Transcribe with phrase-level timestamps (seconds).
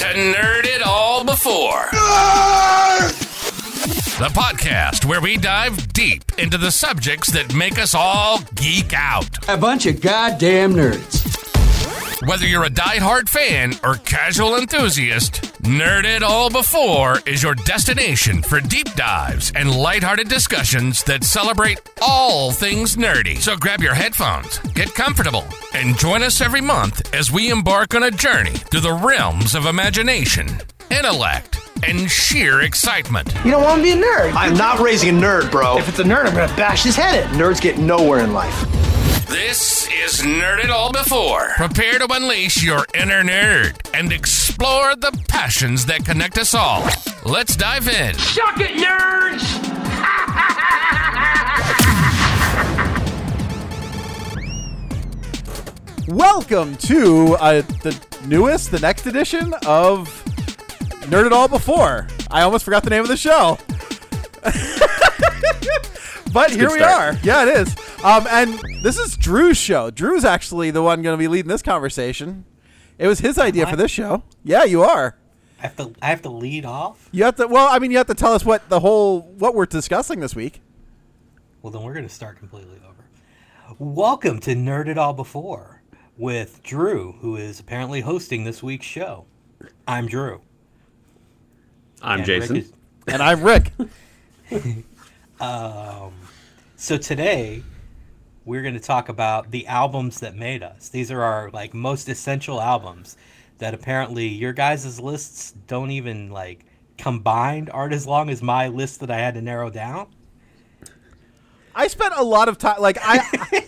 [0.00, 1.84] to Nerd It All Before.
[4.18, 9.28] The podcast where we dive deep into the subjects that make us all geek out.
[9.46, 11.39] A bunch of goddamn nerds.
[12.26, 18.42] Whether you're a die-hard fan or casual enthusiast, Nerd It All Before is your destination
[18.42, 23.38] for deep dives and lighthearted discussions that celebrate all things nerdy.
[23.38, 28.02] So grab your headphones, get comfortable, and join us every month as we embark on
[28.02, 30.46] a journey through the realms of imagination,
[30.90, 33.34] intellect, and sheer excitement.
[33.46, 34.34] You don't want to be a nerd.
[34.34, 35.78] I'm not raising a nerd, bro.
[35.78, 37.38] If it's a nerd, I'm gonna bash his head in.
[37.38, 38.89] Nerds get nowhere in life.
[39.30, 41.50] This is Nerd It All Before.
[41.50, 46.84] Prepare to unleash your inner nerd and explore the passions that connect us all.
[47.24, 48.14] Let's dive in.
[48.16, 49.68] Suck it, nerds!
[56.08, 60.08] Welcome to uh, the newest, the next edition of
[61.06, 62.08] Nerd It All Before.
[62.32, 63.58] I almost forgot the name of the show.
[66.32, 67.14] but here we start.
[67.14, 67.20] are.
[67.22, 67.76] Yeah, it is.
[68.02, 69.90] Um, and this is Drew's show.
[69.90, 72.46] Drew's actually the one going to be leading this conversation.
[72.98, 74.22] It was his idea for this show.
[74.42, 75.16] Yeah, you are.
[75.58, 77.08] I have to I have to lead off.
[77.12, 77.46] You have to.
[77.46, 80.34] Well, I mean, you have to tell us what the whole what we're discussing this
[80.34, 80.62] week.
[81.60, 83.74] Well, then we're going to start completely over.
[83.78, 85.82] Welcome to Nerd It All Before
[86.16, 89.26] with Drew, who is apparently hosting this week's show.
[89.86, 90.40] I'm Drew.
[92.00, 92.56] I'm And Jason.
[92.56, 92.72] is-
[93.06, 93.72] And I'm Rick.
[95.40, 96.12] um,
[96.76, 97.62] So today
[98.44, 100.88] we're going to talk about the albums that made us.
[100.88, 103.16] These are our like most essential albums
[103.58, 106.64] that apparently your guys' lists don't even like
[106.96, 110.08] combined aren't as long as my list that I had to narrow down.
[111.74, 113.66] I spent a lot of time like I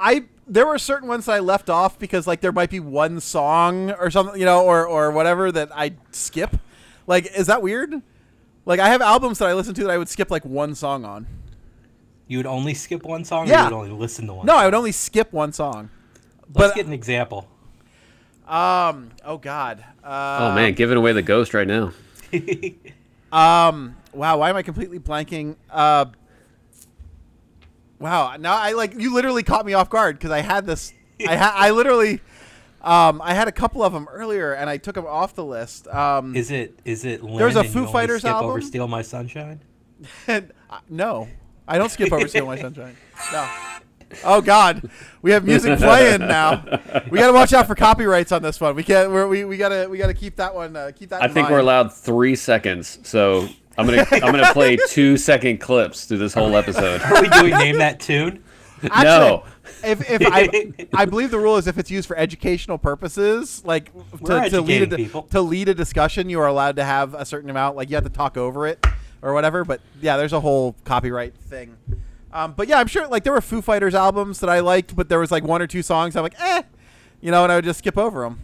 [0.00, 3.20] I there were certain ones that I left off because like there might be one
[3.20, 6.56] song or something, you know, or or whatever that I skip.
[7.06, 8.02] Like is that weird?
[8.66, 11.04] Like I have albums that I listen to that I would skip like one song
[11.04, 11.26] on.
[12.26, 13.68] You would only skip one song, or Yeah.
[13.68, 14.46] you would only listen to one.
[14.46, 14.62] No, song?
[14.62, 15.90] I would only skip one song.
[16.54, 17.48] Let's but- get an example.
[18.46, 19.82] Um, oh god.
[20.04, 21.92] Uh, oh man, giving away the ghost right now.
[23.32, 25.56] um wow, why am I completely blanking?
[25.70, 26.06] Uh
[27.98, 30.92] Wow, now I like you literally caught me off guard because I had this
[31.26, 32.20] I ha- I literally
[32.82, 35.88] um I had a couple of them earlier and I took them off the list.
[35.88, 38.62] Um Is it is it Len There's a and Foo Fighters skip over album?
[38.62, 39.60] Steal My Sunshine?
[40.26, 41.28] And, uh, no,
[41.66, 42.96] I don't skip over "Steal My Sunshine."
[43.32, 43.48] No.
[44.22, 44.88] Oh God,
[45.22, 46.64] we have music playing now.
[47.10, 48.76] We got to watch out for copyrights on this one.
[48.76, 49.10] We can't.
[49.10, 50.76] We're, we we gotta we gotta keep that one.
[50.76, 51.22] Uh, keep that.
[51.22, 51.54] I in think mind.
[51.54, 56.34] we're allowed three seconds, so I'm gonna I'm gonna play two second clips through this
[56.34, 57.00] whole episode.
[57.02, 58.42] Are we doing name that tune?
[58.84, 59.44] Actually, no,
[59.82, 63.90] If, if I I believe the rule is if it's used for educational purposes, like
[64.26, 65.22] to, to lead a people.
[65.22, 67.76] to lead a discussion, you are allowed to have a certain amount.
[67.76, 68.84] Like you have to talk over it
[69.24, 69.64] or whatever.
[69.64, 71.76] But yeah, there's a whole copyright thing.
[72.32, 75.08] Um, but yeah, I'm sure like there were Foo Fighters albums that I liked, but
[75.08, 76.62] there was like one or two songs I'm like, eh,
[77.20, 78.40] you know, and I would just skip over them.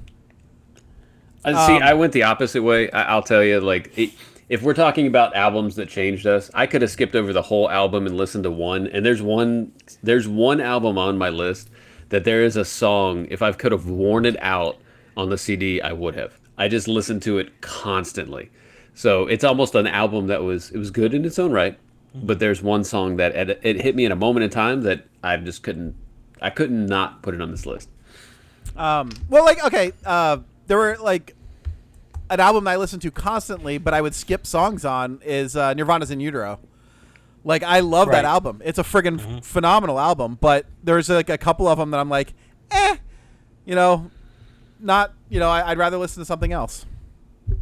[1.45, 2.91] Uh, see, um, I went the opposite way.
[2.91, 4.11] I, I'll tell you, like, it,
[4.49, 7.71] if we're talking about albums that changed us, I could have skipped over the whole
[7.71, 8.89] album and listened to one.
[8.89, 11.71] And there's one, there's one album on my list
[12.11, 13.27] that there is a song.
[13.31, 14.79] If I could have worn it out
[15.17, 16.39] on the CD, I would have.
[16.59, 18.51] I just listened to it constantly.
[18.95, 21.79] So it's almost an album that was it was good in its own right,
[22.15, 25.07] but there's one song that it, it hit me in a moment in time that
[25.23, 25.95] I just couldn't
[26.41, 27.89] I couldn't not put it on this list.
[28.77, 31.35] Um, well, like okay, uh, there were like
[32.31, 36.11] an album I listened to constantly, but I would skip songs on is uh, Nirvana's
[36.11, 36.61] In Utero.
[37.45, 38.61] Like I love that album.
[38.65, 42.35] It's a friggin' phenomenal album, but there's like a couple of them that I'm like,
[42.71, 42.97] eh,
[43.65, 44.11] you know,
[44.79, 46.87] not you know, I, I'd rather listen to something else,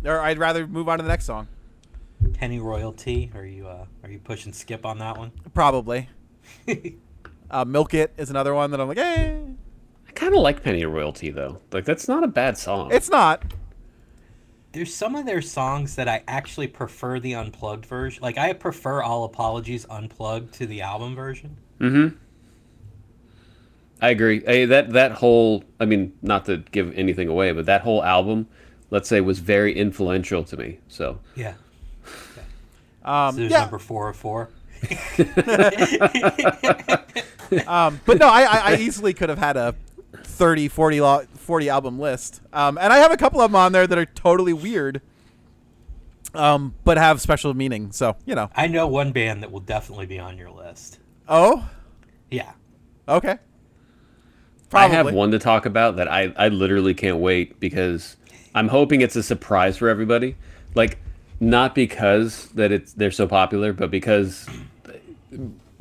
[0.05, 1.49] or I'd rather move on to the next song.
[2.33, 3.31] Pennyroyal Tea?
[3.35, 5.33] Are you uh, are you pushing skip on that one?
[5.55, 6.09] Probably.
[7.51, 9.37] uh, Milk It is another one that I'm like, eh,
[10.09, 11.61] I kind of like Pennyroyal Tea though.
[11.73, 12.91] Like that's not a bad song.
[12.93, 13.43] it's not.
[14.73, 18.23] There's some of their songs that I actually prefer the unplugged version.
[18.23, 21.57] Like I prefer All Apologies unplugged to the album version.
[21.81, 22.17] Mhm.
[24.01, 24.43] I agree.
[24.45, 28.47] Hey, that that whole I mean, not to give anything away, but that whole album,
[28.91, 30.79] let's say, was very influential to me.
[30.89, 31.55] So Yeah.
[33.05, 34.51] Um, So there's yeah, number four of four.
[37.67, 39.75] Um, but no, I, I, I easily could have had a
[40.23, 42.43] 30, 40, lo- 40 album list.
[42.53, 45.01] Um, and I have a couple of them on there that are totally weird,
[46.35, 47.91] um, but have special meaning.
[47.93, 48.51] So, you know.
[48.55, 50.99] I know one band that will definitely be on your list.
[51.27, 51.67] Oh,
[52.31, 52.53] Yeah.
[53.09, 53.39] okay.
[54.75, 58.19] I have one to talk about that I, I literally can't wait because
[58.55, 60.37] I'm hoping it's a surprise for everybody.
[60.75, 60.99] Like,
[61.41, 64.47] not because that it's they're so popular, but because,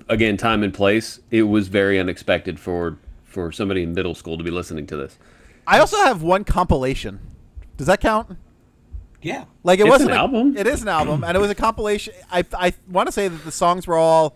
[0.09, 1.19] again, time and place.
[1.31, 5.17] It was very unexpected for for somebody in middle school to be listening to this.
[5.65, 7.19] I also have one compilation.
[7.75, 8.37] Does that count?
[9.21, 9.45] Yeah.
[9.63, 10.57] Like it It's wasn't an a- album?
[10.57, 12.13] It is an album, and it was a compilation.
[12.31, 14.35] I I want to say that the songs were all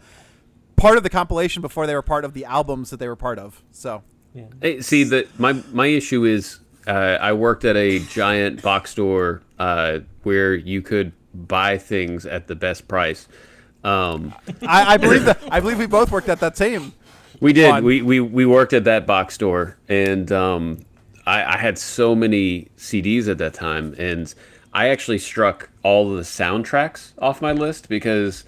[0.75, 3.37] part of the compilation before they were part of the albums that they were part
[3.39, 3.61] of.
[3.71, 4.03] So
[4.61, 9.41] Hey, see that my my issue is uh, I worked at a giant box store
[9.59, 13.27] uh, where you could buy things at the best price.
[13.83, 16.93] Um, I, I believe that I believe we both worked at that same.
[17.39, 17.69] we did.
[17.69, 17.83] Fun.
[17.83, 20.85] We, we we worked at that box store, and um,
[21.25, 24.33] I, I had so many CDs at that time, and
[24.73, 28.45] I actually struck all of the soundtracks off my list because.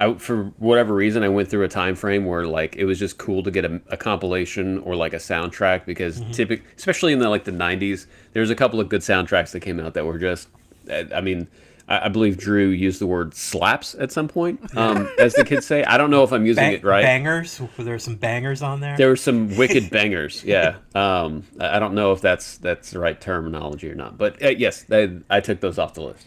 [0.00, 3.16] I, for whatever reason, I went through a time frame where like it was just
[3.16, 7.28] cool to get a, a compilation or like a soundtrack because typic, especially in the
[7.28, 10.48] like the '90s, there's a couple of good soundtracks that came out that were just,
[10.90, 11.46] I I mean,
[11.88, 15.66] I, I believe Drew used the word slaps at some point, um, as the kids
[15.66, 15.84] say.
[15.84, 17.02] I don't know if I'm using Bang- it right.
[17.02, 17.60] Bangers.
[17.60, 18.96] Were there some bangers on there?
[18.96, 20.42] There were some wicked bangers.
[20.44, 20.76] Yeah.
[20.94, 24.48] Um, I I don't know if that's that's the right terminology or not, but uh,
[24.48, 26.26] yes, I, I took those off the list.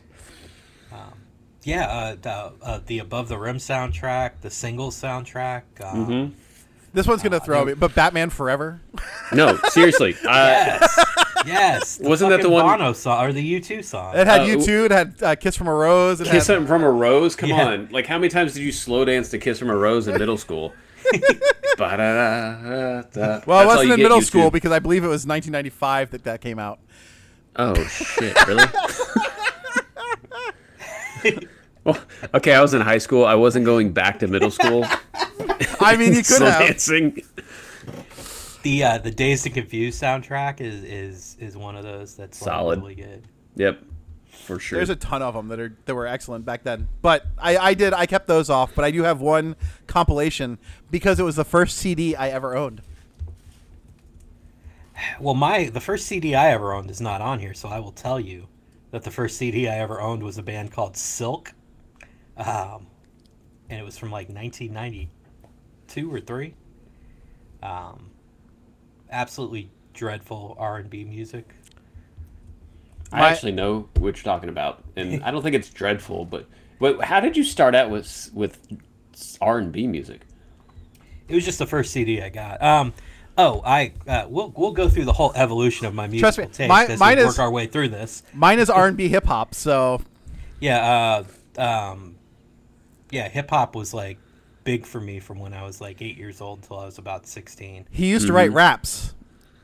[1.67, 1.85] Yeah.
[1.87, 5.63] Uh, the, uh, the Above the Rim soundtrack, the singles soundtrack.
[5.79, 6.33] Uh, Mm-hmm.
[6.93, 8.81] This one's gonna throw me, but Batman Forever.
[9.31, 10.15] No, seriously.
[10.27, 11.05] Uh, Yes.
[11.45, 11.97] yes.
[11.97, 14.15] The Wasn't that the fucking one- Bono song or the U2 song?
[14.15, 14.85] It had Uh, you two.
[14.85, 16.21] It had uh, Kiss from a Rose.
[16.21, 17.35] It Kiss had, from a Rose?
[17.35, 17.67] Come Yeah.
[17.67, 17.89] on.
[17.91, 20.37] Like, how many times did you slow dance to Kiss from a Rose in middle
[20.37, 20.73] school?
[21.79, 21.97] Well, it
[23.13, 24.23] That's all wasn't in middle YouTube.
[24.23, 26.79] school because I believe it was 1995 that that came out.
[27.55, 28.35] Oh, shit.
[28.47, 28.65] Really?
[31.87, 31.97] well,
[32.33, 33.25] okay, I was in high school.
[33.25, 34.85] I wasn't going back to middle school.
[35.79, 36.59] I mean, you could have.
[36.59, 37.21] dancing.
[38.63, 42.77] the uh, the Dazed and Confused soundtrack is is is one of those that's like,
[42.77, 43.23] really good.
[43.55, 43.79] Yep.
[44.31, 44.79] For sure.
[44.79, 46.89] There's a ton of them that are that were excellent back then.
[47.01, 48.75] But I, I did I kept those off.
[48.75, 49.55] But I do have one
[49.87, 50.57] compilation
[50.91, 52.81] because it was the first CD I ever owned.
[55.21, 57.93] Well, my the first CD I ever owned is not on here, so I will
[57.93, 58.47] tell you
[58.91, 61.53] that the first CD I ever owned was a band called Silk,
[62.37, 62.87] um,
[63.69, 66.53] and it was from like 1992 or three.
[67.63, 68.11] Um,
[69.11, 71.49] absolutely dreadful R and B music.
[73.11, 76.25] I My- actually know what you're talking about, and I don't think it's dreadful.
[76.25, 76.45] But,
[76.79, 78.57] but how did you start out with with
[79.41, 80.21] R and B music?
[81.27, 82.61] It was just the first CD I got.
[82.61, 82.93] Um,
[83.37, 86.53] oh, I uh, we'll we'll go through the whole evolution of my musical Trust me,
[86.53, 88.23] taste my- as mine we is- work our way through this.
[88.33, 89.55] Mine is R and B hip hop.
[89.55, 90.01] So
[90.59, 91.23] Yeah,
[91.57, 92.16] uh, um,
[93.11, 94.17] yeah, hip hop was like
[94.63, 97.25] big for me from when I was like eight years old till I was about
[97.27, 97.85] sixteen.
[97.91, 98.57] he used to write Mm-hmm.
[98.57, 99.13] raps.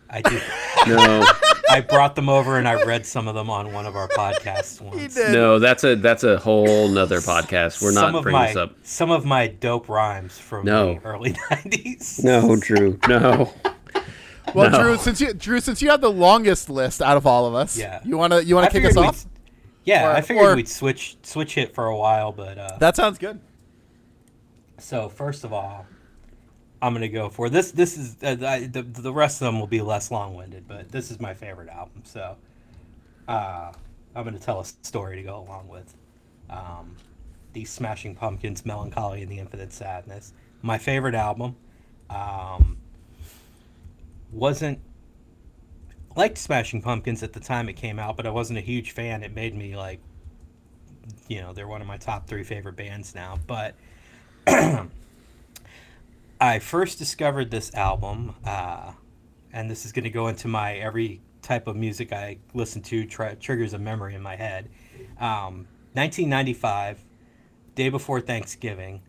[0.09, 0.41] I did.
[0.85, 1.25] No,
[1.69, 4.81] I brought them over and I read some of them on one of our podcasts
[4.81, 5.15] once.
[5.15, 5.31] did.
[5.31, 7.81] no, that's a that's a whole nother podcast.
[7.81, 8.75] We're some not bringing my this up.
[8.83, 10.95] some of my dope rhymes from No.
[10.95, 12.21] the early nineties.
[12.21, 12.99] No, Drew.
[13.07, 13.53] No.
[14.53, 14.83] Well, No.
[14.83, 17.77] Drew, since you Drew, since you have the longest list out of all of us,
[17.77, 18.01] Yeah.
[18.03, 19.25] you wanna you wanna I kick us figured off?
[19.85, 22.95] Yeah, Or- I figured or- we'd switch switch it for a while, but uh, That
[22.95, 23.39] sounds good.
[24.79, 25.85] So first of all,
[26.81, 27.71] I'm gonna go for this.
[27.71, 31.11] This is uh, I, the the rest of them will be less long-winded, but this
[31.11, 32.01] is my favorite album.
[32.05, 32.35] So
[33.27, 33.71] uh,
[34.15, 35.93] I'm gonna tell a story to go along with
[36.49, 36.95] um,
[37.53, 41.55] the Smashing Pumpkins, "Melancholy and the Infinite Sadness." My favorite album.
[42.09, 42.77] Um,
[44.31, 44.79] wasn't
[46.15, 49.23] liked Smashing Pumpkins at the time it came out, but I wasn't a huge fan.
[49.23, 49.99] It made me like,
[51.27, 53.39] you know, they're one of my top three favorite bands now.
[53.47, 53.75] But
[56.41, 58.93] I first discovered this album, uh,
[59.51, 63.05] and this is going to go into my every type of music I listen to
[63.05, 64.69] triggers a memory in my head.
[65.19, 67.03] Um, 1995,
[67.75, 69.01] day before Thanksgiving,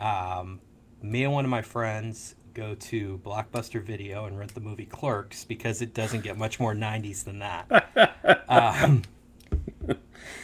[0.00, 0.60] um,
[1.02, 5.44] me and one of my friends go to Blockbuster Video and rent the movie Clerks
[5.44, 8.44] because it doesn't get much more 90s than that.
[8.48, 9.02] um,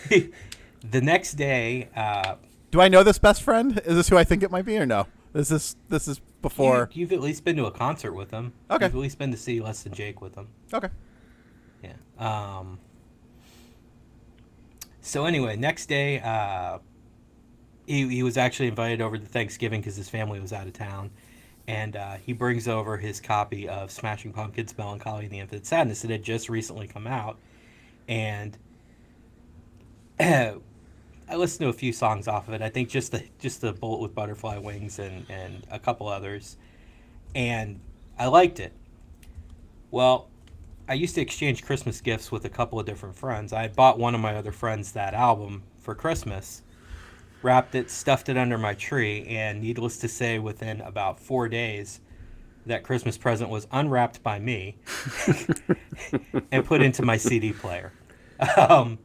[0.08, 2.36] the next day, uh,
[2.70, 3.80] Do I know this best friend?
[3.84, 5.06] Is this who I think it might be, or no?
[5.32, 6.90] This is this is before.
[6.92, 8.52] You, have at least been to a concert with them.
[8.70, 8.84] Okay.
[8.84, 10.48] You've at least been to see Less Than Jake with them.
[10.72, 10.88] Okay.
[11.82, 11.94] Yeah.
[12.18, 12.78] Um.
[15.00, 16.78] So anyway, next day, uh,
[17.86, 21.10] he he was actually invited over to Thanksgiving because his family was out of town,
[21.72, 26.04] and uh, he brings over his copy of Smashing Pumpkins' "Melancholy and the Infinite Sadness."
[26.04, 27.38] It had just recently come out,
[28.06, 28.58] and
[30.20, 30.56] I
[31.30, 32.60] listened to a few songs off of it.
[32.60, 36.58] I think just the just the Bullet with Butterfly Wings and and a couple others,
[37.34, 37.80] and
[38.18, 38.74] I liked it.
[39.90, 40.28] Well,
[40.86, 43.54] I used to exchange Christmas gifts with a couple of different friends.
[43.54, 46.60] I bought one of my other friends that album for Christmas,
[47.42, 52.00] wrapped it, stuffed it under my tree, and needless to say, within about four days,
[52.66, 54.76] that Christmas present was unwrapped by me
[56.52, 57.92] and put into my CD player.
[58.56, 58.98] Um,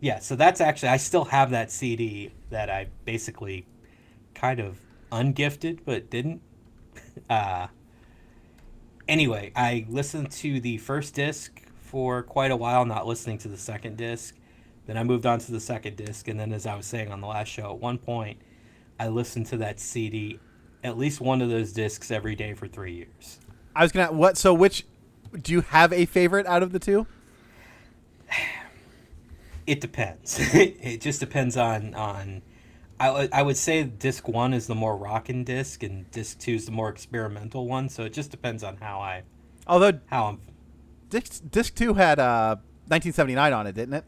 [0.00, 3.66] yeah, so that's actually I still have that CD that I basically
[4.34, 4.78] kind of
[5.12, 6.42] ungifted but didn't.
[7.28, 7.68] Uh,
[9.06, 13.56] anyway, I listened to the first disc for quite a while, not listening to the
[13.56, 14.36] second disc.
[14.86, 17.20] Then I moved on to the second disc, and then as I was saying on
[17.20, 18.38] the last show, at one point,
[18.98, 20.40] I listened to that CD,
[20.82, 23.38] at least one of those discs every day for three years.
[23.76, 24.36] I was gonna what?
[24.36, 24.84] So which
[25.40, 27.06] do you have a favorite out of the two?
[29.66, 30.36] It depends.
[30.54, 32.42] it just depends on on.
[32.98, 36.54] I, would- I would say disc one is the more rockin' disc, and disc two
[36.54, 37.88] is the more experimental one.
[37.88, 39.22] So it just depends on how I
[39.66, 40.40] Although how I'm.
[41.08, 42.56] disc disc two had uh
[42.88, 44.04] 1979 on it, didn't it?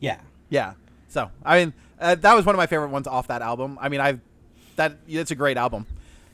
[0.00, 0.74] Yeah, Yeah.
[1.08, 3.78] So I mean, uh, that was one of my favorite ones off that album.
[3.80, 4.18] I mean, I
[4.76, 5.86] that it's a great album.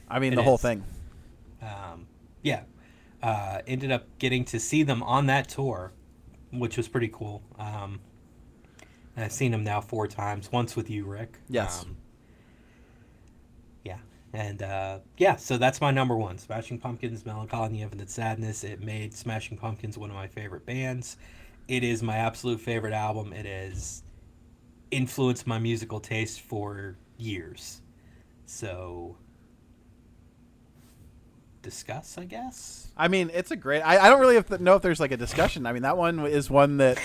[0.08, 0.84] I mean, It the whole thing.
[1.62, 2.06] um,
[2.42, 2.62] yeah.
[3.22, 5.92] Uh, ended up getting to see them on that tour,
[6.52, 7.42] which was pretty cool.
[7.58, 7.98] Um,
[9.16, 10.52] I've seen them now four times.
[10.52, 11.38] Once with you, Rick.
[11.48, 11.82] Yes.
[11.82, 11.96] Um,
[13.84, 13.96] yeah,
[14.34, 16.36] and uh, yeah, so that's my number one.
[16.38, 18.62] Smashing Pumpkins, Melancholy and the Infinite Sadness.
[18.62, 21.16] It made Smashing Pumpkins one of my favorite bands.
[21.68, 23.32] It is my absolute favorite album.
[23.32, 24.02] It has
[24.90, 27.80] influenced my musical taste for years.
[28.44, 29.16] So
[31.62, 32.88] discuss, I guess.
[32.96, 33.80] I mean, it's a great.
[33.80, 35.66] I, I don't really have to know if there's like a discussion.
[35.66, 36.98] I mean, that one is one that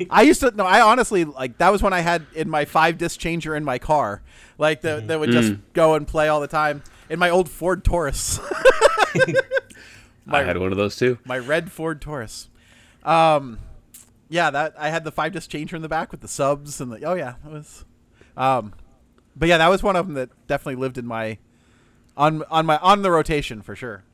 [0.10, 0.52] I used to.
[0.52, 3.64] No, I honestly like that was one I had in my five disc changer in
[3.64, 4.22] my car,
[4.58, 7.84] like the, that would just go and play all the time in my old Ford
[7.84, 8.40] Taurus,
[10.28, 11.18] I had one of those too.
[11.24, 12.48] my red Ford Taurus.
[13.04, 13.58] Um,
[14.28, 16.92] yeah, that I had the five disc changer in the back with the subs and
[16.92, 17.04] the.
[17.04, 17.84] Oh yeah, that was.
[18.36, 18.74] Um,
[19.34, 21.38] but yeah, that was one of them that definitely lived in my
[22.16, 24.04] on on my on the rotation for sure.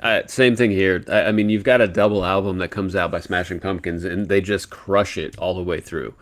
[0.00, 1.02] Uh, same thing here.
[1.08, 4.28] I, I mean, you've got a double album that comes out by Smashing Pumpkins, and
[4.28, 6.14] they just crush it all the way through.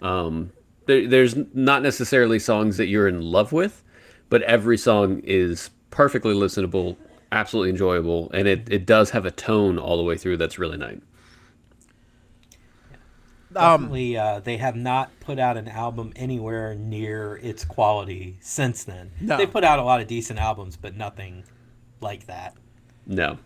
[0.00, 0.52] Um,
[0.86, 3.84] there, there's not necessarily songs that you're in love with,
[4.30, 6.96] but every song is perfectly listenable,
[7.30, 10.78] absolutely enjoyable, and it, it does have a tone all the way through that's really
[10.78, 10.98] nice.
[13.56, 18.84] Um, Definitely, uh, they have not put out an album anywhere near its quality since
[18.84, 19.10] then.
[19.20, 19.38] No.
[19.38, 21.44] They put out a lot of decent albums, but nothing
[22.00, 22.54] like that.
[23.06, 23.38] No,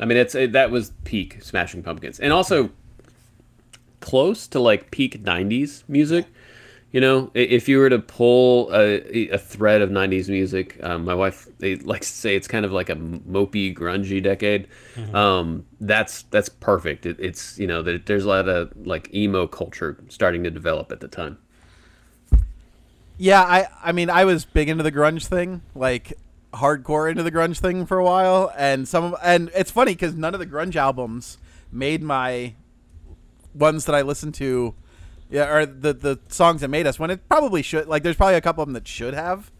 [0.00, 2.70] I mean it's it, that was peak Smashing Pumpkins, and also
[4.00, 6.26] close to like peak '90s music.
[6.96, 11.12] You know, if you were to pull a, a thread of '90s music, um, my
[11.12, 14.66] wife they likes to say it's kind of like a mopey, grungy decade.
[15.12, 17.04] Um, that's that's perfect.
[17.04, 20.90] It, it's you know there, there's a lot of like emo culture starting to develop
[20.90, 21.36] at the time.
[23.18, 26.14] Yeah, I I mean I was big into the grunge thing, like
[26.54, 30.14] hardcore into the grunge thing for a while, and some of, and it's funny because
[30.14, 31.36] none of the grunge albums
[31.70, 32.54] made my
[33.54, 34.74] ones that I listened to,
[35.30, 36.98] yeah, or the the songs that made us.
[36.98, 39.50] When it probably should, like, there's probably a couple of them that should have,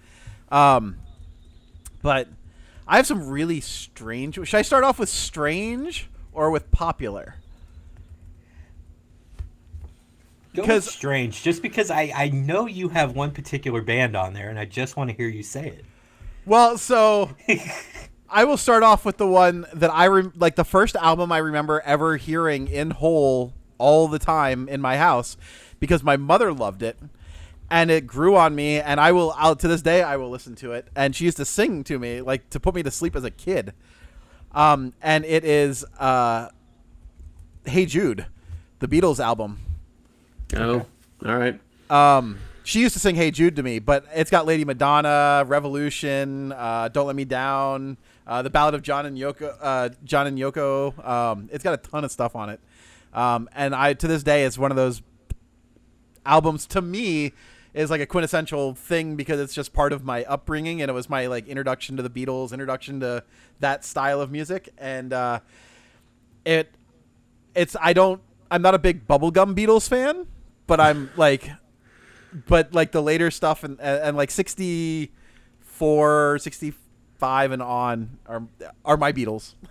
[0.50, 0.96] um,
[2.02, 2.28] but
[2.87, 4.35] I have some really strange.
[4.35, 7.37] Should I start off with strange or with popular?
[10.52, 14.58] Because- strange, just because I, I know you have one particular band on there, and
[14.58, 15.85] I just want to hear you say it.
[16.46, 17.30] Well, so
[18.30, 21.38] I will start off with the one that I rem- like the first album I
[21.38, 25.37] remember ever hearing in whole all the time in my house
[25.80, 26.99] because my mother loved it
[27.71, 30.54] and it grew on me and I will out to this day I will listen
[30.56, 33.16] to it and she used to sing to me like to put me to sleep
[33.16, 33.73] as a kid.
[34.52, 36.49] Um and it is uh
[37.66, 38.26] Hey Jude,
[38.78, 39.59] the Beatles album.
[40.54, 40.87] Oh,
[41.25, 41.59] all right.
[41.90, 46.52] Um, she used to sing "Hey Jude" to me, but it's got Lady Madonna, Revolution,
[46.52, 50.38] uh, "Don't Let Me Down," uh, the Ballad of John and Yoko, uh, John and
[50.38, 51.06] Yoko.
[51.06, 52.61] Um, it's got a ton of stuff on it,
[53.16, 55.02] um, and I to this day it's one of those
[56.25, 57.32] albums to me
[57.76, 61.11] is like a quintessential thing because it's just part of my upbringing and it was
[61.11, 63.23] my like introduction to the Beatles, introduction to
[63.61, 65.40] that style of music, and uh,
[66.44, 66.73] it
[67.54, 68.20] it's I don't
[68.50, 70.26] I'm not a big bubblegum Beatles fan,
[70.66, 71.50] but I'm like
[72.46, 78.42] but like the later stuff and and, and like 64 65 and on are
[78.85, 79.54] are my Beatles.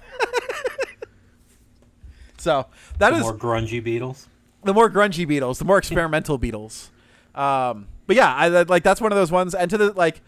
[2.45, 2.67] so
[2.99, 4.27] that The is more grungy Beatles.
[4.63, 6.89] the more grungy Beatles, the more experimental Beatles.
[7.33, 9.53] Um, but yeah, I like that's one of those ones.
[9.55, 10.21] And to the like,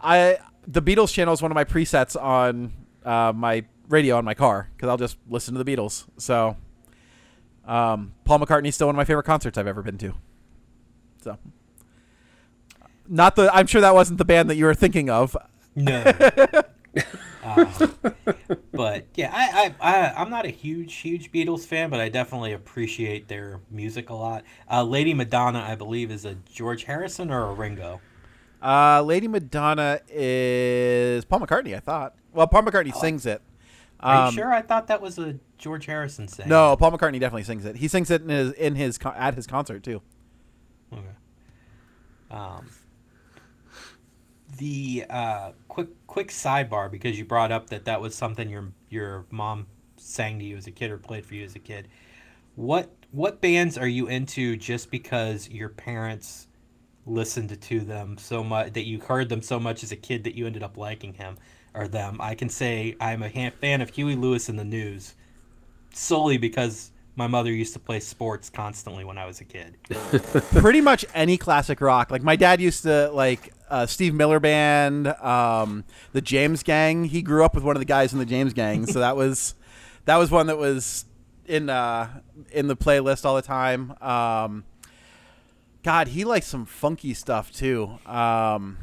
[0.00, 2.72] I the Beatles channel is one of my presets on
[3.04, 6.06] uh, my radio on my car because I'll just listen to the Beatles.
[6.16, 6.56] So,
[7.66, 10.14] um, Paul McCartney's still one of my favorite concerts I've ever been to.
[11.22, 11.36] So,
[13.08, 13.52] not the.
[13.54, 15.36] I'm sure that wasn't the band that you were thinking of.
[15.74, 16.04] No.
[17.44, 17.68] Um,
[18.72, 22.52] but yeah, I, I, I, I'm not a huge, huge Beatles fan, but I definitely
[22.52, 24.44] appreciate their music a lot.
[24.70, 28.00] Uh, Lady Madonna, I believe, is a George Harrison or a Ringo.
[28.62, 31.74] Uh, Lady Madonna is Paul McCartney.
[31.74, 32.14] I thought.
[32.32, 33.42] Well, Paul McCartney sings it.
[34.00, 34.52] Are Um, you sure?
[34.52, 36.48] I thought that was a George Harrison thing.
[36.48, 37.76] No, Paul McCartney definitely sings it.
[37.76, 40.00] He sings it in his in his at his concert too.
[40.92, 41.02] Okay.
[42.30, 42.68] Um,
[44.62, 49.26] the uh, quick quick sidebar because you brought up that that was something your your
[49.28, 49.66] mom
[49.96, 51.88] sang to you as a kid or played for you as a kid.
[52.54, 56.46] What what bands are you into just because your parents
[57.04, 60.36] listened to them so much that you heard them so much as a kid that
[60.36, 61.38] you ended up liking him
[61.74, 62.20] or them?
[62.20, 65.16] I can say I'm a fan of Huey Lewis and the News
[65.92, 69.76] solely because my mother used to play sports constantly when I was a kid.
[70.50, 72.10] Pretty much any classic rock.
[72.10, 77.04] Like my dad used to like uh, Steve Miller Band, um, the James Gang.
[77.04, 79.54] He grew up with one of the guys in the James Gang, so that was
[80.06, 81.04] that was one that was
[81.46, 83.94] in uh, in the playlist all the time.
[84.00, 84.64] Um,
[85.82, 87.98] God, he likes some funky stuff too.
[88.06, 88.78] Um,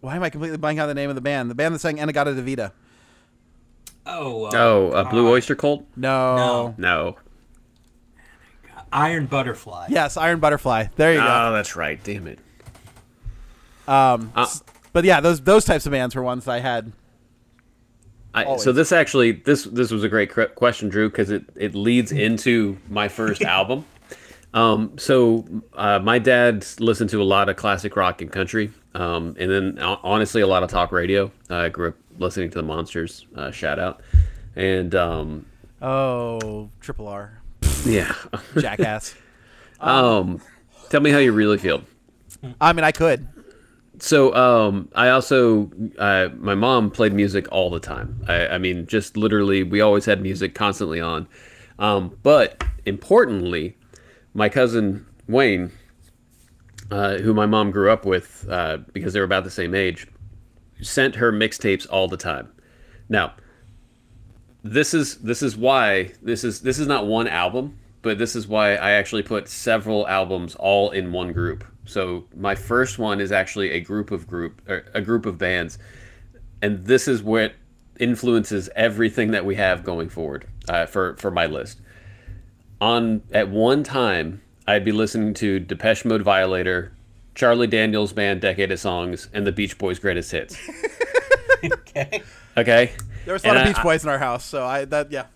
[0.00, 1.50] why am I completely blanking on the name of the band?
[1.50, 2.72] The band that sang In-A-Gadda-Da-Vida.
[4.06, 5.84] Oh, uh, Oh, uh, Blue Oyster Cult?
[5.96, 6.36] No.
[6.36, 6.74] No.
[6.78, 7.16] No.
[8.92, 9.88] Iron Butterfly.
[9.90, 10.86] Yes, Iron Butterfly.
[10.96, 11.26] There you go.
[11.26, 12.02] Oh, that's right.
[12.02, 12.38] Damn it.
[13.88, 14.46] Um, Uh,
[14.92, 16.92] but yeah, those those types of bands were ones that I had.
[18.34, 22.12] I, so this actually this this was a great question, Drew, because it it leads
[22.26, 23.84] into my first album.
[24.56, 25.44] Um, so
[25.74, 29.78] uh, my dad listened to a lot of classic rock and country, um, and then
[29.78, 31.30] uh, honestly a lot of talk radio.
[31.50, 33.26] Uh, I grew up listening to the Monsters.
[33.36, 34.00] Uh, shout out,
[34.56, 35.44] and um,
[35.82, 37.42] Oh, Triple R,
[37.84, 38.14] yeah.
[38.58, 39.14] Jackass.
[39.78, 40.40] um,
[40.88, 41.82] tell me how you really feel.
[42.58, 43.28] I mean, I could.
[43.98, 48.24] So um, I also uh, my mom played music all the time.
[48.26, 51.28] I, I mean, just literally, we always had music constantly on.
[51.78, 53.75] Um, but importantly,
[54.36, 55.72] my cousin Wayne,
[56.90, 60.06] uh, who my mom grew up with uh, because they were about the same age,
[60.82, 62.52] sent her mixtapes all the time.
[63.08, 63.34] Now,
[64.62, 68.46] this is this is why this is this is not one album, but this is
[68.46, 71.64] why I actually put several albums all in one group.
[71.86, 75.78] So my first one is actually a group of group a group of bands,
[76.60, 77.54] and this is what
[77.98, 81.80] influences everything that we have going forward uh, for for my list.
[82.80, 86.92] On at one time, I'd be listening to Depeche Mode, Violator,
[87.34, 90.56] Charlie Daniels Band, Decade of Songs, and the Beach Boys' Greatest Hits.
[91.64, 92.22] Okay.
[92.56, 92.92] Okay.
[93.24, 95.10] There was a lot And of Beach I- Boys in our house, so I that
[95.10, 95.26] yeah.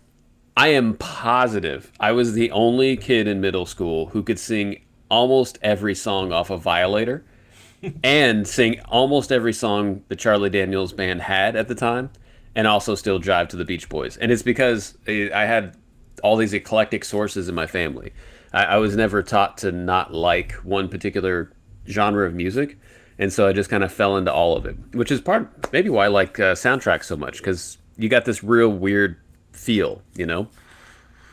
[0.57, 5.59] I am positive I was the only kid in middle school who could sing almost
[5.63, 7.25] every song off of Violator
[8.05, 12.11] and sing almost every song the Charlie Daniels band had at the time
[12.55, 14.17] and also still drive to the Beach Boys.
[14.19, 15.75] And it's because I I had
[16.23, 18.13] all these eclectic sources in my family.
[18.53, 21.53] I, I was never taught to not like one particular
[21.89, 22.79] genre of music.
[23.19, 25.91] And so I just kind of fell into all of it, which is part maybe
[25.91, 29.17] why I like uh, soundtracks so much because you got this real weird
[29.53, 30.49] feel, you know?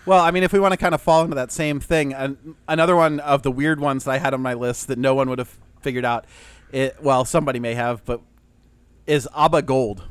[0.06, 2.56] Well, I mean, if we want to kind of fall into that same thing, an,
[2.68, 5.30] another one of the weird ones that I had on my list that no one
[5.30, 6.26] would have figured out,
[6.72, 8.22] it well, somebody may have, but
[9.06, 10.04] is ABBA Gold.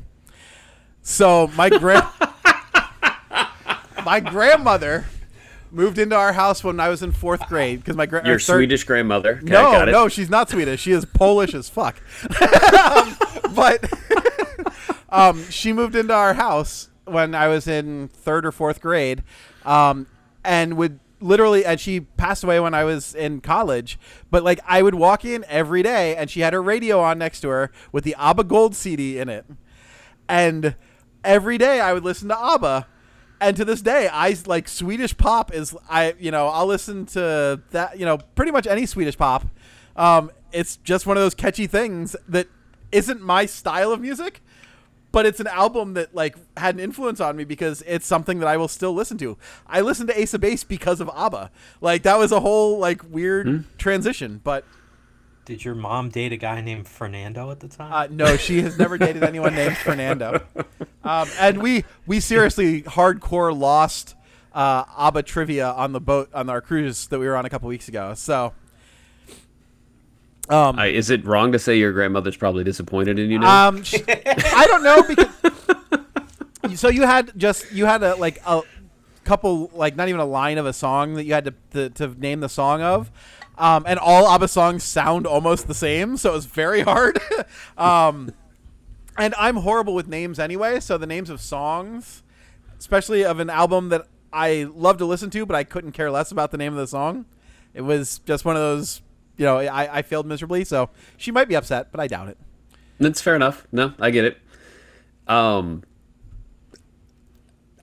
[1.01, 2.05] So my grand
[4.07, 5.05] my grandmother
[5.69, 8.59] moved into our house when I was in fourth grade because my gra- Your third-
[8.59, 9.39] Swedish grandmother.
[9.43, 9.91] Okay, no, got it.
[9.91, 10.79] no, she's not Swedish.
[10.79, 12.01] She is Polish as fuck.
[12.41, 13.17] um,
[13.53, 13.83] but
[15.09, 19.23] um, she moved into our house when I was in third or fourth grade,
[19.65, 20.07] um,
[20.41, 23.99] and would literally, and she passed away when I was in college.
[24.31, 27.41] But like, I would walk in every day, and she had her radio on next
[27.41, 29.45] to her with the ABBA Gold CD in it,
[30.29, 30.75] and
[31.25, 32.87] every day I would listen to ABBA.
[33.39, 37.61] And to this day, I like Swedish pop is I you know I'll listen to
[37.71, 39.45] that you know pretty much any Swedish pop.
[39.95, 42.47] Um, it's just one of those catchy things that
[42.91, 44.41] isn't my style of music,
[45.11, 48.47] but it's an album that like had an influence on me because it's something that
[48.47, 49.37] I will still listen to.
[49.67, 51.51] I listened to Ace of Base because of ABBA.
[51.81, 54.63] Like that was a whole like weird transition, but
[55.47, 57.93] Did your mom date a guy named Fernando at the time?
[57.93, 60.41] uh, no, she has never dated anyone named Fernando.
[61.05, 64.15] Um, and we we seriously hardcore lost
[64.53, 67.69] uh, ABBA trivia on the boat on our cruise that we were on a couple
[67.69, 68.13] weeks ago.
[68.13, 68.51] So.
[70.49, 73.69] Um, I, is it wrong to say your grandmother's probably disappointed in you now?
[73.69, 78.63] Um, sh- I don't know because so you had just you had a like a
[79.23, 82.19] couple like not even a line of a song that you had to to, to
[82.19, 83.09] name the song of.
[83.57, 87.19] Um, and all ABBA songs sound almost the same, so it was very hard.
[87.77, 88.31] um,
[89.17, 92.21] and I'm horrible with names anyway, so the names of songs,
[92.77, 96.31] especially of an album that I love to listen to, but I couldn't care less
[96.31, 97.25] about the name of the song.
[97.73, 99.01] It was just one of those,
[99.37, 102.37] you know, I, I failed miserably, so she might be upset, but I doubt it.
[102.99, 103.67] That's fair enough.
[103.71, 104.37] No, I get it.
[105.27, 105.83] Um,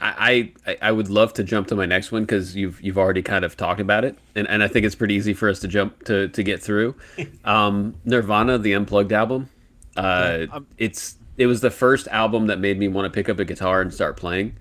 [0.04, 3.22] I, I I would love to jump to my next one because you've you've already
[3.22, 5.68] kind of talked about it, and, and I think it's pretty easy for us to
[5.68, 6.94] jump to to get through.
[7.44, 9.50] Um, Nirvana, the Unplugged album.
[9.96, 13.38] Uh, um, it's it was the first album that made me want to pick up
[13.38, 14.56] a guitar and start playing.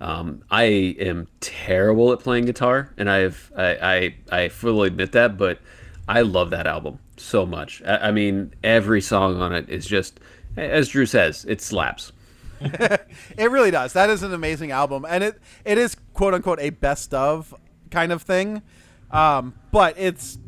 [0.00, 5.36] Um, I am terrible at playing guitar, and I've I, I I fully admit that,
[5.36, 5.58] but
[6.08, 7.82] I love that album so much.
[7.86, 10.18] I, I mean, every song on it is just,
[10.56, 12.12] as Drew says, it slaps.
[13.38, 13.92] It really does.
[13.92, 17.54] That is an amazing album, and it it is quote unquote a best of
[17.90, 18.62] kind of thing.
[19.10, 20.38] Um, but it's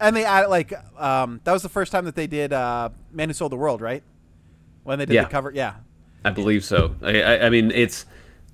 [0.00, 3.28] and they added like um, that was the first time that they did uh, "Man
[3.28, 4.02] Who Sold the World," right?
[4.84, 5.24] When they did Yeah.
[5.24, 5.74] the cover, yeah.
[6.24, 6.94] I believe so.
[7.02, 8.06] I, I, I mean, it's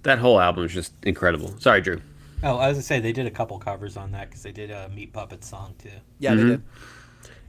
[0.03, 1.55] that whole album is just incredible.
[1.59, 2.01] Sorry, Drew.
[2.43, 4.71] Oh, I was gonna say they did a couple covers on that because they did
[4.71, 5.91] a Meat Puppet song too.
[6.19, 6.63] Yeah, they did.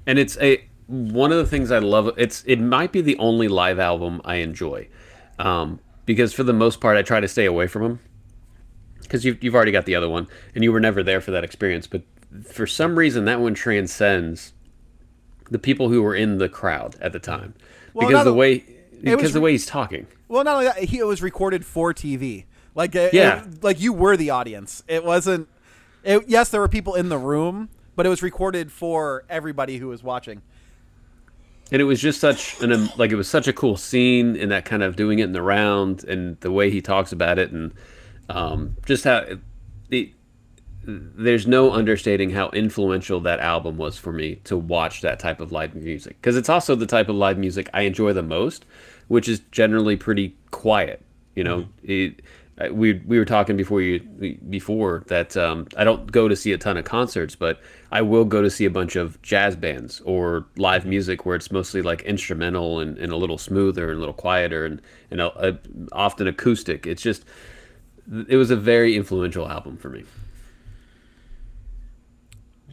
[0.06, 2.12] And it's a one of the things I love.
[2.18, 4.88] It's it might be the only live album I enjoy,
[5.40, 8.00] um, because for the most part I try to stay away from them.
[9.02, 11.44] Because you've you've already got the other one, and you were never there for that
[11.44, 11.88] experience.
[11.88, 12.02] But
[12.52, 14.54] for some reason, that one transcends
[15.50, 17.54] the people who were in the crowd at the time,
[17.94, 20.08] Well, because the way was because the way he's talking.
[20.28, 22.46] Well, not only that, he, it was recorded for TV.
[22.76, 23.44] Like, Yeah.
[23.44, 24.84] it- like you were the audience.
[24.90, 25.48] It wasn't.
[26.04, 29.88] It, yes, there were people in the room, but it was recorded for everybody who
[29.88, 30.42] was watching.
[31.72, 34.52] And it was just such an um, like it was such a cool scene and
[34.52, 37.52] that kind of doing it in the round and the way he talks about it
[37.52, 37.74] and
[38.30, 39.40] um, just how it,
[39.90, 40.10] it,
[40.84, 45.52] there's no understating how influential that album was for me to watch that type of
[45.52, 48.66] live music because it's also the type of live music I enjoy the most,
[49.08, 51.02] which is generally pretty quiet.
[51.36, 52.24] You know, it, I-
[52.72, 54.00] we we were talking before you
[54.50, 58.26] before that um, I don't go to see a ton of concerts, but I will
[58.26, 62.02] go to see a bunch of jazz bands or live music where it's mostly like
[62.02, 65.58] instrumental and, and a little smoother and a little quieter and and a, a,
[65.92, 66.88] often acoustic.
[66.88, 67.26] It's just
[68.28, 70.04] it was a very influential album for me.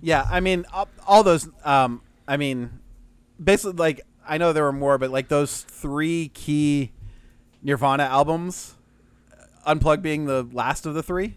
[0.00, 0.64] Yeah, I mean,
[1.06, 1.48] all- those.
[1.64, 2.78] Um, I mean,
[3.42, 6.92] basically, like I know there were more, but like those three key
[7.62, 8.74] Nirvana albums,
[9.66, 11.36] Unplugged being the last of the three,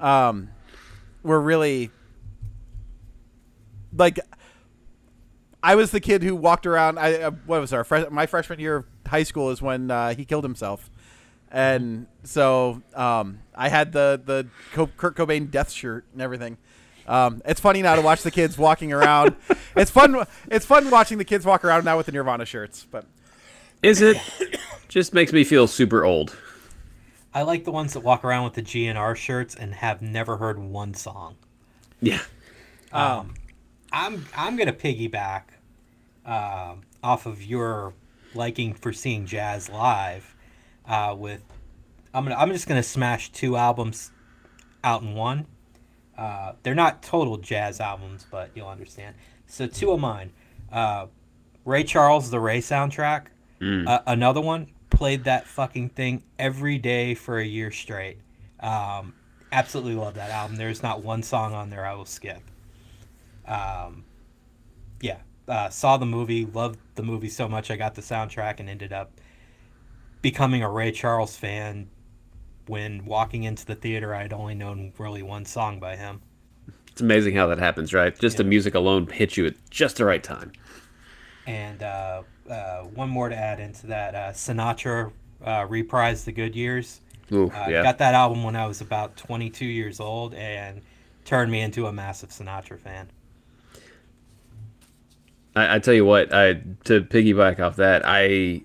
[0.00, 0.50] um,
[1.22, 1.90] were really
[3.96, 4.18] like.
[5.62, 6.98] I was the kid who walked around.
[6.98, 10.14] I uh, what was our fresh, my freshman year of high school is when uh,
[10.14, 10.88] he killed himself,
[11.50, 16.58] and so um, I had the the Co- Kurt Cobain death shirt and everything.
[17.08, 19.34] Um, it's funny now to watch the kids walking around.
[19.76, 20.24] it's fun.
[20.50, 22.86] It's fun watching the kids walk around now with the Nirvana shirts.
[22.88, 23.06] But
[23.82, 24.18] Is it?
[24.88, 26.36] just makes me feel super old.
[27.34, 30.58] I like the ones that walk around with the GNR shirts and have never heard
[30.58, 31.36] one song.
[32.00, 32.20] Yeah.
[33.92, 35.42] I'm I'm gonna piggyback
[36.24, 37.94] um off of your
[38.34, 40.34] liking for seeing jazz live
[40.86, 41.42] uh, with
[42.14, 44.10] I'm gonna I'm just gonna smash two albums
[44.82, 45.46] out in one.
[46.16, 49.14] Uh, they're not total jazz albums, but you'll understand.
[49.46, 50.32] So two of mine,
[50.72, 51.06] uh,
[51.64, 53.26] Ray Charles, the Ray soundtrack.
[53.88, 58.18] Uh, another one played that fucking thing every day for a year straight.
[58.60, 59.14] Um,
[59.52, 60.56] absolutely love that album.
[60.56, 62.42] There's not one song on there I will skip.
[63.46, 64.04] Um,
[65.00, 68.68] yeah, uh, saw the movie, loved the movie so much I got the soundtrack and
[68.68, 69.12] ended up
[70.22, 71.88] becoming a Ray Charles fan.
[72.66, 76.20] When walking into the theater, I'd only known really one song by him.
[76.88, 78.18] It's amazing how that happens, right?
[78.18, 80.52] Just the music alone hits you at just the right time.
[81.48, 85.10] And uh, uh, one more to add into that uh, Sinatra
[85.42, 87.00] uh, reprised The Good Years.
[87.32, 87.82] Ooh, Uh, yeah.
[87.82, 90.82] Got that album when I was about 22 years old and
[91.24, 93.08] turned me into a massive Sinatra fan.
[95.56, 98.62] I, I tell you what, I to piggyback off that, I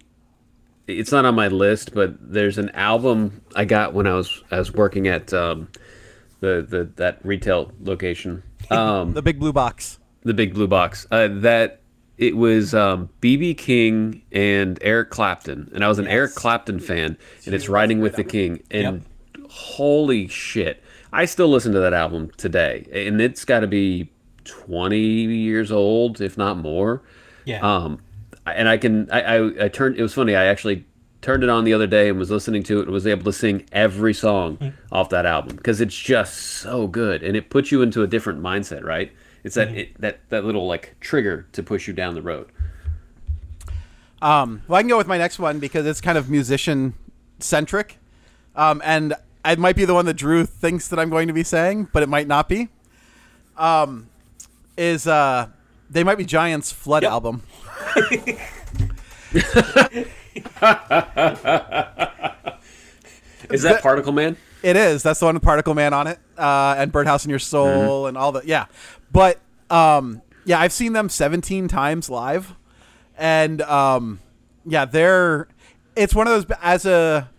[0.86, 4.60] it's not on my list, but there's an album I got when I was I
[4.60, 5.70] was working at um,
[6.42, 10.00] the the that retail location, um, the big blue box.
[10.24, 11.08] the big blue box.
[11.10, 11.80] Uh, that
[12.24, 17.18] it was um, BB King and Eric Clapton, and I was an Eric Clapton fan,
[17.46, 19.04] and it's Riding with the King, and
[19.50, 20.82] holy shit,
[21.12, 24.10] I still listen to that album today, and it's got to be
[24.46, 27.02] 20 years old, if not more.
[27.46, 27.60] Yeah.
[27.62, 28.00] Um,
[28.46, 29.98] and I can I, I I turned.
[29.98, 30.36] It was funny.
[30.36, 30.86] I actually
[31.22, 33.32] turned it on the other day and was listening to it and was able to
[33.32, 34.70] sing every song Hmm.
[34.92, 38.42] off that album because it's just so good and it puts you into a different
[38.42, 39.12] mindset, right?
[39.44, 39.74] It's Mm-hmm.
[39.74, 42.48] that it, that that little like trigger to push you down the road.
[44.22, 46.94] Um, well, I can go with my next one because it's kind of musician
[47.40, 47.98] centric,
[48.56, 51.44] um, and it might be the one that Drew thinks that I'm going to be
[51.44, 52.70] saying, but it might not be.
[53.58, 54.08] Um,
[54.78, 55.50] is uh,
[55.90, 57.12] they might be Giants' Flood Yep.
[57.12, 57.42] album?
[63.50, 64.38] Is that Particle Man?
[64.64, 65.04] It is.
[65.04, 68.18] That's the one with Particle Man on it, uh, and Birdhouse in Your Soul, and
[68.18, 68.66] all the yeah.
[69.14, 72.54] But um, yeah, I've seen them 17 times live,
[73.18, 74.20] and um,
[74.66, 75.48] yeah, they're.
[75.96, 77.30] It's one of those as a.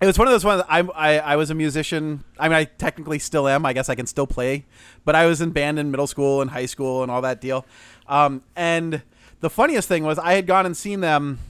[0.00, 0.62] It was one of those ones.
[0.68, 2.24] I, I I was a musician.
[2.38, 3.66] I mean, I technically still am.
[3.66, 4.64] I guess I can still play,
[5.04, 7.66] but I was in band in middle school and high school and all that deal.
[8.08, 9.02] Um, and
[9.40, 11.40] the funniest thing was I had gone and seen them.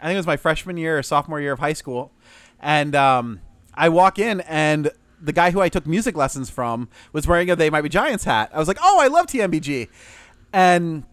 [0.00, 2.10] I think it was my freshman year or sophomore year of high school,
[2.58, 3.40] and um,
[3.74, 7.56] I walk in and the guy who I took music lessons from was wearing a
[7.56, 8.50] They Might Be Giants hat.
[8.52, 9.88] I was like, "Oh, I love TMBG,"
[10.52, 11.04] and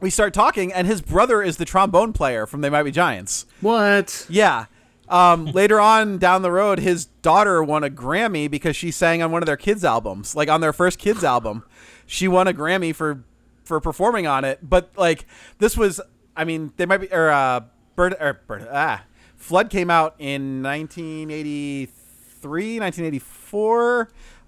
[0.00, 3.46] we start talking, and his brother is the trombone player from They Might Be Giants.
[3.60, 4.26] What?
[4.28, 4.66] Yeah.
[5.08, 9.30] Um, later on down the road, his daughter won a Grammy because she sang on
[9.30, 11.64] one of their kids' albums, like on their first kids' album.
[12.06, 13.22] She won a Grammy for
[13.64, 14.58] for performing on it.
[14.62, 15.26] But like
[15.58, 16.00] this was,
[16.36, 17.60] I mean, they might be or uh,
[17.96, 19.02] Bird or Bird ah,
[19.36, 23.43] Flood came out in 1983, 1984.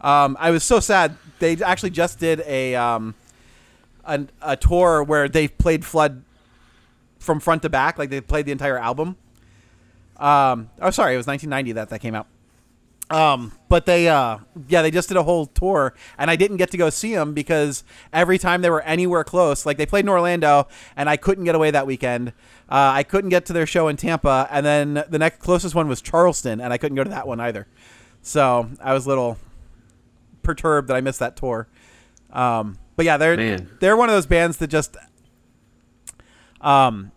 [0.01, 1.17] Um, I was so sad.
[1.39, 3.15] They actually just did a um,
[4.05, 6.23] an, a tour where they played Flood
[7.19, 9.17] from front to back, like they played the entire album.
[10.17, 12.27] Um, oh, sorry, it was 1990 that that came out.
[13.09, 14.39] Um, but they, uh,
[14.69, 17.35] yeah, they just did a whole tour, and I didn't get to go see them
[17.35, 20.67] because every time they were anywhere close, like they played in Orlando,
[20.97, 22.31] and I couldn't get away that weekend.
[22.69, 25.87] Uh, I couldn't get to their show in Tampa, and then the next closest one
[25.87, 27.69] was Charleston, and I couldn't go to that one either.
[28.27, 29.39] So I was a little
[30.43, 31.69] perturbed that I missed that tour.
[32.33, 33.71] Um, but yeah, they're Man.
[33.79, 34.97] they're one of those bands that just,
[36.61, 37.13] um,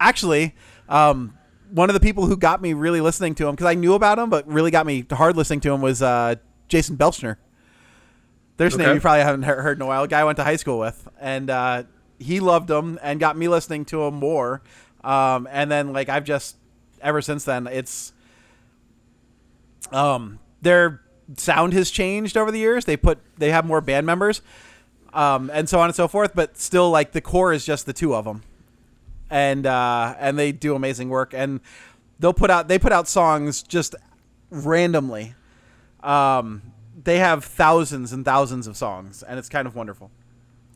[0.00, 0.54] actually,
[0.88, 1.36] um,
[1.70, 4.18] one of the people who got me really listening to him because I knew about
[4.18, 6.36] him, but really got me hard listening to him was uh,
[6.68, 7.36] Jason Belchner.
[8.56, 10.04] There's a name you probably haven't heard in a while.
[10.04, 11.82] A guy I went to high school with, and uh,
[12.18, 14.62] he loved him and got me listening to him more.
[15.04, 16.56] Um, and then like I've just
[17.02, 18.14] ever since then, it's
[19.92, 21.00] um, their
[21.36, 22.84] sound has changed over the years.
[22.84, 24.42] They put they have more band members,
[25.12, 26.34] um, and so on and so forth.
[26.34, 28.42] But still, like the core is just the two of them
[29.30, 31.34] and uh, and they do amazing work.
[31.34, 31.60] And
[32.18, 33.94] they'll put out they put out songs just
[34.50, 35.34] randomly.
[36.02, 36.62] Um,
[37.02, 40.10] they have thousands and thousands of songs, and it's kind of wonderful.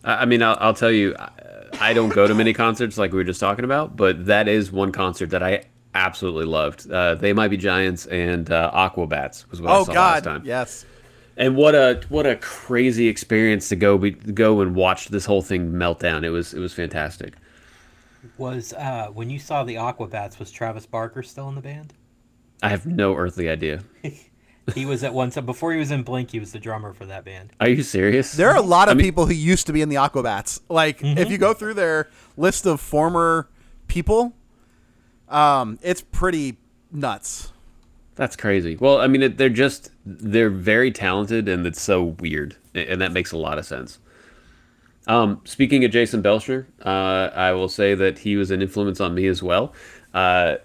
[0.04, 1.14] I mean, I'll, I'll tell you,
[1.80, 4.72] I don't go to many concerts like we were just talking about, but that is
[4.72, 6.90] one concert that I absolutely loved.
[6.90, 10.24] Uh, they might be Giants and uh, Aquabats was what I Oh saw last God,
[10.24, 10.42] time.
[10.44, 10.84] yes.
[11.36, 15.40] And what a what a crazy experience to go be, go and watch this whole
[15.42, 16.24] thing melt down.
[16.24, 17.34] It was it was fantastic.
[18.38, 21.94] Was uh, when you saw the Aquabats, was Travis Barker still in the band?
[22.62, 23.82] I have no earthly idea.
[24.76, 26.30] He was at one time before he was in Blink.
[26.30, 27.50] He was the drummer for that band.
[27.60, 28.30] Are you serious?
[28.30, 30.60] There are a lot of I mean- people who used to be in the Aquabats.
[30.68, 33.48] Like if you go through their list of former
[33.88, 34.34] people,
[35.32, 36.58] um, it's pretty
[36.90, 37.52] nuts.
[38.14, 38.76] That's crazy.
[38.76, 43.12] Well, I mean, it, they're just they're very talented, and it's so weird, and that
[43.12, 43.98] makes a lot of sense.
[45.06, 49.14] Um, speaking of Jason Belcher, uh, I will say that he was an influence on
[49.14, 49.72] me as well.
[50.14, 50.56] Uh,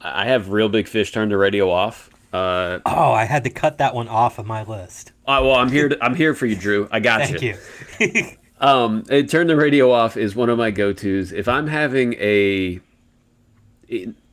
[0.00, 2.10] I have Reel Big Fish turned the radio off.
[2.32, 5.12] Uh, Oh, I had to cut that one off of my list.
[5.28, 5.90] uh, well, I'm here.
[5.90, 6.88] To, I'm here for you, Drew.
[6.90, 7.56] I got Thank you.
[8.62, 11.32] Um, uh, turn the radio off is one of my go-tos.
[11.32, 12.78] If I'm having a,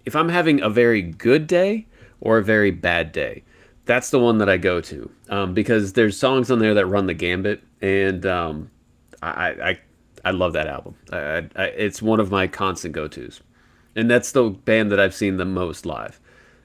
[0.05, 1.85] if I'm having a very good day
[2.21, 3.43] or a very bad day,
[3.85, 7.07] that's the one that I go to um, because there's songs on there that run
[7.07, 8.69] the gambit, and um,
[9.21, 9.79] I, I
[10.25, 10.95] I love that album.
[11.11, 13.41] I, I, I, it's one of my constant go-tos,
[13.95, 16.19] and that's the band that I've seen the most live.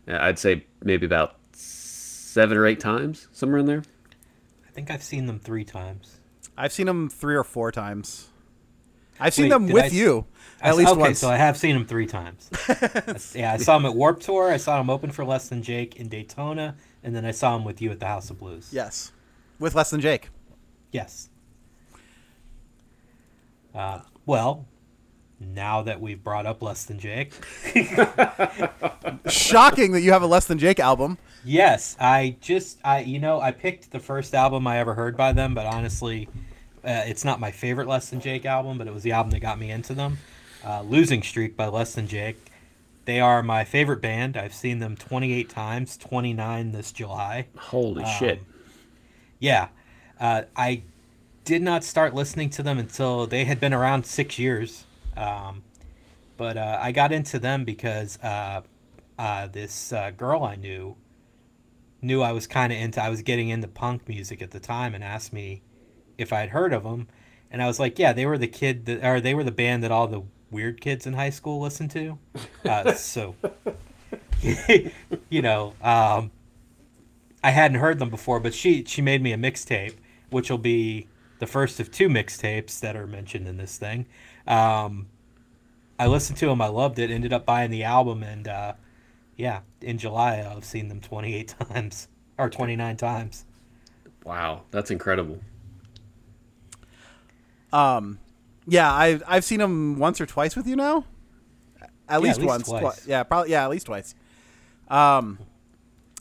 [0.06, 3.82] Uh, I'd say maybe about seven or eight times, somewhere in there.
[4.66, 6.20] I think I've seen them three times.
[6.56, 8.28] I've seen them three or four times.
[9.20, 10.26] I've seen Wait, them with I you
[10.62, 11.18] I at least okay, once.
[11.18, 12.50] so I have seen them three times.
[13.34, 14.50] Yeah, I saw them at Warp Tour.
[14.52, 17.64] I saw them open for Less Than Jake in Daytona, and then I saw them
[17.64, 18.70] with you at the House of Blues.
[18.72, 19.12] yes,
[19.58, 20.30] with less than Jake.
[20.90, 21.28] Yes.
[23.74, 24.66] Uh, well,
[25.40, 27.32] now that we've brought up Less Than Jake,
[29.28, 31.18] Shocking that you have a less than Jake album.
[31.44, 35.32] yes, I just I you know I picked the first album I ever heard by
[35.32, 36.28] them, but honestly,
[36.84, 39.40] uh, it's not my favorite Less Than Jake album, but it was the album that
[39.40, 40.18] got me into them.
[40.64, 42.38] Uh, Losing Streak by Less Than Jake.
[43.04, 44.36] They are my favorite band.
[44.36, 47.46] I've seen them 28 times, 29 this July.
[47.56, 48.42] Holy shit!
[49.38, 49.68] Yeah.
[50.18, 50.82] Uh, I
[51.44, 54.84] did not start listening to them until they had been around six years.
[55.16, 55.62] Um,
[56.36, 58.62] but uh, I got into them because uh,
[59.18, 60.96] uh, this uh, girl I knew
[62.00, 63.02] knew I was kind of into.
[63.02, 65.62] I was getting into punk music at the time, and asked me
[66.18, 67.08] if I'd heard of them,
[67.50, 69.82] and I was like, "Yeah, they were the kid that, or they were the band
[69.84, 72.18] that all the weird kids in high school listened to."
[72.64, 73.36] Uh, so,
[75.28, 76.30] you know, um,
[77.42, 79.94] I hadn't heard them before, but she she made me a mixtape,
[80.30, 84.06] which will be the first of two mixtapes that are mentioned in this thing.
[84.46, 85.08] Um,
[85.98, 88.74] I listened to them, I loved it, ended up buying the album, and uh,
[89.36, 93.44] yeah, in July I've seen them 28 times or 29 times.
[94.24, 95.40] Wow, that's incredible.
[97.74, 98.18] Um,
[98.66, 101.04] yeah, I've I've seen him once or twice with you now.
[102.08, 102.68] At least, least once.
[102.68, 103.50] Twi- yeah, probably.
[103.50, 104.14] Yeah, at least twice.
[104.88, 105.38] Um,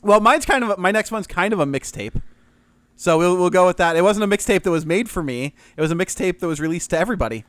[0.02, 2.20] well, mine's kind of a, my next one's kind of a mixtape.
[2.96, 3.96] So we'll we'll go with that.
[3.96, 5.54] It wasn't a mixtape that was made for me.
[5.76, 7.44] It was a mixtape that was released to everybody.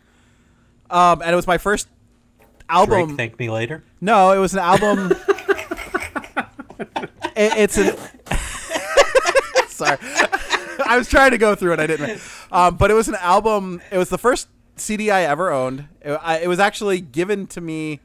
[0.90, 1.88] Um, and it was my first
[2.70, 3.08] album.
[3.08, 3.84] Drake, thank me later.
[4.02, 5.12] No, it was an album.
[7.36, 7.96] it, it's an.
[9.68, 9.98] Sorry,
[10.86, 11.80] I was trying to go through it.
[11.80, 12.22] I didn't.
[12.56, 13.82] Um, but it was an album.
[13.92, 15.88] It was the first CD I ever owned.
[16.02, 18.00] It, I, it was actually given to me,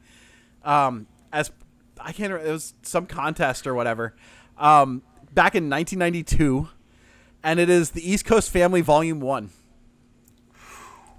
[0.65, 1.51] um, as
[1.99, 2.31] I can't.
[2.33, 4.13] remember, It was some contest or whatever,
[4.57, 6.67] um, back in 1992,
[7.43, 9.51] and it is the East Coast Family Volume One.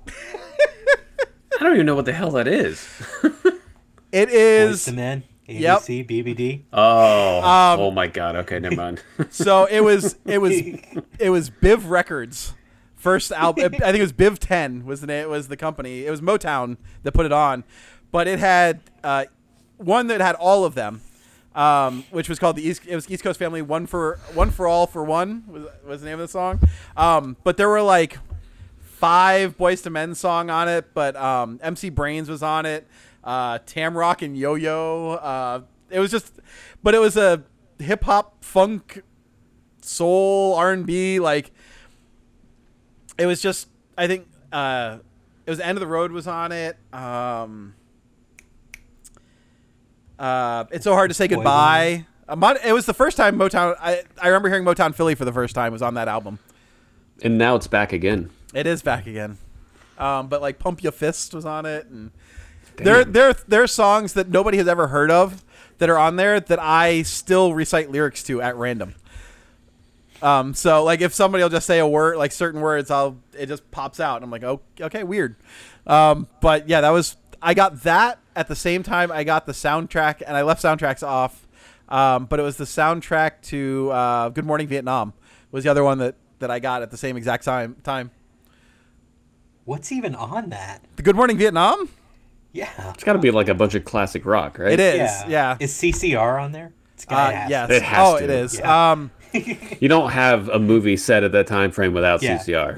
[0.08, 2.86] I don't even know what the hell that is.
[4.12, 5.78] it is Boys is to Men, Yep.
[5.80, 6.62] ABC, BBD.
[6.72, 8.36] Oh, Um, oh my god.
[8.36, 9.02] Okay, never mind.
[9.30, 10.52] So it was it was
[11.18, 12.54] it was Biv Records
[13.02, 13.74] first album.
[13.74, 16.06] I think it was Biv Ten was the name was the company.
[16.06, 17.64] It was Motown that put it on,
[18.12, 19.24] but it had uh,
[19.76, 21.02] one that had all of them,
[21.54, 22.82] um, which was called the East.
[22.86, 26.06] It was East Coast Family One for One for All for One was, was the
[26.06, 26.60] name of the song.
[26.96, 28.18] Um, but there were like
[28.78, 32.86] five Boyz II Men song on it, but um, MC Brains was on it.
[33.24, 35.18] Uh, Tamrock and Yo Yo.
[35.20, 36.38] Uh, it was just,
[36.84, 37.42] but it was a
[37.80, 39.02] hip hop funk
[39.80, 41.50] soul R and B like
[43.18, 44.98] it was just I think uh
[45.46, 46.76] it was End of the Road was on it.
[46.92, 47.74] Um
[50.18, 52.06] uh It's So Hard to Say Goodbye.
[52.28, 55.24] Uh, Mon- it was the first time Motown I I remember hearing Motown Philly for
[55.24, 56.38] the first time was on that album.
[57.22, 58.30] and now it's back again.
[58.54, 59.38] It is back again.
[59.98, 62.10] Um but like Pump Your Fist was on it and
[62.76, 65.44] there there there are songs that nobody has ever heard of
[65.78, 68.94] that are on there that I still recite lyrics to at random.
[70.22, 73.46] Um, so like if somebody will just say a word, like certain words, I'll it
[73.46, 75.36] just pops out, and I'm like, oh, okay, weird.
[75.86, 79.52] Um, but yeah, that was I got that at the same time I got the
[79.52, 81.46] soundtrack, and I left soundtracks off.
[81.88, 85.12] Um, but it was the soundtrack to uh, Good Morning Vietnam
[85.50, 87.76] was the other one that that I got at the same exact time.
[87.82, 88.10] Time.
[89.64, 90.82] What's even on that?
[90.96, 91.88] The Good Morning Vietnam.
[92.52, 92.68] Yeah.
[92.94, 94.72] It's got to be like a bunch of classic rock, right?
[94.72, 95.10] It is.
[95.28, 95.56] Yeah.
[95.60, 96.72] Is CCR on there?
[96.94, 97.70] It's Uh, gotta have yes.
[97.70, 98.24] It has oh, to.
[98.24, 98.58] it is.
[98.58, 98.92] Yeah.
[98.92, 102.38] Um, You don't have a movie set at that time frame without Yeah.
[102.38, 102.74] CCR.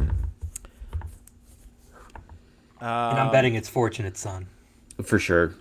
[2.80, 4.46] And Um, I'm betting it's Fortunate Son.
[5.02, 5.54] For sure.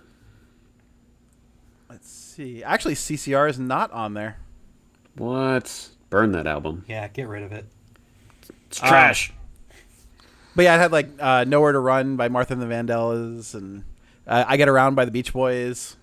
[1.88, 2.62] let's see.
[2.62, 4.36] Actually, CCR is not on there.
[5.16, 5.88] What?
[6.10, 6.84] Burn that album.
[6.88, 7.66] Yeah, get rid of it.
[8.68, 9.32] It's trash.
[10.56, 13.84] But yeah, it had like uh, "Nowhere to Run" by Martha and the Vandellas, and
[14.26, 15.96] uh, "I Get Around" by the Beach Boys.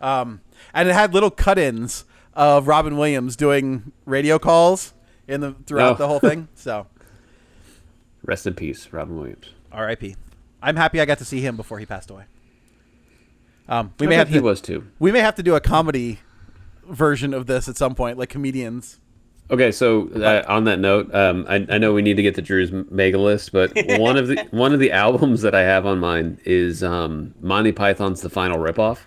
[0.00, 0.40] Um,
[0.72, 4.92] and it had little cut-ins of Robin Williams doing radio calls
[5.28, 5.98] in the throughout Oh.
[5.98, 6.48] the whole thing.
[6.54, 6.86] So,
[8.24, 9.50] Rest in peace, Robin Williams.
[9.70, 10.16] R.I.P.
[10.62, 12.24] I'm happy I got to see him before he passed away.
[13.68, 14.86] Um, we I may have he to, was too.
[14.98, 16.20] we may have to do a comedy
[16.88, 18.98] version of this at some point, like comedians.
[19.50, 22.42] Okay, so uh, on that note, um, I, I know we need to get to
[22.42, 25.98] Drew's mega list, but one of the one of the albums that I have on
[25.98, 29.00] mine is um, Monty Python's The Final Ripoff.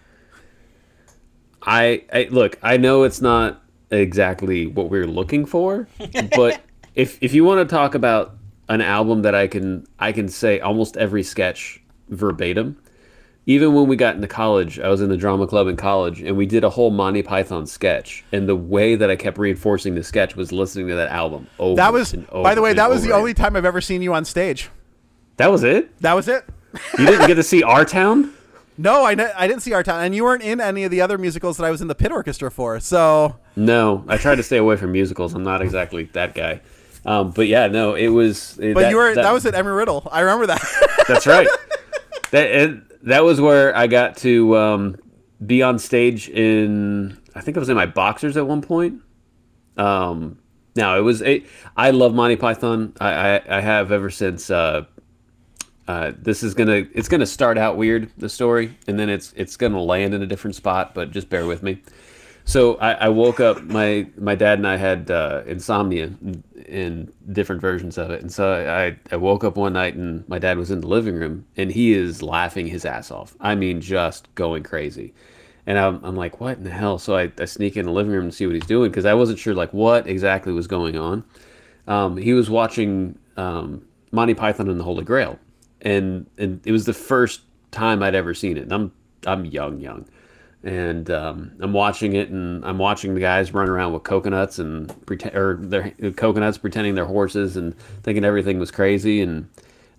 [1.67, 3.61] I, I look, I know it's not
[3.91, 5.87] exactly what we are looking for,
[6.35, 6.61] but
[6.95, 8.35] if if you want to talk about
[8.69, 12.77] an album that I can I can say almost every sketch verbatim,
[13.45, 16.35] even when we got into college, I was in the drama club in college, and
[16.35, 18.23] we did a whole Monty Python sketch.
[18.31, 21.75] And the way that I kept reinforcing the sketch was listening to that album over.
[21.75, 23.81] That was, and over by the way, that was the over only time I've ever
[23.81, 24.69] seen you on stage.
[25.37, 25.97] That was it.
[26.01, 26.45] That was it.
[26.97, 28.33] You didn't get to see Our Town.
[28.77, 31.01] No, I, ne- I didn't see our town, and you weren't in any of the
[31.01, 32.79] other musicals that I was in the pit orchestra for.
[32.79, 35.33] So No, I tried to stay away from musicals.
[35.33, 36.61] I'm not exactly that guy.
[37.05, 38.57] Um, but yeah, no, it was.
[38.57, 40.07] But you were that, was at Embry-Riddle.
[40.11, 40.61] I remember that.
[41.07, 41.47] That's right.
[42.31, 44.97] that it, that was where I got to um,
[45.45, 49.01] be on stage in I think I was in my boxers at one point.
[49.77, 50.39] Um,
[50.75, 52.93] now it was a, I love Monty Python.
[52.99, 54.49] I, I, I have ever since.
[54.49, 54.85] Uh,
[55.87, 59.55] uh, this is gonna it's gonna start out weird the story, and then it's it's
[59.55, 60.93] gonna land in a different spot.
[60.93, 61.81] But just bear with me.
[62.43, 63.61] So I, I woke up.
[63.63, 68.31] My my dad and I had uh, insomnia in, in different versions of it, and
[68.31, 71.45] so I I woke up one night and my dad was in the living room
[71.57, 73.35] and he is laughing his ass off.
[73.39, 75.13] I mean, just going crazy.
[75.65, 76.97] And I'm, I'm like, what in the hell?
[76.97, 79.13] So I, I sneak in the living room and see what he's doing because I
[79.13, 81.25] wasn't sure like what exactly was going on.
[81.87, 85.37] Um, he was watching um, Monty Python and the Holy Grail,
[85.81, 88.63] and and it was the first time I'd ever seen it.
[88.63, 88.91] And I'm
[89.25, 90.07] I'm young, young,
[90.63, 95.05] and um, I'm watching it, and I'm watching the guys run around with coconuts and
[95.05, 99.49] pretend or their coconuts pretending they're horses and thinking everything was crazy, and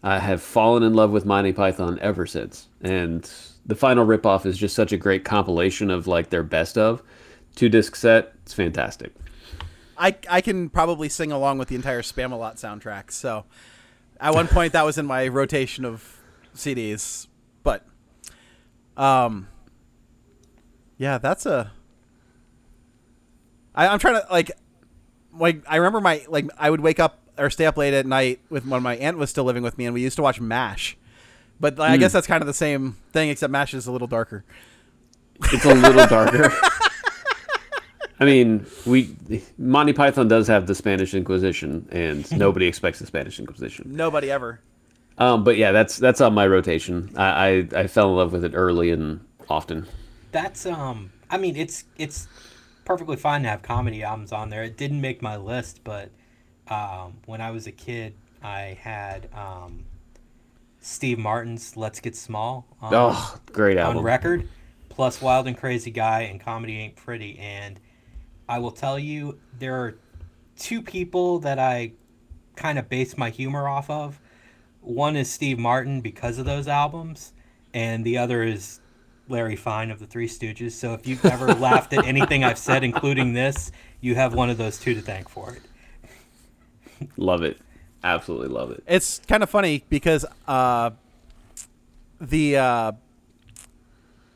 [0.03, 2.69] I have fallen in love with Monty Python ever since.
[2.81, 3.31] And
[3.67, 7.03] the final ripoff is just such a great compilation of like their best of
[7.55, 8.33] two disc set.
[8.43, 9.13] It's fantastic.
[9.99, 13.11] I I can probably sing along with the entire Spamalot soundtrack.
[13.11, 13.45] So
[14.21, 16.19] at one point that was in my rotation of
[16.55, 17.27] CDs,
[17.63, 17.85] but
[18.97, 19.49] um
[20.97, 21.73] yeah, that's a
[23.75, 24.51] I, I'm trying to like
[25.33, 28.41] like I remember my like I would wake up or stay up late at night
[28.51, 30.97] with when my aunt was still living with me and we used to watch MASH.
[31.61, 34.07] But like, I guess that's kind of the same thing except MASH is a little
[34.09, 34.45] darker.
[35.53, 36.53] It's a little darker.
[38.21, 39.15] I mean, we
[39.59, 43.85] Monty Python does have the Spanish Inquisition, and nobody expects the Spanish Inquisition.
[43.95, 44.61] Nobody ever.
[45.19, 47.11] Um, but yeah, that's that's on my rotation.
[47.17, 49.87] I, I I fell in love with it early and often.
[50.33, 51.13] That's um.
[51.31, 52.27] I mean, it's it's
[52.85, 54.65] perfectly fine to have comedy albums on there.
[54.65, 56.11] It didn't make my list, but
[56.69, 59.85] um, when I was a kid, I had um,
[60.81, 64.49] Steve Martin's "Let's Get Small" on, Oh, great album on record,
[64.89, 67.79] plus "Wild and Crazy Guy" and "Comedy Ain't Pretty." And
[68.49, 69.99] I will tell you, there are
[70.57, 71.93] two people that I
[72.57, 74.21] kind of base my humor off of.
[74.81, 77.33] One is Steve Martin because of those albums,
[77.75, 78.81] and the other is
[79.29, 80.73] Larry Fine of the Three Stooges.
[80.73, 83.71] So if you've ever laughed at anything I've said, including this,
[84.01, 85.63] you have one of those two to thank for it.
[87.17, 87.59] Love it,
[88.03, 88.83] absolutely love it.
[88.87, 90.91] It's kind of funny because uh,
[92.21, 92.93] the uh,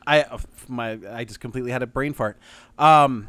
[0.05, 0.25] I
[0.67, 2.37] my I just completely had a brain fart.
[2.77, 3.27] Um,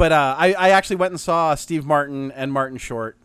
[0.00, 3.18] but uh, I I actually went and saw Steve Martin and Martin Short.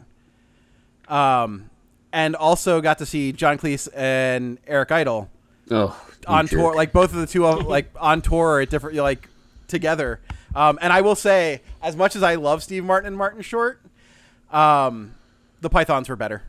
[1.07, 1.69] Um,
[2.11, 5.30] and also got to see John Cleese and Eric Idle
[5.71, 5.97] Oh,
[6.28, 6.59] on jerk.
[6.59, 9.30] tour, like both of the two of like on tour at different like
[9.69, 10.19] together.
[10.53, 13.82] Um, and I will say, as much as I love Steve Martin and Martin Short,
[14.51, 15.13] um,
[15.61, 16.43] the Pythons were better.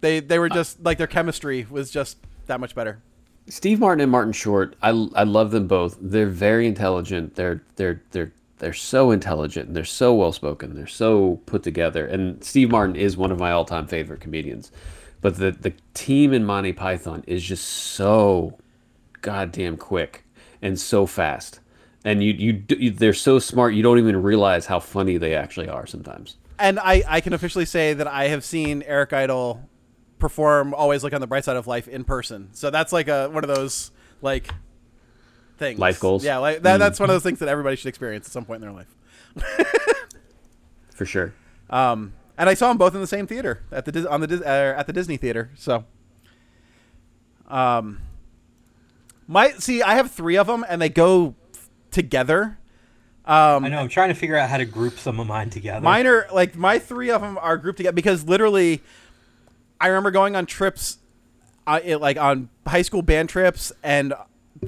[0.00, 2.16] They they were just like their chemistry was just
[2.46, 3.02] that much better.
[3.48, 5.98] Steve Martin and Martin Short, I, I love them both.
[6.00, 7.34] They're very intelligent.
[7.34, 10.74] They're they're they're they're so intelligent and they're so well spoken.
[10.74, 12.06] They're so put together.
[12.06, 14.72] And Steve Martin is one of my all time favorite comedians.
[15.20, 18.58] But the the team in Monty Python is just so
[19.22, 20.24] goddamn quick
[20.62, 21.60] and so fast.
[22.04, 25.68] And you, you you they're so smart you don't even realize how funny they actually
[25.68, 26.36] are sometimes.
[26.58, 29.68] And I I can officially say that I have seen Eric Idle
[30.18, 32.50] perform "Always Look on the Bright Side of Life" in person.
[32.52, 33.90] So that's like a one of those
[34.22, 34.48] like
[35.56, 35.78] things.
[35.78, 36.24] Life goals?
[36.24, 38.62] Yeah, like that, that's one of those things that everybody should experience at some point
[38.62, 38.94] in their life.
[40.94, 41.34] For sure.
[41.68, 44.78] Um, and I saw them both in the same theater at the on the uh,
[44.78, 45.50] at the Disney theater.
[45.56, 45.84] So,
[47.48, 48.00] um,
[49.26, 51.34] my see, I have three of them, and they go
[51.90, 52.58] together.
[53.24, 53.78] Um, I know.
[53.78, 55.80] I'm trying to figure out how to group some of mine together.
[55.80, 58.82] Mine are like my three of them are grouped together because literally,
[59.80, 60.98] I remember going on trips,
[61.66, 64.14] uh, it, like on high school band trips and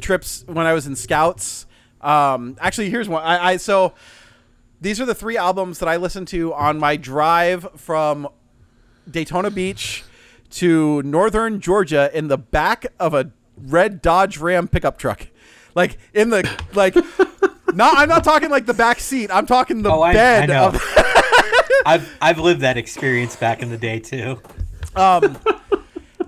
[0.00, 1.66] trips when I was in scouts.
[2.00, 3.22] Um, actually, here's one.
[3.22, 3.94] I, I so
[4.80, 8.28] these are the three albums that I listened to on my drive from
[9.10, 10.04] Daytona Beach
[10.50, 15.26] to northern Georgia in the back of a red Dodge Ram pickup truck.
[15.74, 16.94] Like in the like
[17.74, 19.30] not I'm not talking like the back seat.
[19.32, 20.66] I'm talking the Oh, I- I bed know.
[20.68, 20.82] of
[21.86, 24.40] I've I've lived that experience back in the day too.
[24.96, 25.36] um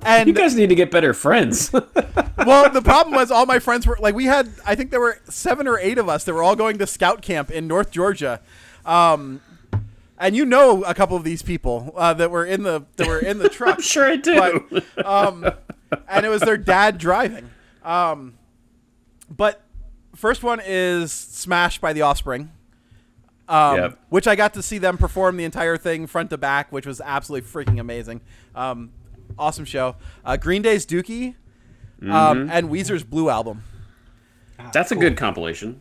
[0.02, 1.72] and You guys need to get better friends.
[2.46, 5.18] well the problem was all my friends were like we had I think there were
[5.28, 8.40] 7 or 8 of us that were all going to scout camp in North Georgia.
[8.84, 9.40] Um
[10.18, 13.18] and you know a couple of these people uh, that were in the that were
[13.20, 13.76] in the truck.
[13.76, 14.66] I'm sure I do.
[14.70, 15.50] But, um,
[16.08, 17.48] and it was their dad driving.
[17.82, 18.34] Um,
[19.34, 19.62] but
[20.14, 22.52] first one is Smash by The Offspring,
[23.48, 23.98] um, Yep.
[24.10, 27.00] which I got to see them perform the entire thing front to back, which was
[27.00, 28.20] absolutely freaking amazing.
[28.54, 28.90] Um,
[29.38, 29.96] awesome show.
[30.24, 31.34] Uh, Green Day's Dookie
[32.02, 33.62] um, and Weezer's Blue album.
[34.72, 35.80] That's a good compilation.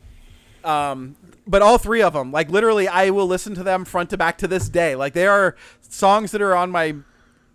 [1.47, 4.38] but all three of them, like literally, I will listen to them front to back
[4.39, 4.95] to this day.
[4.95, 6.95] Like they are songs that are on my,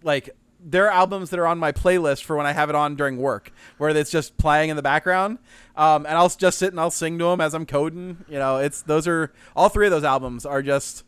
[0.02, 0.30] like
[0.64, 3.52] they're albums that are on my playlist for when I have it on during work,
[3.78, 5.38] where it's just playing in the background,
[5.76, 8.24] um, and I'll just sit and I'll sing to them as I'm coding.
[8.28, 11.04] You know, it's those are all three of those albums are just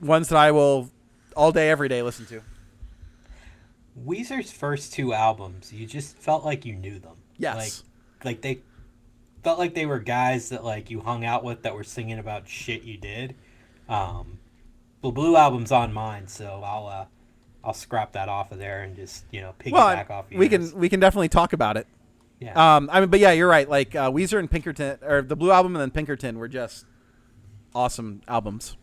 [0.00, 0.90] ones that I will
[1.34, 2.42] all day, every day listen to.
[4.06, 7.16] Weezer's first two albums, you just felt like you knew them.
[7.38, 7.82] Yes.
[8.22, 8.60] Like, like they
[9.42, 12.48] felt like they were guys that like you hung out with that were singing about
[12.48, 13.34] shit you did.
[13.88, 14.38] Um,
[15.02, 17.04] the Blue album's on mine, so I'll uh,
[17.64, 20.26] I'll scrap that off of there and just you know piggyback Well, off.
[20.30, 21.86] we can we can definitely talk about it.
[22.38, 22.76] Yeah.
[22.76, 23.68] Um, I mean, but yeah, you're right.
[23.68, 26.86] Like uh, Weezer and Pinkerton, or the Blue album and then Pinkerton were just
[27.74, 28.76] awesome albums.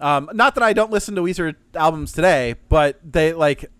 [0.00, 3.70] Um, not that I don't listen to Weezer albums today, but they like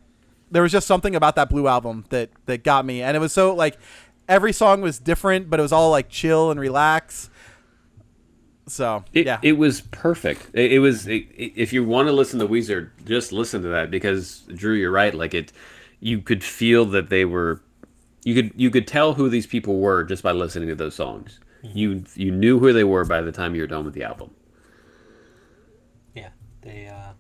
[0.53, 3.33] there was just something about that Blue album that that got me, and it was
[3.33, 3.79] so like
[4.29, 7.31] every song was different, but it was all like chill and relax.
[8.69, 10.49] So It, yeah, it was perfect.
[10.55, 11.09] It, it was.
[11.09, 14.75] It, it- if you want to listen to Weezer, just listen to that because Drew,
[14.75, 15.13] you're right.
[15.15, 15.53] Like it,
[16.01, 17.61] you could feel that they were.
[18.25, 21.41] You could you could tell who these people were just by listening to those songs.
[21.75, 24.31] You you knew who they were by the time you were done with the album.
[26.15, 26.31] Yeah,
[26.61, 27.12] they uh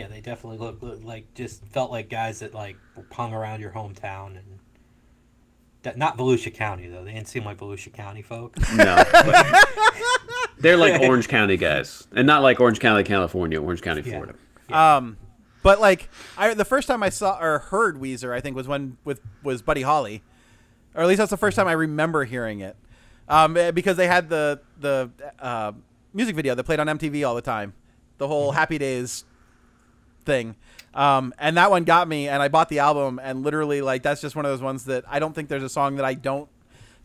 [0.00, 2.78] yeah, they definitely look, look like just felt like guys that like
[3.12, 4.58] hung around your hometown and
[5.82, 7.04] that, not Volusia County though.
[7.04, 8.56] They didn't seem like Volusia County folk.
[8.74, 9.04] No,
[10.58, 14.10] they're like Orange County guys, and not like Orange County, California, Orange County, Yeah.
[14.12, 14.34] Florida.
[14.70, 15.18] Um,
[15.62, 18.96] but like I the first time I saw or heard Weezer, I think was when
[19.04, 20.22] with was Buddy Holly,
[20.94, 22.74] or at least that's the first time I remember hearing it.
[23.28, 25.72] Um, eh, because they had the the uh,
[26.14, 27.74] music video that played on MTV all the time,
[28.16, 29.24] the whole Happy Days
[30.24, 30.54] thing.
[30.94, 34.20] Um, and that one got me, and I bought the album, and literally like that's
[34.20, 36.48] just one of those ones that I don't think there's a song that I don't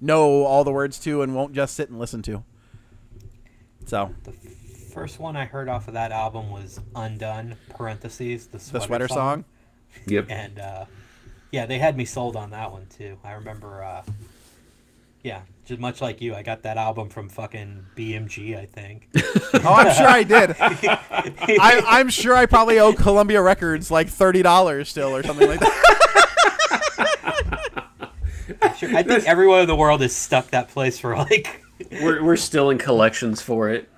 [0.01, 2.43] know all the words to and won't just sit and listen to.
[3.85, 8.63] So The first one I heard off of that album was Undone (parentheses the the
[8.63, 9.45] sweater, sweater song.
[10.07, 10.25] Yep.
[10.29, 10.85] and uh,
[11.51, 13.17] yeah, they had me sold on that one too.
[13.23, 14.03] I remember, uh,
[15.23, 19.09] yeah, just much like you, I got that album from fucking BMG, I think.
[19.67, 20.55] Oh, I'm sure I did.
[20.59, 25.59] I, I'm sure I probably owe Columbia Records like thirty dollars still or something like
[25.59, 25.91] that.
[28.77, 31.63] Sure, I think everyone in the world has stuck that place for like.
[31.91, 33.89] We're we're still in collections for it.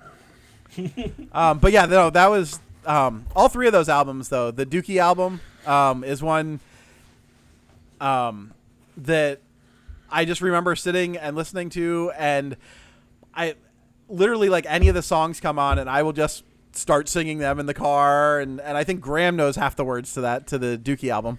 [1.32, 4.50] Um, but yeah, no, that was um, all three of those albums though.
[4.50, 6.60] The Dookie album um, is one
[8.00, 8.52] um,
[8.96, 9.40] that
[10.10, 12.56] I just remember sitting and listening to, and
[13.34, 13.54] I
[14.08, 17.58] literally like any of the songs come on, and I will just start singing them
[17.58, 20.58] in the car, and, and I think Graham knows half the words to that to
[20.58, 21.38] the Dookie album.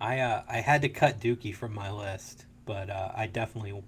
[0.00, 3.82] I uh, I had to cut Dookie from my list, but uh, I definitely.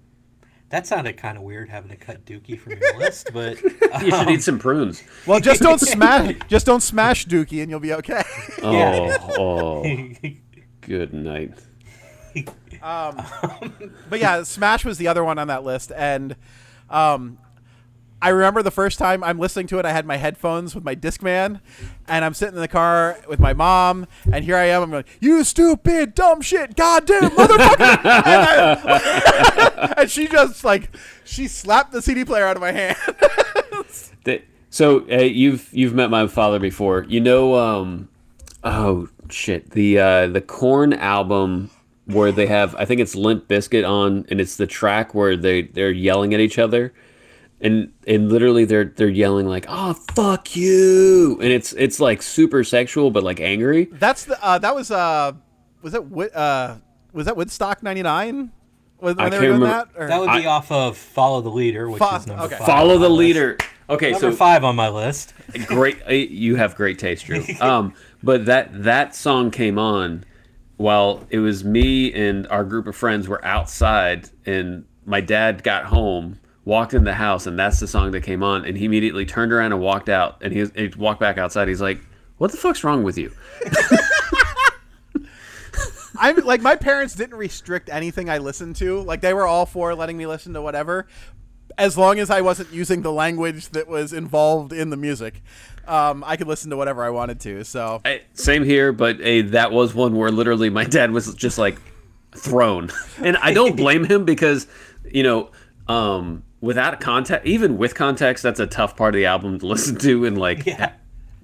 [0.69, 3.61] That sounded kind of weird having to cut Dookie from your list, but
[4.01, 5.03] You should eat some prunes.
[5.27, 8.23] Well, just don't smash, just don't smash Dookie, and you'll be okay.
[8.63, 9.83] Oh, oh,
[10.81, 11.59] good night.
[14.09, 16.35] But yeah, Smash was the other one on that list, and
[16.89, 17.37] um,
[18.21, 20.95] I remember the first time I'm listening to it, I had my headphones with my
[20.95, 21.59] Discman,
[22.07, 25.05] and I'm sitting in the car with my mom, and here I am, I'm going,
[25.19, 27.99] "You stupid, dumb shit, goddamn motherfucker!" and,
[28.87, 30.89] I- and she just like
[31.23, 32.97] she slapped the CD player out of my hand.
[34.73, 37.03] So uh, you've you've met my father before.
[37.09, 38.07] You know, um,
[38.63, 41.69] oh shit, the uh, the Korn album
[42.05, 45.63] where they have I think it's Limp Bizkit on, and it's the track where they
[45.63, 46.93] they're yelling at each other,
[47.61, 52.63] and and literally they're they're yelling like, "Oh fuck you," and it's it's like super
[52.63, 53.85] sexual but like angry.
[53.85, 55.33] That's the uh, that was uh
[55.81, 56.75] was that Wood- uh
[57.13, 58.51] was that Woodstock '99
[58.97, 59.67] when, I they were can't doing remember.
[59.93, 60.01] that?
[60.03, 62.57] Or- that would be I- off of "Follow the Leader," which Fo- is number okay.
[62.57, 62.67] five.
[62.67, 63.19] Follow the my list.
[63.19, 63.57] leader.
[63.89, 65.33] Okay, Number so five on my list.
[65.67, 67.93] great uh, you have great taste drew um
[68.23, 70.23] but that that song came on
[70.81, 75.85] while it was me and our group of friends were outside and my dad got
[75.85, 79.25] home walked in the house and that's the song that came on and he immediately
[79.25, 82.01] turned around and walked out and he, he walked back outside he's like
[82.37, 83.31] what the fuck's wrong with you
[86.21, 89.01] I'm like my parents didn't restrict anything I listened to.
[89.01, 91.07] Like they were all for letting me listen to whatever,
[91.77, 95.41] as long as I wasn't using the language that was involved in the music.
[95.87, 97.63] Um, I could listen to whatever I wanted to.
[97.65, 101.57] So I, same here but hey, that was one where literally my dad was just
[101.57, 101.77] like
[102.33, 102.89] thrown
[103.21, 104.65] and i don't blame him because
[105.11, 105.49] you know
[105.89, 109.97] um without context even with context that's a tough part of the album to listen
[109.97, 110.93] to in like Yeah.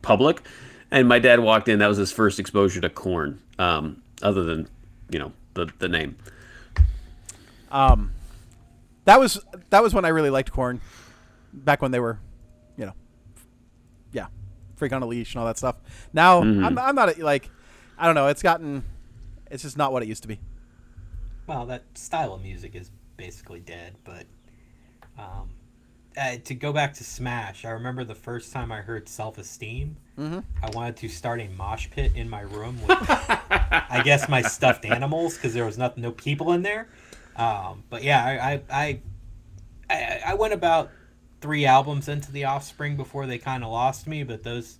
[0.01, 0.41] public
[0.89, 4.69] and my dad walked in that was his first exposure to Korn um other than
[5.09, 6.15] you know the the name
[7.69, 8.11] Um,
[9.07, 9.39] that was
[9.69, 10.81] that was when I really liked Korn.
[11.53, 12.19] Back when they were,
[12.75, 12.93] you know,
[14.11, 14.27] yeah,
[14.75, 15.77] Freak on a Leash and all that stuff.
[16.11, 17.49] Now I'm, I'm not a, like,
[17.97, 18.27] I don't know.
[18.27, 18.83] It's gotten,
[19.49, 20.39] it's just not what it used to be.
[21.47, 24.25] Well, that style of music is basically dead, but
[25.17, 25.49] um,
[26.17, 29.95] uh, to go back to Smash, I remember the first time I heard Self Esteem,
[30.19, 30.39] Mm-hmm.
[30.63, 34.83] I wanted to start a mosh pit in my room with, I guess, my stuffed
[34.83, 36.89] animals because there was not, no people in there.
[37.37, 39.01] Um, but yeah, I, I, I,
[39.89, 40.89] I, I went about
[41.39, 44.79] three albums into the Offspring before they kind of lost me, but those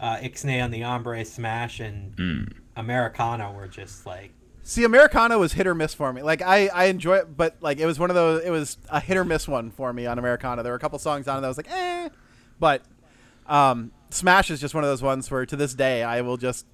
[0.00, 4.32] uh, Ixnay on the Hombre Smash and Americana were just like
[4.64, 6.22] See, Americana was hit or miss for me.
[6.22, 8.44] Like I, I enjoy it, but like it was one of those.
[8.44, 10.62] It was a hit or miss one for me on Americana.
[10.62, 12.08] There were a couple songs on it that was like, eh,
[12.60, 12.82] but
[13.48, 16.66] um, Smash is just one of those ones where to this day I will just,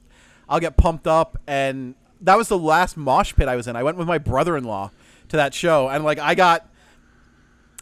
[0.51, 3.74] I'll get pumped up, and that was the last mosh pit I was in.
[3.74, 4.91] I went with my brother-in-law
[5.29, 6.68] to that show, and like I got,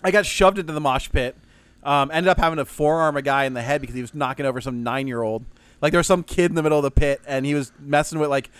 [0.02, 1.36] I got shoved into the mosh pit.
[1.82, 4.44] Um, ended up having to forearm a guy in the head because he was knocking
[4.44, 5.44] over some nine-year-old.
[5.80, 8.18] Like there was some kid in the middle of the pit, and he was messing
[8.18, 8.50] with like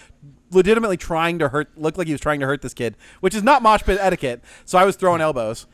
[0.52, 3.42] legitimately trying to hurt looked like he was trying to hurt this kid which is
[3.42, 5.66] not mosh pit etiquette so i was throwing elbows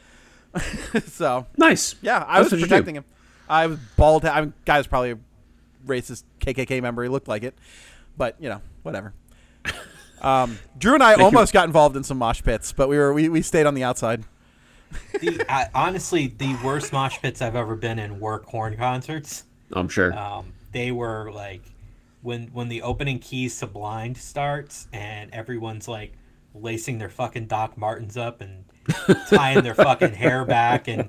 [1.09, 1.95] so Nice.
[2.01, 2.69] yeah i That's was what you do.
[2.71, 3.05] protecting him
[3.51, 5.19] i was bald i mean guy was probably a
[5.87, 7.55] racist kkk member he looked like it
[8.17, 9.13] but you know whatever
[10.23, 13.12] um, drew and i you- almost got involved in some mosh pits but we were
[13.12, 14.25] we, we stayed on the outside
[15.20, 19.45] the, I, honestly, the worst mosh pits I've ever been in were Korn concerts.
[19.73, 20.16] I'm sure.
[20.16, 21.62] Um, they were like
[22.23, 26.12] when when the opening keys to Blind starts and everyone's like
[26.55, 28.64] lacing their fucking Doc Martens up and
[29.29, 31.09] tying their fucking hair back and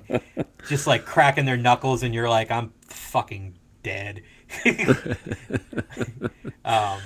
[0.68, 4.22] just like cracking their knuckles and you're like I'm fucking dead.
[6.64, 7.00] um,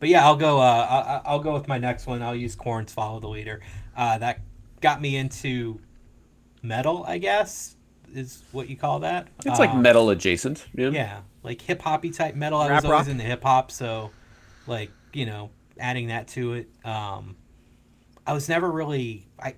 [0.00, 0.60] but yeah, I'll go.
[0.60, 0.86] Uh,
[1.24, 2.22] I'll, I'll go with my next one.
[2.22, 3.60] I'll use Korn's "Follow the Leader."
[3.96, 4.40] Uh, that
[4.80, 5.80] got me into
[6.62, 7.76] metal, I guess,
[8.14, 9.28] is what you call that.
[9.46, 10.66] it's like Um, metal adjacent.
[10.74, 10.96] You know?
[10.96, 12.58] yeah, like hip hoppy type metal.
[12.60, 13.12] I Rap was always rock?
[13.12, 14.10] into hip hop, so
[14.66, 16.68] like you know, adding that to it.
[16.84, 17.36] Um,
[18.26, 19.54] I was never really I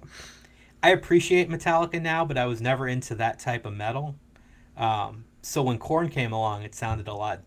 [0.82, 4.16] I appreciate Metallica now, but I was never into that type of metal.
[4.76, 7.42] Um, so when Corn came along, it sounded a lot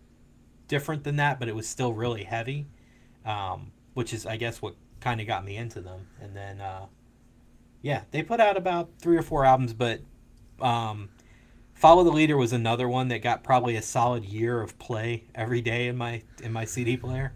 [0.67, 2.67] different than that, but it was still really heavy,
[3.25, 6.07] um, which is I guess what kind of got me into them.
[6.21, 6.85] And then uh,
[7.81, 10.01] yeah, they put out about three or four albums, but
[10.61, 11.09] um,
[11.73, 15.61] Follow the Leader was another one that got probably a solid year of play every
[15.61, 17.33] day in my in my CD player.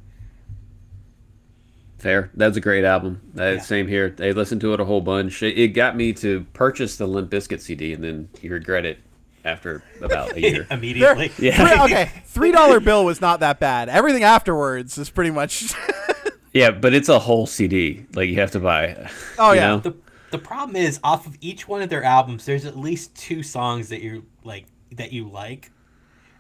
[1.97, 2.31] Fair.
[2.33, 3.21] That's a great album.
[3.37, 3.59] Uh, Yeah.
[3.59, 4.09] Same here.
[4.09, 5.43] They listened to it a whole bunch.
[5.43, 8.99] It, it got me to purchase the Limp Bizkit CD, and then you regret it
[9.45, 10.67] after about a year.
[10.71, 11.29] Immediately.
[11.29, 15.73] Three- okay three dollar bill was not that bad everything afterwards is pretty much
[16.53, 18.05] yeah, but it's a whole CD.
[18.13, 19.09] Like you have to buy.
[19.37, 19.67] Oh, yeah.
[19.67, 19.79] know?
[19.79, 19.95] The
[20.31, 23.89] the problem is off of each one of their albums, there's at least two songs
[23.89, 25.71] that you like that you like.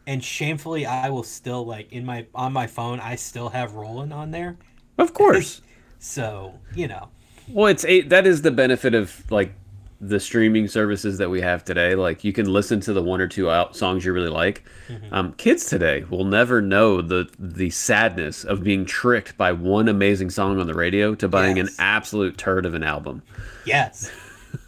[0.07, 2.99] And shamefully, I will still like in my on my phone.
[2.99, 4.57] I still have Rollin' on there,
[4.97, 5.61] Of course.
[5.99, 7.09] so you know.
[7.47, 9.53] Well, it's a, that is the benefit of like
[10.01, 11.93] the streaming services that we have today.
[11.95, 14.63] Like you can listen to the one or two out songs you really like.
[15.11, 20.29] Um, kids today will never know the the sadness of being tricked by one amazing
[20.29, 21.69] song on the radio to buying Yes.
[21.69, 23.21] an absolute turd of an album.
[23.65, 24.09] Yes,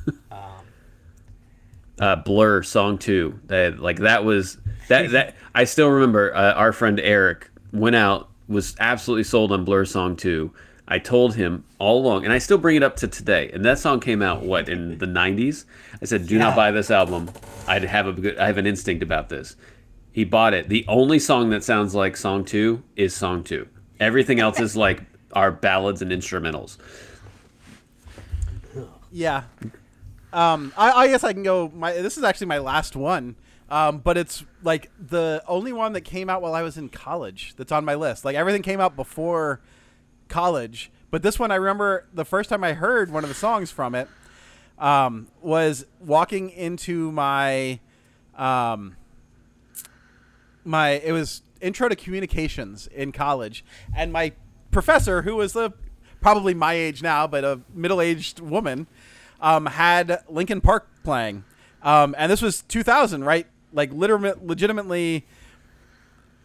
[1.99, 3.39] uh, Blur song two.
[3.45, 4.57] That like that was
[4.89, 6.36] that that I still remember.
[6.36, 10.51] Uh, our friend Eric went out was absolutely sold on Blur song two.
[10.91, 13.49] I told him all along, and I still bring it up to today.
[13.53, 15.63] And that song came out what in the '90s.
[16.01, 16.41] I said, "Do Yeah.
[16.41, 17.29] not buy this album.
[17.65, 18.37] I'd have a good.
[18.37, 19.55] I have an instinct about this."
[20.11, 20.67] He bought it.
[20.67, 23.69] The only song that sounds like song two is song two.
[24.01, 26.77] Everything else is like our ballads and instrumentals.
[29.11, 29.43] Yeah.
[30.33, 31.71] Um, I, I guess I can go.
[31.73, 33.35] My this is actually my last one,
[33.69, 37.53] um, but it's like the only one that came out while I was in college.
[37.55, 38.25] That's on my list.
[38.25, 39.61] Like everything came out before
[40.32, 43.69] college, but this one I remember the first time I heard one of the songs
[43.69, 44.07] from it
[44.79, 47.79] um, was walking into my
[48.36, 48.95] um,
[50.63, 53.63] my it was intro to communications in college,
[53.95, 54.32] and my
[54.71, 55.71] professor, who was the
[56.21, 58.88] probably my age now, but a middle-aged woman,
[59.39, 61.43] um, had Linkin Park playing,
[61.84, 63.47] um, and this was 2000, right?
[63.73, 65.25] Like literally, legitimately,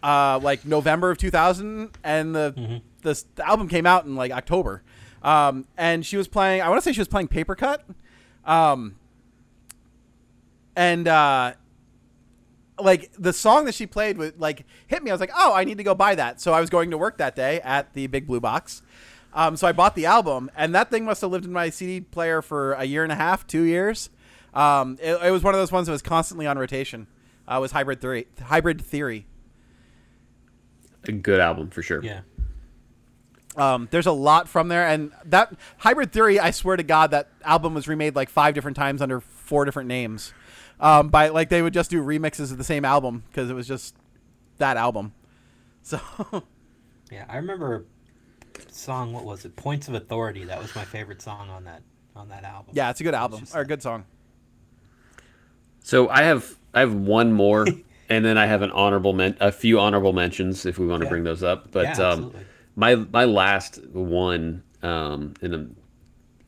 [0.02, 4.82] uh, like November of 2000, and the this the album came out in like October,
[5.22, 6.62] um, and she was playing.
[6.62, 7.84] I want to say she was playing Paper Cut,
[8.44, 8.96] um,
[10.74, 11.54] and uh,
[12.80, 15.10] like the song that she played would like hit me.
[15.10, 16.40] I was like, oh, I need to go buy that.
[16.40, 18.82] So I was going to work that day at the Big Blue Box,
[19.32, 22.00] Um, so I bought the album, and that thing must have lived in my CD
[22.00, 24.10] player for a year and a half, two years.
[24.54, 27.06] Um, it, it was one of those ones that was constantly on rotation.
[27.50, 28.26] Uh, it was Hybrid Theory.
[28.42, 29.26] Hybrid Theory.
[31.08, 32.02] A good album for sure.
[32.02, 32.20] Yeah.
[33.56, 37.30] Um, there's a lot from there, and that Hybrid Theory, I swear to God, that
[37.42, 40.34] album was remade like five different times under four different names.
[40.78, 43.66] Um, by like they would just do remixes of the same album because it was
[43.66, 43.96] just
[44.58, 45.12] that album.
[45.82, 46.00] So
[47.12, 47.86] Yeah, I remember
[48.72, 49.54] song what was it?
[49.54, 50.44] Points of Authority.
[50.44, 51.82] That was my favorite song on that
[52.16, 52.72] on that album.
[52.74, 54.04] yeah, it's a good album or a good song.
[55.84, 57.66] So I have I have one more,
[58.08, 61.06] and then I have an honorable men- a few honorable mentions if we want to
[61.06, 61.10] Yeah.
[61.10, 61.70] bring those up.
[61.72, 62.32] But Yeah, um,
[62.76, 65.58] my my last one, um, in a,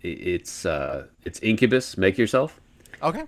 [0.04, 1.96] i- it's uh, it's Incubus.
[1.98, 2.61] Make yourself.
[3.02, 3.24] Okay.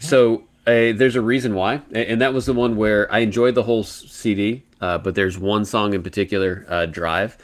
[0.00, 3.62] So uh, there's a reason why, and that was the one where I enjoyed the
[3.62, 7.36] whole CD, uh, but there's one song in particular, uh, "Drive."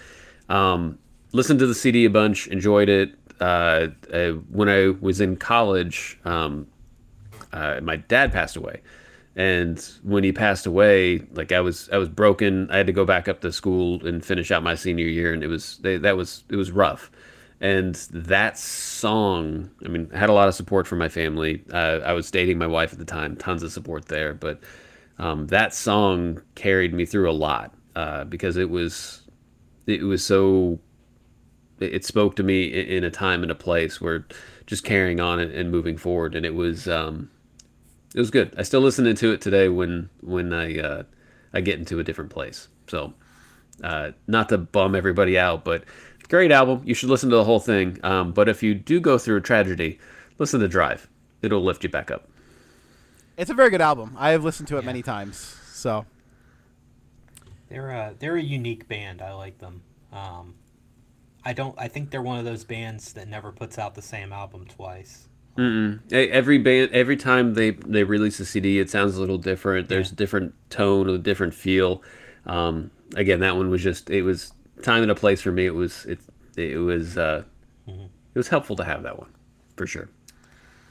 [0.48, 0.98] Um,
[1.32, 3.12] listened to the CD a bunch, enjoyed it.
[3.40, 6.66] Uh, uh, when I was in college, um,
[7.52, 8.80] uh, my dad passed away,
[9.37, 12.70] and when he passed away, like I was, I was broken.
[12.70, 15.45] I had to go back up to school and finish out my senior year, and
[15.45, 17.11] it was they, that was it was rough.
[17.61, 21.62] And that song, I mean, had a lot of support from my family.
[21.72, 24.33] Uh, I was dating my wife at the time, tons of support there.
[24.33, 24.61] But
[25.18, 29.22] um, that song carried me through a lot uh, because it was,
[29.87, 30.81] it was so
[31.81, 34.26] it spoke to me in a time and a place where
[34.66, 37.31] just carrying on and moving forward and it was um
[38.14, 41.02] it was good i still listen to it today when when i uh
[41.52, 43.14] i get into a different place so
[43.84, 45.84] uh not to bum everybody out but
[46.28, 49.18] great album you should listen to the whole thing um but if you do go
[49.18, 49.98] through a tragedy
[50.38, 51.08] listen to drive
[51.42, 52.28] it'll lift you back up
[53.36, 54.14] It's a very good album.
[54.18, 55.56] I have listened to it many times.
[55.72, 56.06] So
[57.68, 59.22] They're a they're a unique band.
[59.22, 59.84] I like them.
[60.12, 60.56] Um,
[61.44, 61.76] I don't.
[61.78, 65.30] I think they're one of those bands that never puts out the same album twice.
[65.61, 69.88] E- every band every time they they release a cd it sounds a little different
[69.88, 70.12] there's Yeah.
[70.14, 72.02] a different tone a different feel
[72.46, 74.52] um again that one was just it was
[74.82, 76.18] time and a place for me it was it
[76.56, 77.42] it was uh
[77.88, 79.30] it was helpful to have that one
[79.76, 80.08] for sure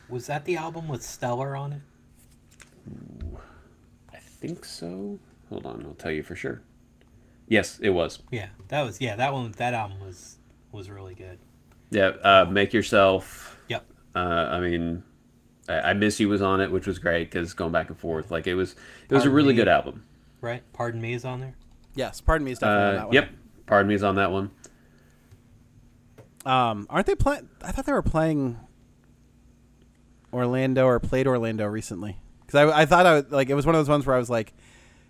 [0.09, 1.81] Was that the album with Stellar on it?
[4.13, 6.61] i think so hold on i'll tell you for sure
[7.47, 9.01] yes it was Yeah, that was.
[9.01, 9.51] Yeah, that one.
[9.57, 10.37] That album was
[10.71, 11.39] was really good.
[11.89, 13.58] yeah uh make yourself.
[14.15, 15.03] Uh i mean
[15.67, 18.31] I I Miss You was on it, which was great because going back and forth,
[18.31, 18.75] like it was,
[19.07, 19.57] it was a really Me.
[19.57, 20.03] good album.
[20.41, 20.63] Right.
[20.73, 21.55] Pardon me is on there.
[21.93, 23.13] yes, pardon me, is definitely on Uh, that one.
[23.13, 23.29] yep,
[23.67, 24.49] pardon me is on that one.
[26.43, 27.49] Um, aren't they playing?
[27.63, 28.57] I thought they were playing
[30.33, 32.17] Orlando or played Orlando recently.
[32.45, 34.19] Because I, I thought I would, like it was one of those ones where I
[34.19, 34.53] was like,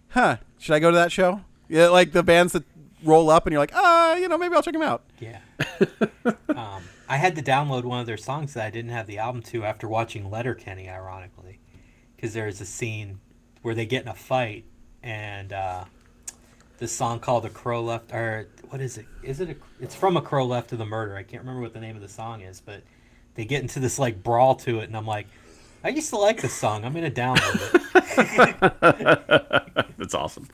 [0.10, 2.64] "Huh, should I go to that show?" Yeah, like the bands that
[3.04, 5.39] roll up and you're like, "Ah, you know, maybe I'll check them out." Yeah.
[6.50, 9.41] um, I had to download one of their songs that I didn't have the album
[9.43, 11.60] to after watching Letterkenny, ironically,
[12.16, 13.20] because there's a scene
[13.64, 14.66] where they get in a fight
[15.01, 15.86] and uh,
[16.78, 19.07] this song called "A Crow Left" or what is it?
[19.24, 19.49] Is it?
[19.49, 21.95] A, it's from "A Crow Left of the Murder." I can't remember what the name
[21.95, 22.84] of the song is, but
[23.34, 25.26] they get into this like brawl to it, and I'm like,
[25.84, 26.86] I used to like this song.
[26.86, 27.80] I'm gonna download it.
[29.97, 30.47] That's awesome.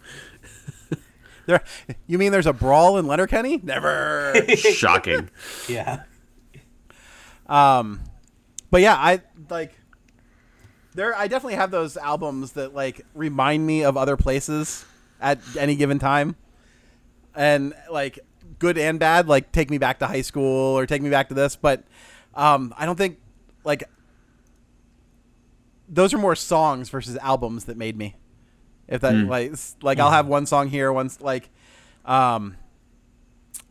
[1.48, 1.62] There,
[2.08, 3.60] you mean there's a brawl in Letterkenny?
[3.62, 4.34] Never.
[4.56, 5.30] Shocking.
[5.68, 6.04] yeah.
[7.48, 9.74] But yeah, I like
[10.94, 11.16] there.
[11.16, 14.86] I definitely have those albums that like remind me of other places
[15.22, 16.36] at any given time,
[17.36, 18.20] and like
[18.60, 19.28] good and bad.
[19.28, 21.56] Like take me back to high school or take me back to this.
[21.56, 21.84] But
[22.34, 23.20] um, I don't think
[23.64, 23.84] like
[25.88, 28.16] those are more songs versus albums that made me.
[28.88, 31.50] If that like s- like I'll have one song here, once like
[32.06, 32.56] um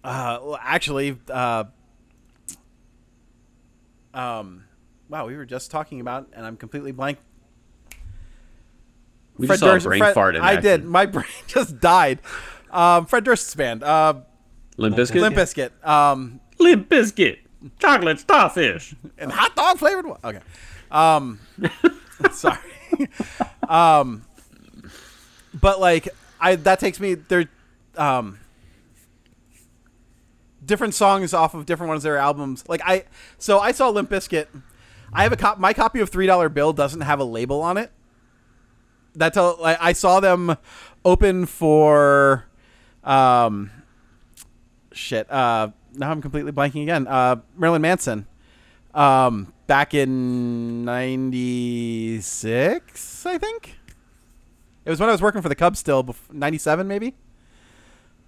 [0.03, 1.65] uh actually uh
[4.15, 4.65] um
[5.09, 7.19] wow, we were just talking about and I'm completely blank.
[9.37, 10.85] We just saw a brain Fred- fart in I did.
[10.85, 12.21] My brain just died.
[12.71, 13.83] Um Fred Durst's band.
[13.83, 14.15] Uh
[14.77, 15.21] Limp Bizkit?
[15.21, 15.87] Limp Bizkit.
[15.87, 17.39] Um Limp Bizkit.
[17.79, 18.95] Chocolate starfish.
[19.19, 20.19] and hot dog flavored one.
[20.23, 20.41] Okay.
[20.91, 21.41] Um,
[22.31, 22.59] sorry.
[23.69, 24.25] um,
[25.59, 26.09] but like
[26.41, 27.49] I that takes me there.
[27.97, 28.39] Um,
[30.65, 32.65] different songs off of different ones of their albums.
[32.69, 33.05] Like I,
[33.39, 34.47] so I saw Limp Bizkit.
[35.13, 35.59] I have a cop.
[35.59, 37.93] My copy of Three Dollar Bill doesn't have a label on it.
[39.15, 39.57] That's all.
[39.61, 40.57] Like, I saw them
[41.05, 42.47] open for,
[43.05, 43.71] um,
[44.93, 45.31] shit.
[45.31, 47.07] Uh, now I'm completely blanking again.
[47.07, 48.27] Uh, Marilyn Manson.
[48.93, 53.79] Um, back in '96, I think.
[54.85, 57.15] It was when I was working for the Cubs still, bef- '97 maybe.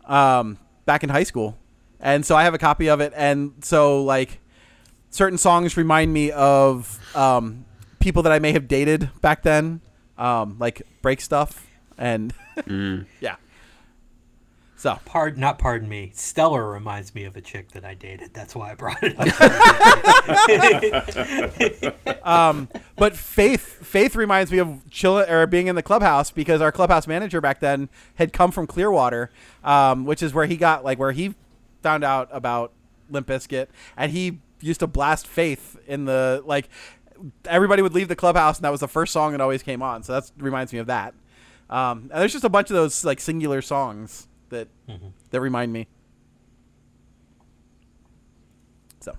[0.06, 1.58] Um, back in high school,
[2.00, 3.12] and so I have a copy of it.
[3.16, 4.40] And so like
[5.10, 7.64] certain songs remind me of um,
[8.00, 9.80] people that I may have dated back then,
[10.18, 11.66] um, like break stuff,
[11.98, 12.32] and
[13.20, 13.36] yeah.
[14.78, 16.12] So Pardon, not pardon me.
[16.14, 18.34] Stellar reminds me of a chick that I dated.
[18.34, 19.26] That's why I brought it up.
[22.96, 27.06] but faith faith reminds me of chill or being in the clubhouse because our clubhouse
[27.06, 29.30] manager back then had come from clearwater
[29.64, 31.34] um, which is where he got like where he
[31.86, 32.72] found out about
[33.08, 36.68] limp Bizkit, and he used to blast faith in the like
[37.44, 40.02] everybody would leave the clubhouse and that was the first song that always came on
[40.02, 41.14] so that reminds me of that.
[41.70, 44.66] Um, and there's just a bunch of those like singular songs that
[45.30, 45.86] that remind me.
[48.98, 49.16] So.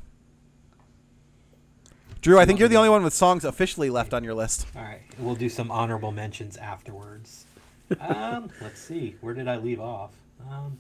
[2.20, 4.68] Drew i think you're the only one with songs officially left on your list.
[4.76, 7.46] All right, we'll do some honorable mentions afterwards.
[8.02, 10.12] Um, let's see, where did I leave off?
[10.52, 10.78] Um,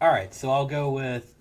[0.00, 1.34] all right, so I'll go with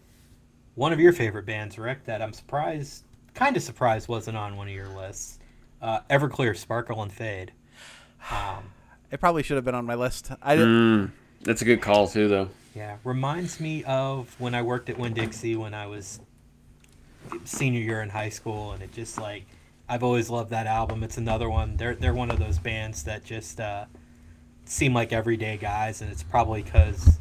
[0.75, 2.05] one of your favorite bands, Rick.
[2.05, 5.39] That I'm surprised, kind of surprised, wasn't on one of your lists.
[5.81, 7.51] Uh, Everclear, Sparkle and Fade.
[8.31, 8.71] Um,
[9.11, 10.31] It probably should have been on my list.
[10.41, 11.11] I didn't.
[11.41, 12.49] That's a good call too, though.
[12.73, 16.19] yeah, reminds me of when I worked at Winn Dixie when I was
[17.43, 19.45] senior year in high school, and it just like
[19.89, 21.03] I've always loved that album.
[21.03, 21.75] It's another one.
[21.75, 23.85] They're they're one of those bands that just uh,
[24.65, 27.19] seem like everyday guys, and it's probably because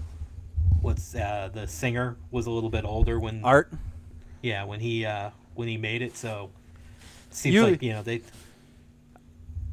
[0.83, 3.73] what's uh, the singer was a little bit older when Art.
[4.43, 6.17] yeah when he uh, when he made it.
[6.17, 6.51] So
[7.31, 8.21] seems You- like you know they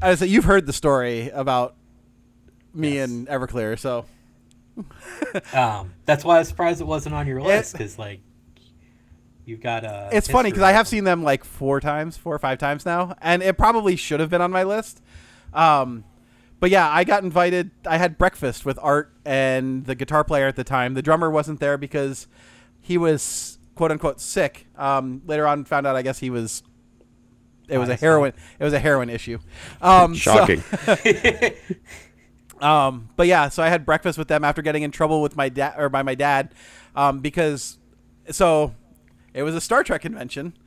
[0.02, 1.76] I was you've heard the story about
[2.74, 3.10] me Yes.
[3.10, 4.06] and Everclear, so
[5.54, 8.22] um, that's why I was surprised it wasn't on your list because like
[9.46, 10.10] you've got a.
[10.14, 10.64] it's funny because.
[10.64, 13.96] I have seen them like four times, four or five times now, and it probably
[13.98, 15.02] should have been on my list.
[15.54, 16.04] Um,
[16.60, 17.72] but yeah, I got invited.
[17.86, 20.94] I had breakfast with Art and the guitar player at the time.
[20.94, 22.28] The drummer wasn't there because
[22.82, 24.68] he was quote unquote sick.
[24.78, 26.64] Um, later on, found out I guess he was.
[27.68, 28.34] It was a heroin.
[28.60, 29.38] It was a heroin issue.
[29.82, 30.64] Um, so- Shocking.
[32.62, 35.50] Um, but yeah, so I had breakfast with them after getting in trouble with my
[35.50, 36.54] dad or by my dad,
[36.96, 37.78] um, because
[38.32, 38.76] so
[39.34, 40.58] it was a Star Trek convention,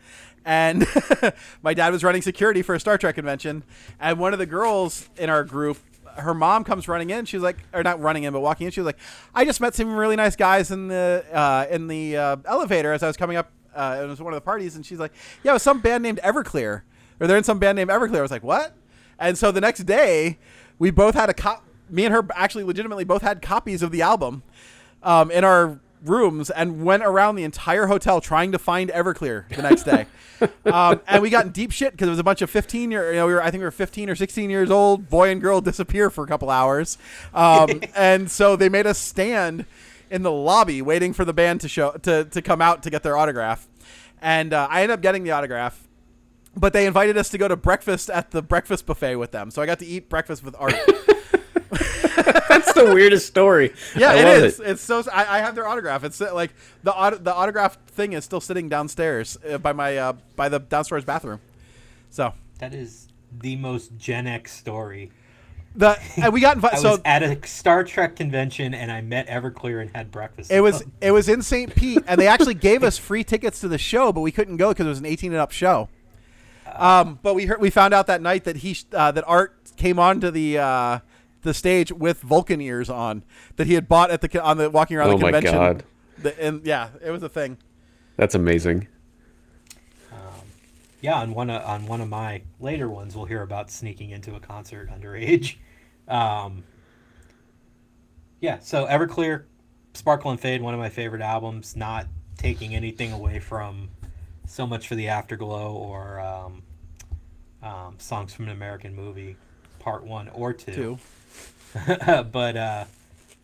[0.44, 0.86] and
[1.62, 3.62] my dad was running security for a Star Trek convention,
[4.00, 5.78] and one of the girls in our group.
[6.14, 7.24] Her mom comes running in.
[7.24, 8.70] She's like, or not running in, but walking in.
[8.70, 8.98] She was like,
[9.34, 13.02] "I just met some really nice guys in the uh, in the uh, elevator as
[13.02, 13.50] I was coming up.
[13.74, 15.12] Uh, it was one of the parties." And she's like,
[15.42, 16.82] "Yeah, it was some band named Everclear,
[17.18, 18.74] or they're in some band named Everclear." I was like, "What?"
[19.18, 20.38] And so the next day,
[20.78, 21.64] we both had a cop.
[21.88, 24.42] Me and her actually legitimately both had copies of the album
[25.02, 29.62] um, in our rooms and went around the entire hotel trying to find Everclear the
[29.62, 30.06] next day.
[30.72, 33.10] um, and we got in deep shit because it was a bunch of 15 year,
[33.10, 35.40] you know, we were, I think we were 15 or 16 years old, boy and
[35.40, 36.98] girl disappear for a couple hours.
[37.32, 39.66] Um, and so they made us stand
[40.10, 43.02] in the lobby waiting for the band to show, to, to come out to get
[43.02, 43.68] their autograph.
[44.20, 45.88] And uh, I ended up getting the autograph
[46.54, 49.50] but they invited us to go to breakfast at the breakfast buffet with them.
[49.50, 50.74] So I got to eat breakfast with Art.
[52.58, 53.72] That's the weirdest story.
[53.96, 54.58] yeah, I it.
[54.60, 55.02] It's so.
[55.12, 56.04] I, I have their autograph.
[56.04, 59.96] It's uh, like the auto, the autograph thing is still sitting downstairs uh, by my
[59.96, 61.40] uh, by the downstairs bathroom.
[62.10, 63.08] So That is
[63.40, 65.10] the most Gen X story.
[65.74, 66.82] the and we got I invited.
[66.84, 70.50] was So at a Star Trek convention and I met Everclear and had breakfast.
[70.52, 70.92] it was them.
[71.00, 71.74] it was in St.
[71.74, 74.68] Pete, and they actually gave us free tickets to the show, but we couldn't go
[74.68, 75.88] because it was an 18 and up show.
[76.74, 79.98] Um, but we heard we found out that night that he uh, that Art came
[79.98, 80.98] onto the uh,
[81.42, 83.24] the stage with Vulcan ears on
[83.56, 85.54] that he had bought at the on the walking around Oh the my convention.
[85.54, 85.84] God.
[86.18, 87.58] The- and yeah, it was a thing.
[88.16, 88.88] That's amazing.
[91.00, 91.14] yeah.
[91.20, 94.40] On one of, on one of my later ones, we'll hear about sneaking into a
[94.40, 95.56] concert underage.
[96.08, 96.64] Um,
[98.40, 98.58] yeah.
[98.60, 99.44] So Everclear,
[99.94, 101.76] Sparkle and Fade, one of my favorite albums.
[101.76, 103.88] Not taking anything away from
[104.46, 106.62] so much for the Afterglow or um,
[107.62, 109.36] um, songs from an American movie,
[109.78, 110.98] part one or Too.
[112.32, 112.84] but uh,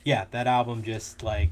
[0.04, 1.50] yeah, that album just like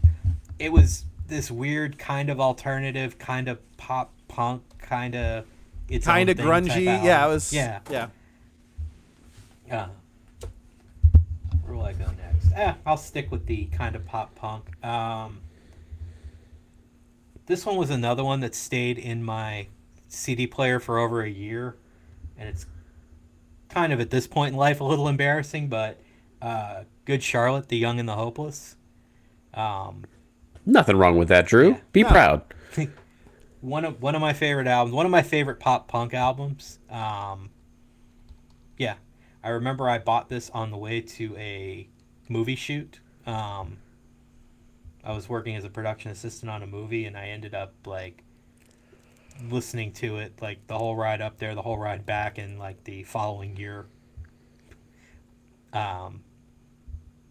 [0.58, 5.44] it was this weird kind of alternative, kind of pop punk, kind of
[5.88, 6.84] it's Kind of grungy.
[6.84, 7.52] Yeah, it was.
[7.52, 7.80] yeah.
[7.90, 8.08] yeah.
[9.70, 9.86] Uh,
[11.64, 12.52] where will I go next?
[12.54, 14.84] Eh, I'll stick with the kind of pop punk.
[14.84, 15.40] Um,
[17.46, 19.68] this one was another one that stayed in my
[20.08, 21.76] CD player for over a year,
[22.36, 22.66] and it's
[23.68, 26.00] kind of at this point in life a little embarrassing, but
[26.42, 28.76] uh, Good Charlotte, The Young and the Hopeless.
[29.54, 30.04] Um,
[30.64, 31.70] Nothing wrong with that, Drew.
[31.70, 31.80] Yeah.
[31.92, 32.08] Be No.
[32.08, 32.42] proud.
[33.60, 36.78] one of one of my favorite albums, one of my favorite pop punk albums.
[36.90, 37.50] Um,
[38.76, 38.94] yeah,
[39.42, 41.88] I remember I bought this on the way to a
[42.28, 43.00] movie shoot.
[43.26, 43.78] Um,
[45.04, 48.22] I was working as a production assistant on a movie, and I ended up like
[49.48, 52.82] listening to it like the whole ride up there, the whole ride back, and like
[52.84, 53.86] the following year.
[55.72, 56.22] Um,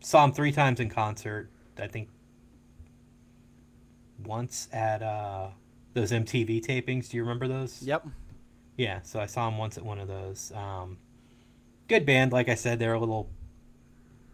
[0.06, 1.50] saw him three times in concert.
[1.80, 2.10] I think
[4.24, 5.50] once at uh,
[5.94, 7.10] those MTV tapings.
[7.10, 7.82] Do you remember those?
[7.82, 8.08] Yep.
[8.78, 10.52] Yeah, so I saw him once at one of those.
[10.54, 10.98] Um,
[11.88, 13.30] good band, like I said, they're a little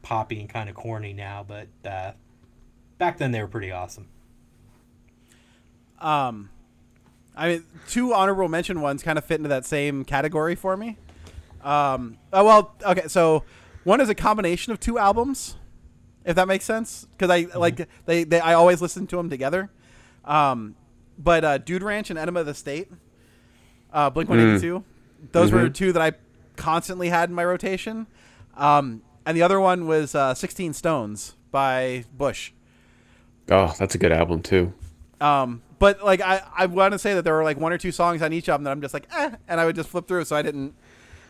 [0.01, 2.11] poppy and kind of corny now, but uh,
[2.97, 4.09] back then they were pretty awesome.
[5.99, 6.49] Um,
[7.35, 10.97] I mean, two honorable mention ones kind of fit into that same category for me.
[11.63, 13.07] Um, oh well, okay.
[13.07, 13.43] So
[13.83, 15.57] one is a combination of two albums,
[16.25, 19.69] if that makes sense, because I like they, they I always listen to them together.
[20.25, 20.75] Um,
[21.17, 22.91] but uh, Dude Ranch and Enema of the State,
[23.93, 24.83] uh, Blink One Eighty Two,
[25.31, 26.13] those were two that I
[26.55, 28.07] constantly had in my rotation.
[28.55, 32.51] Um, and the other one was uh, Sixteen Stones by Bush.
[33.49, 34.73] Oh, that's a good album too.
[35.19, 37.91] Um, but like I, I want to say that there were like one or two
[37.91, 40.07] songs on each of them that I'm just like, eh, and I would just flip
[40.07, 40.25] through.
[40.25, 40.73] So I didn't.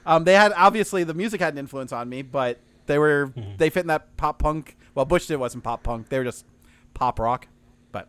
[0.05, 3.69] Um, they had obviously the music had an influence on me, but they were they
[3.69, 4.77] fit in that pop punk.
[4.95, 6.45] Well, Bush did wasn't pop punk; they were just
[6.93, 7.47] pop rock.
[7.91, 8.07] But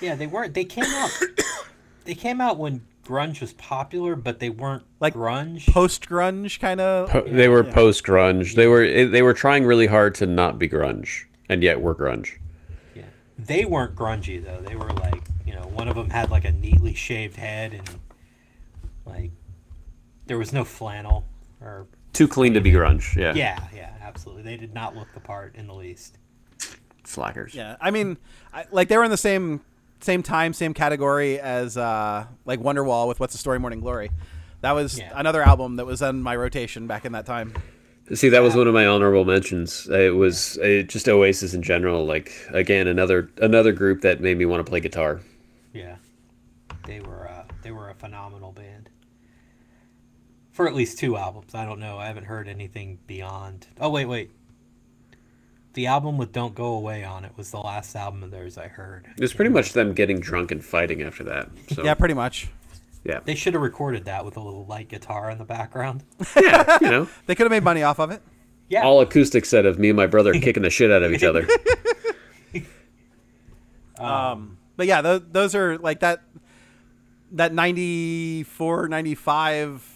[0.00, 0.54] Yeah, they weren't.
[0.54, 1.10] They came out.
[2.04, 5.66] they came out when grunge was popular, but they weren't Like grunge.
[5.72, 7.08] post grunge kind of.
[7.10, 8.54] Po- they were post grunge.
[8.54, 11.94] They were eh, they were trying really hard to not be grunge, and yet we're
[11.94, 12.38] grunge.
[12.94, 13.04] yeah,
[13.38, 14.60] they weren't grungy though.
[14.60, 17.88] They were like, you know, one of them had like a neatly shaved head and
[19.04, 19.30] like
[20.26, 21.26] there was no flannel
[21.60, 21.86] or
[22.16, 23.14] Too clean to be grunge.
[23.14, 23.34] Yeah.
[23.34, 24.42] yeah, yeah, absolutely.
[24.42, 26.16] They did not look the part in the least.
[27.04, 27.54] Slackers.
[27.54, 28.16] Yeah, I mean,
[28.52, 29.60] I, like they were in the same
[30.00, 34.10] same time, same category as uh, like Wonderwall with "What's the Story, Morning Glory."
[34.62, 35.12] That was Yeah.
[35.14, 37.52] another album that was on my rotation back in that time.
[38.14, 39.88] See, that was one of my honorable mentions.
[39.88, 42.06] It was uh, just Oasis in general.
[42.06, 45.20] Like again, another another group that made me want to play guitar.
[45.74, 45.96] Yeah,
[46.86, 48.75] they were uh, they were a phenomenal band
[50.56, 51.54] for at least two albums.
[51.54, 51.98] I don't know.
[51.98, 53.66] I haven't heard anything beyond.
[53.78, 54.30] Oh wait, wait.
[55.74, 58.66] The album with "Don't Go Away" on it was the last album of theirs I
[58.66, 59.06] heard.
[59.16, 61.50] It was pretty much them getting drunk and fighting after that.
[61.74, 62.48] So, Yeah, pretty much.
[63.04, 66.02] yeah, They should have recorded that with a little light guitar in the background.
[66.40, 68.22] yeah, you know, They could have made money off of it.
[68.70, 71.22] Yeah, all acoustic set of me and my brother kicking the shit out of each
[71.22, 71.46] other.
[73.98, 76.22] Um, but yeah, those, those are like that
[77.32, 79.95] that 94, 95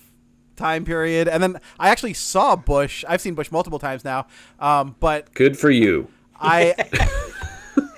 [0.61, 1.27] time period.
[1.27, 3.05] And then I actually saw Bush.
[3.09, 4.27] I've seen Bush multiple times now.
[4.59, 6.09] Um, but Good for you.
[6.41, 6.75] I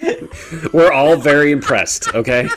[0.73, 2.15] We're all very impressed.
[2.15, 2.49] Okay.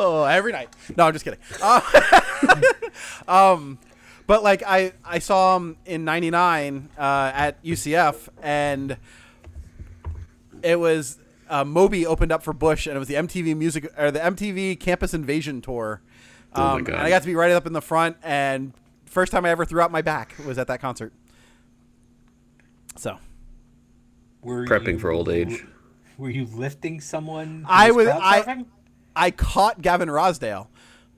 [0.00, 0.68] Every night.
[0.96, 1.38] No, I'm just kidding.
[1.62, 1.80] Uh,
[3.28, 3.78] um,
[4.26, 8.96] but like I I saw him in '99 uh, at UCF, and
[10.62, 14.10] it was uh, Moby opened up for Bush, and it was the MTV music or
[14.10, 16.00] the MTV Campus Invasion tour.
[16.54, 16.94] Um, Oh my God.
[16.96, 18.72] And I got to be right up in the front, and
[19.06, 21.12] first time I ever threw out my back was at that concert.
[22.96, 23.18] So
[24.42, 25.64] were Prepping you- for old age.
[26.18, 27.64] Were you lifting someone?
[27.68, 28.66] I was- I- surfing?
[29.16, 30.68] I caught Gavin Rossdale.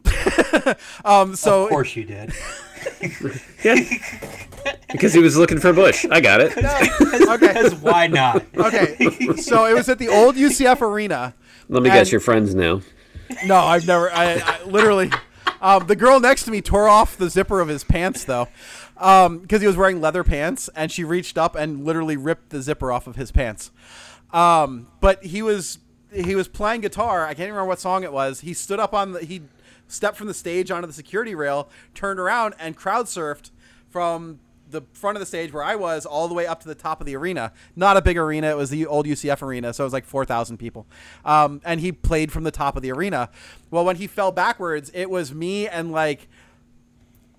[1.05, 2.33] um, so of course you did.
[3.65, 3.77] Yeah.
[4.93, 6.05] Because he was looking for Bush.
[6.11, 6.53] I got it.
[7.29, 7.69] okay.
[7.77, 8.45] Why not?
[8.55, 8.97] Okay,
[9.37, 11.35] so it was at the old UCF arena.
[11.69, 12.81] Let me guess, your friends now.
[13.45, 14.11] No, I've never.
[14.11, 15.11] I, I literally.
[15.61, 18.49] Um, the girl next to me tore off the zipper of his pants though,
[18.95, 22.93] because he was wearing leather pants, and she reached up and literally ripped the zipper
[22.93, 23.71] off of his pants.
[24.33, 25.79] Um, but he was
[26.13, 27.25] he was playing guitar.
[27.25, 28.41] I can't even remember what song it was.
[28.41, 29.43] He stood up on the he
[29.89, 33.51] stepped from the stage onto the security rail, turned around, and crowd surfed
[33.89, 34.41] from
[34.75, 37.01] the front of the stage where I was all the way up to the top
[37.01, 37.53] of the arena.
[37.75, 40.27] Not a big arena; it was the old UCF arena, so it was like four
[40.27, 40.87] thousand people.
[41.25, 43.31] Um, and he played from the top of the arena.
[43.71, 46.29] Well, when he fell backwards, it was me and like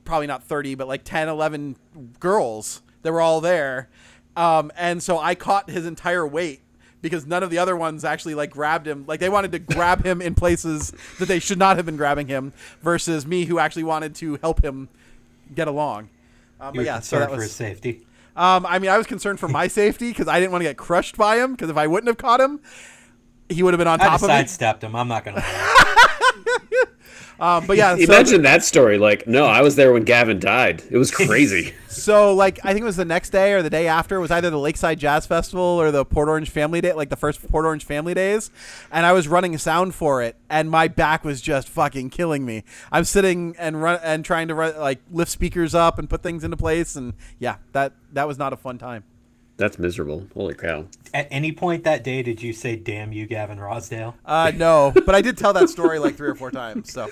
[0.05, 1.75] probably not 30 but like 10 11
[2.19, 3.89] girls that were all there
[4.37, 6.61] um, and so i caught his entire weight
[7.01, 10.05] because none of the other ones actually like grabbed him like they wanted to grab
[10.05, 13.83] him in places that they should not have been grabbing him versus me who actually
[13.83, 14.87] wanted to help him
[15.53, 16.09] get along
[16.67, 18.05] um, but yeah so concerned that for his safety.
[18.35, 20.77] um, i mean i was concerned for my safety because i didn't want to get
[20.77, 22.59] crushed by him because if i wouldn't have caught him
[23.49, 24.95] he would have been on I top of me I sidestepped him.
[24.95, 25.43] I'm not gonna.
[27.39, 28.97] Um, but yeah so- Imagine that story.
[28.97, 30.83] Like, no, I was there when Gavin died.
[30.89, 31.73] It was crazy.
[31.95, 34.29] So like I think it was the next day or the day after it was
[34.29, 37.63] either the Lakeside Jazz Festival or the Port Orange Family Day, like the first Port
[37.63, 38.51] Orange Family Days,
[38.91, 42.65] and I was running sound for it, and my back was just fucking killing me.
[42.91, 46.43] I'm sitting and run and trying to run, like lift speakers up and put things
[46.43, 49.05] into place, and yeah, that that was not a fun time.
[49.57, 50.27] That's miserable.
[50.33, 50.85] Holy cow.
[51.13, 54.15] At any point that day, did you say "Damn you, Gavin Rossdale"?
[54.25, 56.91] Uh, no, but I did tell that story like three or four times.
[56.91, 57.09] So,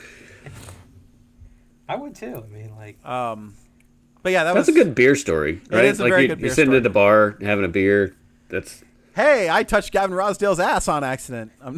[1.87, 2.43] I would too.
[2.45, 5.85] I mean, like, but yeah, that That's was a good beer story, right?
[5.85, 6.77] is a like very you, good you're sitting story.
[6.77, 8.15] at the bar having a beer.
[8.49, 8.83] That's
[9.15, 11.51] Hey, I touched Gavin Rossdale's ass on accident.
[11.61, 11.77] I'm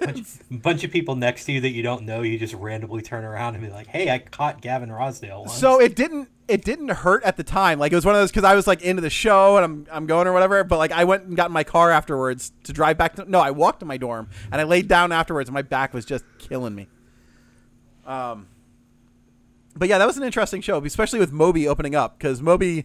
[0.00, 0.14] a
[0.50, 3.54] bunch of people next to you that you don't know, you just randomly turn around
[3.56, 5.54] and be like, "Hey, I caught Gavin Rossdale." Once.
[5.54, 7.78] so it didn't it didn't hurt at the time.
[7.78, 9.86] Like it was one of those because I was like into the show and I'm
[9.90, 10.64] I'm going or whatever.
[10.64, 13.16] But like I went and got in my car afterwards to drive back.
[13.16, 15.94] to No, I walked to my dorm and I laid down afterwards and my back
[15.94, 16.88] was just killing me.
[18.06, 18.48] Um,
[19.76, 22.84] but yeah, that was an interesting show, especially with Moby opening up because Moby,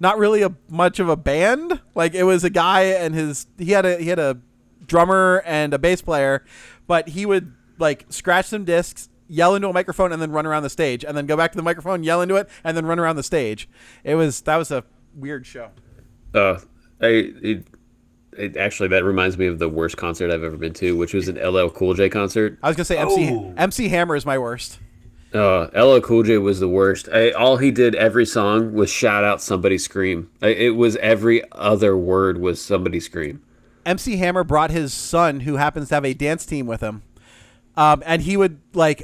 [0.00, 1.80] not really a much of a band.
[1.94, 4.38] Like it was a guy and his he had a he had a
[4.86, 6.44] drummer and a bass player,
[6.86, 10.62] but he would like scratch some discs, yell into a microphone, and then run around
[10.62, 12.98] the stage, and then go back to the microphone, yell into it, and then run
[12.98, 13.68] around the stage.
[14.04, 15.70] It was that was a weird show.
[16.34, 16.58] uh,
[17.00, 17.06] I
[17.42, 17.66] it,
[18.36, 21.28] it actually that reminds me of the worst concert I've ever been to, which was
[21.28, 22.58] an LL Cool J concert.
[22.62, 23.54] I was gonna say MC Oh.
[23.56, 24.78] MC Hammer is my worst.
[25.32, 27.08] Uh, LL Cool J was the worst.
[27.12, 30.30] I, all he did every song was shout out somebody scream.
[30.40, 33.42] I, it was every other word was somebody scream.
[33.84, 37.02] MC Hammer brought his son, who happens to have a dance team with him,
[37.76, 39.02] um, and he would like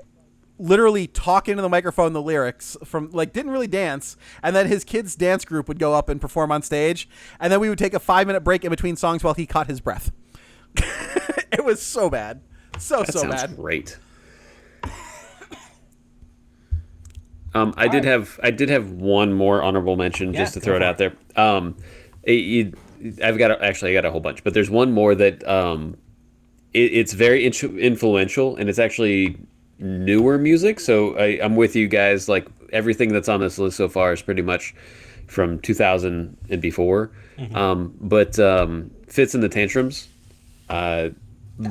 [0.61, 4.85] literally talk into the microphone the lyrics from like didn't really dance, and then his
[4.85, 7.09] kids' dance group would go up and perform on stage,
[7.41, 9.67] and then we would take a five minute break in between songs while he caught
[9.67, 10.13] his breath.
[10.77, 12.41] it was so bad,
[12.79, 13.57] so That so bad.
[13.57, 13.99] great.
[17.53, 20.83] Um, I did have I did have one more honorable mention just to throw it
[20.83, 21.15] out there.
[21.37, 21.77] Um,
[22.23, 22.73] it, you-
[23.25, 25.97] I've got a, actually I got a whole bunch, but there's one more that um,
[26.75, 29.39] it, it's very influential and it's actually
[29.81, 30.79] newer music.
[30.81, 32.29] So I, I'm with you guys.
[32.29, 34.75] Like everything that's on this list so far is pretty much
[35.27, 37.11] from 2000 and before.
[37.55, 40.09] Um, but um, Fitz and the Tantrums.
[40.69, 41.09] Uh,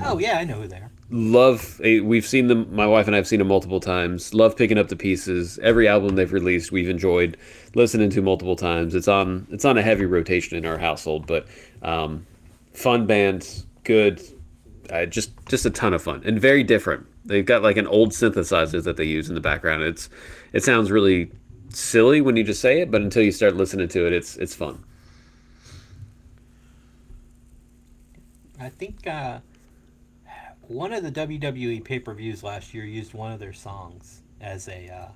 [0.04, 0.92] oh yeah, I know who they are.
[1.12, 4.78] love eh, we've seen them my wife and i've seen them multiple times love picking
[4.78, 7.36] up the pieces every album they've released we've enjoyed
[7.74, 11.48] listening to multiple times it's on it's on a heavy rotation in our household but
[11.82, 12.26] um,
[12.74, 14.22] fun band good
[14.92, 18.12] uh, just just a ton of fun and very different they've got like an old
[18.12, 20.10] synthesizer that they use in the background it's
[20.52, 21.32] it sounds really
[21.70, 24.54] silly when you just say it but until you start listening to it it's it's
[24.54, 24.84] fun
[28.60, 29.40] I think uh,
[30.68, 34.68] one of the WWE pay per views last year used one of their songs as
[34.68, 35.12] a uh,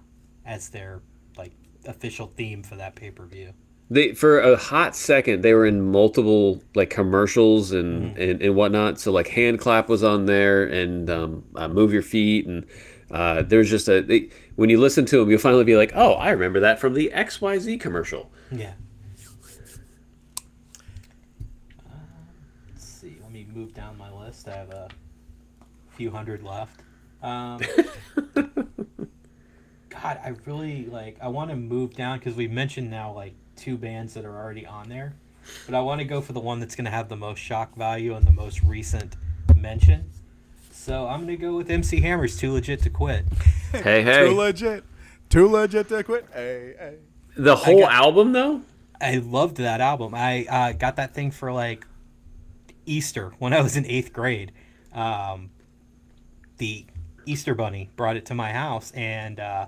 [0.46, 1.02] as their
[1.38, 1.52] like
[1.86, 3.54] official theme for that pay per view.
[3.94, 9.00] They for a hot second they were in multiple like commercials and and, and whatnot
[9.00, 12.66] so like hand clap was on there and um, uh, move your feet and
[13.12, 16.14] uh, there's just a they, when you listen to them you'll finally be like oh
[16.14, 18.74] i remember that from the xyz commercial Yeah.
[21.88, 21.94] Uh,
[22.72, 23.18] let's see.
[23.22, 24.48] Let me move down my list.
[24.48, 24.90] I have a
[25.92, 26.82] few hundred left.
[27.22, 27.62] Um,
[30.04, 31.18] God, I really like.
[31.22, 34.66] I want to move down because we mentioned now like two bands that are already
[34.66, 35.16] on there,
[35.66, 37.74] but I want to go for the one that's going to have the most shock
[37.78, 39.16] value and the most recent
[39.56, 40.12] mention.
[40.72, 43.26] So I'm going to go with MC Hammer's "Too Legit to Quit."
[43.72, 44.84] hey hey Too legit,
[45.30, 46.28] too legit to quit.
[46.34, 46.96] Hey, hey.
[47.38, 48.62] the whole got- album though
[49.00, 50.14] I loved that album.
[50.14, 51.86] I uh, got that thing for like
[52.86, 54.52] Easter when I was in eighth grade.
[54.94, 55.50] Um,
[56.58, 56.86] the
[57.26, 59.68] Easter Bunny brought it to my house, and uh,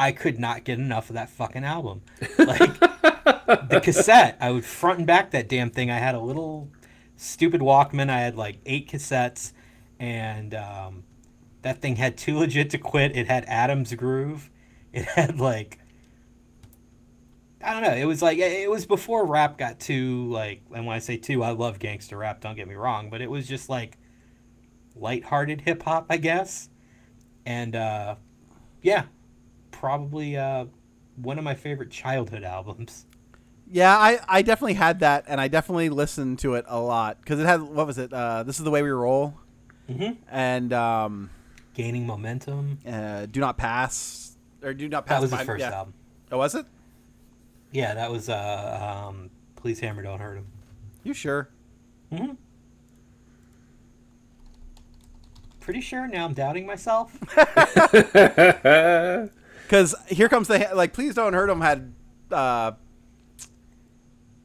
[0.00, 2.00] I could not get enough of that fucking album.
[2.38, 5.90] Like the cassette, I would front and back that damn thing.
[5.90, 6.70] I had a little
[7.16, 8.08] stupid Walkman.
[8.08, 9.52] I had like eight cassettes,
[9.98, 11.04] and um,
[11.60, 13.14] that thing had too legit to quit.
[13.14, 14.48] It had Addams Groove.
[14.90, 15.78] It had like
[17.62, 17.94] I don't know.
[17.94, 21.42] It was like it was before rap got too like, and when I say too,
[21.42, 22.40] I love gangster rap.
[22.40, 23.98] Don't get me wrong, but it was just like
[24.96, 26.70] lighthearted hip hop, I guess.
[27.44, 28.14] And uh,
[28.80, 29.04] yeah,
[29.70, 30.66] probably uh,
[31.16, 33.06] one of my favorite childhood albums.
[33.72, 37.38] Yeah, I, I definitely had that, and I definitely listened to it a lot because
[37.38, 38.12] it had what was it?
[38.12, 39.34] Uh, this is the way we roll,
[39.88, 40.16] Mhm.
[40.28, 41.30] and um,
[41.74, 42.78] Gaining momentum.
[42.86, 45.20] uh, do not pass or do not pass.
[45.20, 45.30] That pass.
[45.30, 45.70] was his first yeah.
[45.70, 45.94] album.
[46.32, 46.66] Oh, was it?
[47.72, 50.46] Yeah, that was uh, um, Please Hammer Don't Hurt Him.
[51.04, 51.48] You sure?
[52.12, 52.32] hmm
[55.60, 57.16] Pretty sure now I'm doubting myself.
[59.70, 60.92] Because here comes the ha- like.
[60.92, 61.60] Please don't hurt him.
[61.60, 61.92] Had
[62.32, 62.72] uh,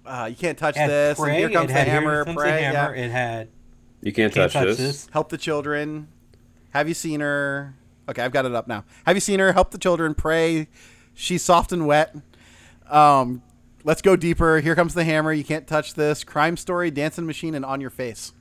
[0.06, 1.19] uh, you can't touch It had this.
[1.19, 2.26] Pray, and here comes it the had Here hammer.
[2.26, 2.61] Comes the Pray.
[2.61, 3.06] Hammer, Yeah.
[3.06, 3.49] It had
[4.02, 4.77] you can't, Can't touch, Touch this.
[4.77, 5.07] This.
[5.11, 6.10] Help the children.
[6.73, 7.73] Have you seen her?
[8.07, 8.85] Okay, I've got it up now.
[9.07, 9.52] Have you seen her?
[9.52, 10.14] Help the children.
[10.14, 10.68] Pray.
[11.15, 12.15] She's soft and wet.
[12.88, 13.41] Um,
[13.84, 14.60] Let's go deeper.
[14.60, 15.34] Here comes the hammer.
[15.34, 16.23] You can't touch this.
[16.23, 18.31] Crime story, dancing machine, and on your face.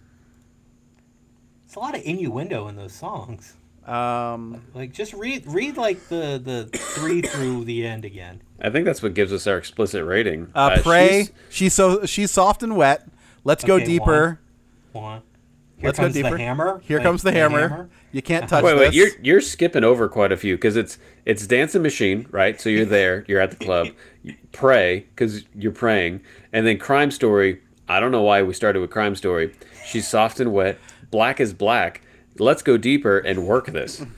[1.65, 3.55] It's a lot of innuendo in those songs.
[3.87, 8.41] Um, Like just read read like the the three through the end again.
[8.61, 10.49] I think that's what gives us our explicit rating.
[10.55, 11.09] uh, pray.
[11.25, 13.07] she's- She's, so she's soft and wet.
[13.45, 14.41] Let's go deeper.
[14.93, 15.23] One.
[15.77, 16.37] Here Let's comes go deeper.
[16.39, 16.81] the hammer.
[16.85, 17.91] Here Like, comes the, hammer.
[18.13, 18.81] You can't touch Wait, this.
[18.81, 20.97] wait, you're you're skipping over quite a few because it's
[21.27, 22.59] it's dancing machine, right?
[22.61, 23.89] So you're there, you're at the club.
[24.23, 27.61] You pray because you're praying, and then crime story.
[27.87, 29.53] I don't know why we started with crime story.
[29.85, 30.79] She's soft and wet.
[31.11, 32.01] Black is black.
[32.39, 34.05] Let's go deeper and work this.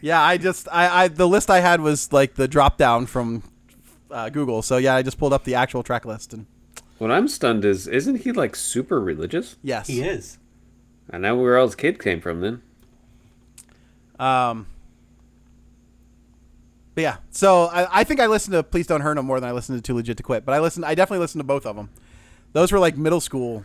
[0.00, 3.42] Yeah, I just I, I the list I had was like the drop down from
[4.12, 4.62] uh, Google.
[4.62, 6.46] So yeah, I just pulled up the actual track list and
[6.98, 9.56] What I'm stunned is, isn't he like super religious?
[9.60, 10.38] yes, He is.
[11.10, 12.62] I know where all his kid came from then.
[14.20, 14.68] Um,
[16.94, 19.48] but yeah, so I, I think I listened to Please Don't Hurt No more than
[19.48, 20.44] I listened to Too Legit to Quit.
[20.44, 21.90] But I listened, I definitely listened to both of them.
[22.52, 23.64] Those were like middle school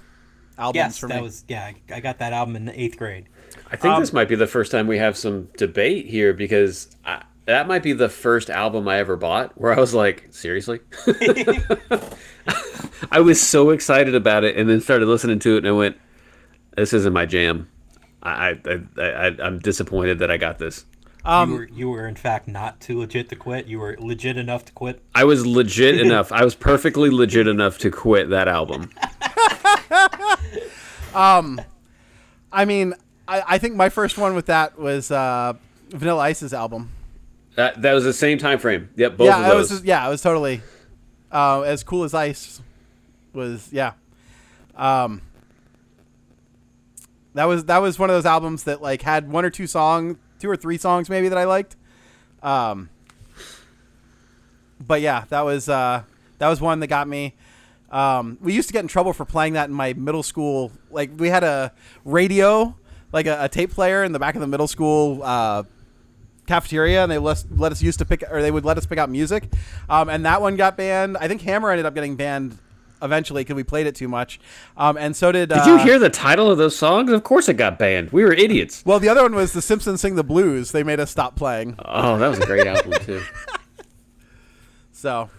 [0.57, 1.21] albums Yes, for that me.
[1.21, 1.65] was yeah.
[1.91, 3.27] I- I got that album in the eighth grade.
[3.71, 6.95] I think Um, this might be the first time we have some debate here because
[7.05, 10.79] I, that might be the first album I ever bought where I was like, seriously?
[13.11, 15.97] I was so excited about it and then started listening to it and I went,
[16.75, 17.69] this isn't my jam.
[18.23, 20.85] I, I, I, I, I'm disappointed that I got this.
[21.25, 23.67] Um, you were you were in fact not too legit to quit.
[23.67, 25.01] You were legit enough to quit.
[25.13, 26.31] I was legit enough.
[26.31, 28.91] I was perfectly legit enough to quit that album.
[31.13, 31.59] um,
[32.51, 32.93] I mean,
[33.27, 35.53] I, I think my first one with that was uh,
[35.89, 36.91] Vanilla Ice's album.
[37.55, 38.89] That, that was the same time frame.
[38.95, 39.71] Yep, both yeah, of it those.
[39.71, 40.61] was yeah, it was totally
[41.31, 42.61] uh, as cool as ice.
[43.33, 43.93] Was yeah.
[44.75, 45.21] Um,
[47.33, 50.17] that was that was one of those albums that like had one or two songs,
[50.39, 51.75] two or three songs maybe that I liked.
[52.43, 52.89] Um,
[54.79, 56.03] but yeah, that was uh,
[56.37, 57.35] that was one that got me.
[57.89, 60.71] Um, we used to get in trouble for playing that in my middle school.
[60.91, 61.73] Like we had a
[62.05, 62.75] radio,
[63.11, 65.63] like a, a tape player in the back of the middle school uh,
[66.45, 68.85] cafeteria, and they let us, let us used to pick, or they would let us
[68.85, 69.51] pick out music.
[69.89, 71.17] Um, and that one got banned.
[71.17, 72.57] I think Hammer ended up getting banned
[73.01, 74.39] eventually because we played it too much.
[74.75, 75.49] Um, and so did.
[75.49, 77.11] Did uh, you hear the title of those songs?
[77.11, 78.11] Of course it got banned.
[78.11, 78.83] We were idiots.
[78.85, 80.71] Well, the other one was The Simpsons Sing the Blues.
[80.71, 81.75] They made us stop playing.
[81.79, 83.21] Oh, that was a great album too.
[84.97, 85.29] So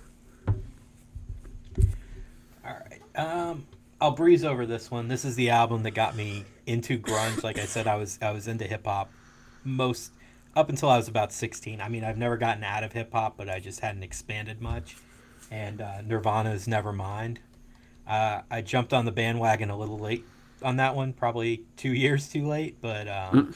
[2.65, 3.01] All right.
[3.17, 3.67] Um,
[4.01, 5.09] I'll breeze over this one.
[5.09, 7.43] This is the album that got me into grunge.
[7.43, 9.11] Like I said, I was I was into hip hop
[9.65, 10.13] most
[10.55, 11.81] up until I was about sixteen.
[11.81, 14.97] I mean, I've never gotten out of hip hop, but I just hadn't expanded much.
[15.51, 17.39] And uh, Nirvana's Nevermind.
[18.07, 20.25] Uh, I jumped on the bandwagon a little late
[20.63, 22.81] on that one, probably two years too late.
[22.81, 23.55] But um,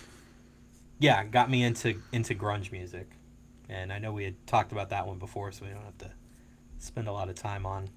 [0.99, 3.11] yeah, got me into into grunge music.
[3.69, 6.11] And I know we had talked about that one before, so we don't have to
[6.79, 7.89] spend a lot of time on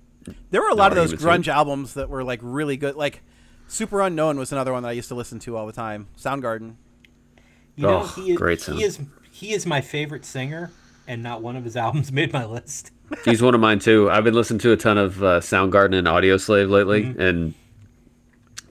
[0.52, 2.95] there were a lot of those arguments grunge albums that were like really good.
[2.95, 3.22] Like
[3.69, 6.07] Superunknown was another one that I used to listen to all the time.
[6.18, 6.76] Soundgarden.
[7.76, 8.80] You know, Oh, he is, great sound.
[8.80, 8.99] he is
[9.31, 10.72] he is my favorite singer,
[11.07, 12.91] and not one of his albums made my list.
[13.23, 14.10] He's one of mine too.
[14.10, 17.53] I've been listening to a ton of uh, Soundgarden and Audioslave lately, and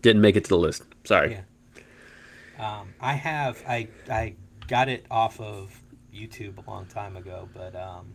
[0.02, 0.82] didn't make it to the list.
[1.04, 1.38] Sorry.
[2.58, 2.80] Yeah.
[2.80, 4.34] Um, I have I I
[4.68, 5.78] got it off of
[6.14, 8.14] YouTube a long time ago, but um,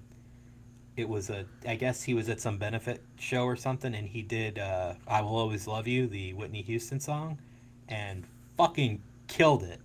[1.00, 4.22] it was a I guess he was at some benefit show or something, and he
[4.22, 7.40] did uh, "I Will Always Love You," the Whitney Houston song,
[7.88, 8.28] and
[8.58, 9.80] fucking killed it.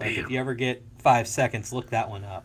[0.00, 2.44] Like if you ever get five seconds, look that one up.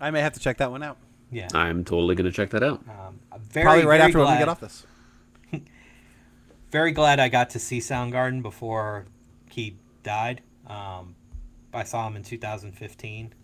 [0.00, 0.96] I may have to check that one out.
[1.30, 1.48] Yeah.
[1.54, 2.82] I'm totally gonna check that out.
[2.88, 4.86] Um, very, Probably right very after when we get off this.
[6.70, 9.04] very glad I got to see Soundgarden before
[9.50, 10.42] he died.
[10.66, 11.14] Um,
[11.72, 13.34] I saw him in 2015.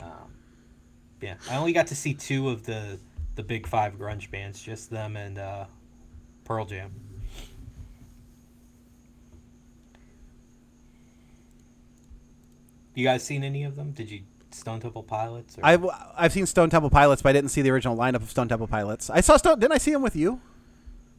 [0.00, 0.33] Um,
[1.24, 2.98] yeah, I only got to see two of the
[3.34, 5.64] the big five grunge bands, just them and uh,
[6.44, 6.92] Pearl Jam.
[12.94, 13.92] You guys seen any of them?
[13.92, 14.20] Did you
[14.50, 15.56] Stone Temple Pilots?
[15.56, 15.64] Or...
[15.64, 18.48] I've I've seen Stone Temple Pilots, but I didn't see the original lineup of Stone
[18.48, 19.08] Temple Pilots.
[19.08, 19.60] I saw Stone.
[19.60, 20.40] Didn't I see them with you?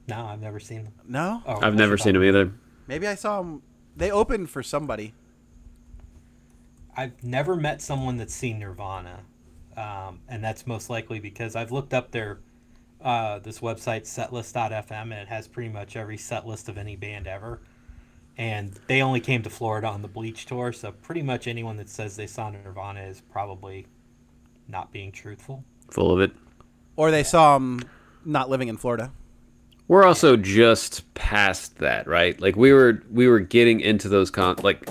[0.07, 0.93] no, I've never seen them.
[1.07, 1.41] No.
[1.47, 2.51] Oh, I've never seen them either.
[2.87, 3.63] Maybe I saw them.
[3.97, 5.15] They opened for somebody.
[6.95, 9.21] I've never met someone that's seen Nirvana,
[9.77, 12.39] um, and that's most likely because I've looked up their
[13.01, 17.27] uh, this website setlist.fm and it has pretty much every set list of any band
[17.27, 17.61] ever.
[18.37, 21.87] And they only came to Florida on the Bleach tour, so pretty much anyone that
[21.87, 23.85] says they saw Nirvana is probably
[24.67, 25.63] not being truthful.
[25.91, 26.31] Full of it.
[26.97, 27.81] Or they saw him
[28.25, 29.11] not living in Florida.
[29.87, 32.39] We're also just past that, right?
[32.41, 34.89] Like we were we were getting into those con like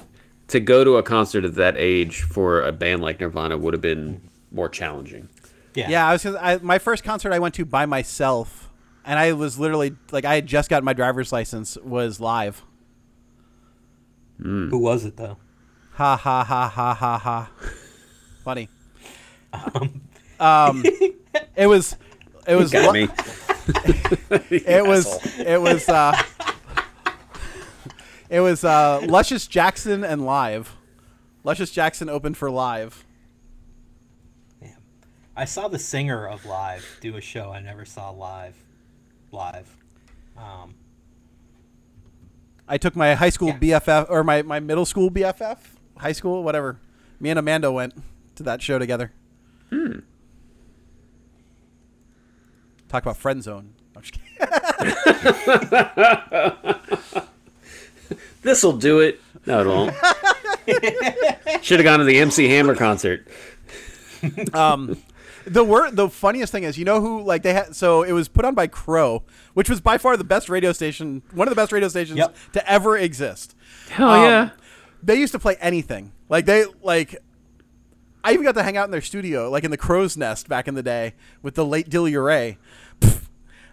[0.49, 3.81] to go to a concert at that age for a band like Nirvana would have
[3.81, 4.21] been
[4.55, 5.29] more challenging.
[5.75, 5.89] Yeah.
[5.91, 6.25] Yeah, I was.
[6.27, 8.71] I, my first concert I went to by myself,
[9.05, 11.77] and I was literally like, I had just gotten my driver's license.
[11.79, 12.63] Was live.
[14.39, 15.39] Who was it though?
[15.93, 17.51] Ha ha ha ha ha ha.
[18.45, 18.69] Funny.
[19.53, 20.03] Um,
[20.41, 20.83] um
[21.57, 21.97] it was.
[22.47, 22.71] It was.
[22.71, 23.13] Got li- me.
[24.51, 25.39] It was.
[25.39, 25.89] It was.
[25.89, 26.21] Uh,
[28.29, 30.77] it was uh, Luscious Jackson and live.
[31.45, 33.05] Luscious Jackson opened for live.
[35.37, 38.55] I saw the singer of Live do a show I never saw live.
[39.33, 39.77] Live.
[40.37, 40.75] Um,
[42.69, 43.59] I took my high school Yeah.
[43.81, 45.59] BFF or my, my middle school BFF,
[45.97, 46.79] high school, whatever.
[47.19, 47.95] Me and Amanda went
[48.37, 49.11] to that show together.
[49.71, 50.01] Hmm.
[52.89, 53.75] Talk about friend zone.
[53.97, 54.29] I'm just kidding.
[58.43, 59.21] This'll do it.
[59.47, 59.95] No, it won't.
[61.65, 63.27] Should have gone to the MC Hammer concert.
[65.47, 67.77] The word, the funniest thing is, you know who like they had.
[67.77, 69.23] So it was put on by Crow,
[69.53, 72.35] which was by far the best radio station, one of the best radio stations Yep.
[72.55, 73.55] to ever exist.
[73.91, 74.51] Hell Um, yeah.
[75.03, 76.13] They used to play anything.
[76.29, 77.17] Like they like.
[78.27, 80.67] I even got to hang out in their studio, like in the Crow's Nest back
[80.67, 81.13] in the day,
[81.43, 82.57] with the late Dilly Ray.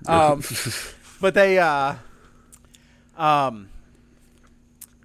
[0.08, 0.44] um,
[1.22, 1.96] but they, uh,
[3.18, 3.70] um,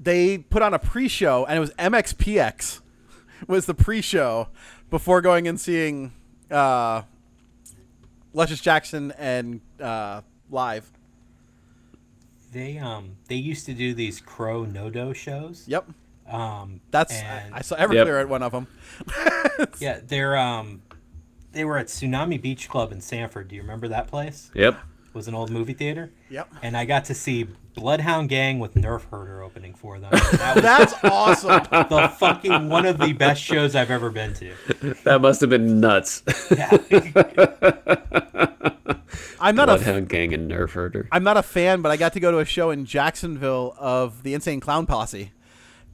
[0.01, 2.81] they put on a pre-show, and it was MXPX
[3.47, 4.49] was the pre-show
[4.91, 6.13] before going and seeing
[6.51, 7.02] uh,
[8.35, 10.20] Luscious Jackson and uh,
[10.51, 10.90] live.
[12.52, 15.64] they um they used to do these Crow No-Do shows.
[15.66, 15.89] Yep,
[16.31, 18.66] Um, that's and- I, I saw Everclear at one of them.
[19.81, 20.82] yeah, they're um
[21.52, 23.48] they were at Tsunami Beach Club in Sanford.
[23.48, 24.51] Do you remember that place?
[24.55, 24.78] Yep.
[25.17, 26.11] It was an old movie theater.
[26.29, 26.57] Yep.
[26.63, 30.11] And I got to see Bloodhound Gang with Nerf Herder opening for them.
[30.33, 31.63] That was That's awesome.
[31.71, 34.53] the fucking one of the best shows I've ever been to.
[35.05, 36.23] That must have been nuts.
[36.55, 36.69] Yeah.
[39.41, 41.09] I'm not a Bloodhound Gang and Nerf Herder.
[41.11, 44.23] I'm not a fan, but I got to go to a show in Jacksonville of
[44.23, 45.33] the Insane Clown Posse.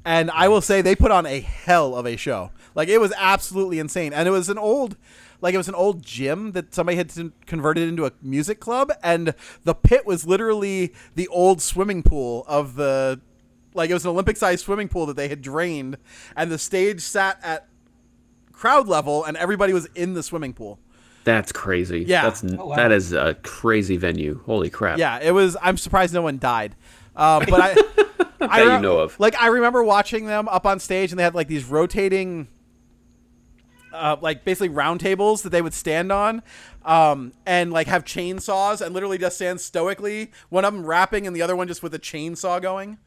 [0.05, 2.51] And I will say they put on a hell of a show.
[2.75, 4.13] Like it was absolutely insane.
[4.13, 4.97] And it was an old
[5.43, 7.13] like it was an old gym that somebody had
[7.45, 12.77] converted into a music club and the pit was literally the old swimming pool of
[12.77, 13.21] the
[13.75, 15.99] like it was an Olympic sized swimming pool that they had drained
[16.37, 17.69] and the stage sat at
[18.53, 20.79] crowd level and everybody was in the swimming pool.
[21.25, 22.01] That's crazy.
[22.07, 22.23] Yeah.
[22.23, 22.77] That's Oh, wow.
[22.77, 24.41] that is a crazy venue.
[24.45, 24.99] Holy crap.
[24.99, 25.57] Yeah, it was.
[25.63, 26.75] I'm surprised no one died.
[27.15, 27.71] Um, but I,
[28.41, 29.19] I That you know of.
[29.21, 32.49] Like I remember watching them up on stage, and they had like these rotating,
[33.93, 36.43] uh, like basically round tables that they would stand on,
[36.85, 40.31] um, and like have chainsaws and literally just stand stoically.
[40.49, 42.99] One of them rapping, and the other one just with a chainsaw going.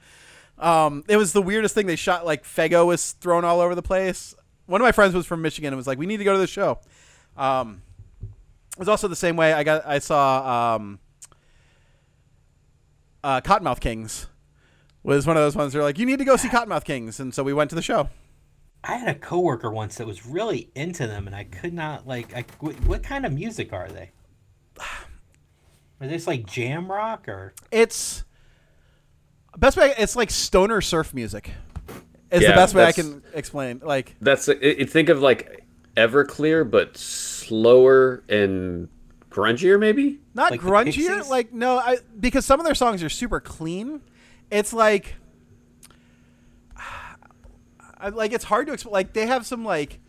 [0.57, 1.86] Um, it was the weirdest thing.
[1.86, 4.34] They shot like Faygo was thrown all over the place.
[4.68, 6.40] One of my friends was from Michigan and was like, "We need to go to
[6.40, 6.80] the show."
[7.38, 7.82] Um,
[8.22, 9.86] it was also the same way I got.
[9.86, 10.99] I saw um,
[13.24, 14.28] uh, Kottonmouth Kings
[15.03, 15.74] was one of those ones.
[15.74, 17.82] They're like, "You need to go see Kottonmouth Kings," and so we went to the
[17.82, 18.10] show.
[18.88, 22.36] I had a coworker once that was really into them, and I could not like.
[22.36, 24.12] I, what, what kind of music are they?
[26.02, 27.53] Are they like jam rock or?
[27.72, 28.26] It's
[29.57, 29.94] best way.
[29.98, 31.52] It's like stoner surf music.
[32.32, 33.82] Is the best way I can explain.
[33.84, 35.64] Like, That's it, it- think of like
[35.95, 38.90] Everclear, but slower and
[39.30, 40.20] grungier, maybe.
[40.34, 41.28] not Like grungier.
[41.30, 44.02] Like no, I because some of their songs are super clean.
[44.52, 45.24] It's like, I,
[48.10, 48.94] like it's hard to explain.
[48.94, 49.99] Like they have some like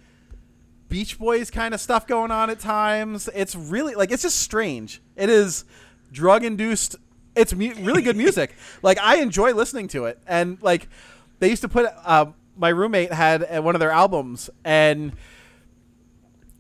[0.89, 3.29] Beach Boys kind of stuff going on at times.
[3.35, 5.03] It's really like it's just strange.
[5.17, 5.65] It is
[6.13, 6.97] drug induced.
[7.35, 8.55] It's mu- really good music.
[8.83, 10.89] like I enjoy listening to it, and like
[11.39, 11.87] they used to put.
[12.05, 12.27] Uh,
[12.59, 15.13] my roommate had uh, one of their albums, and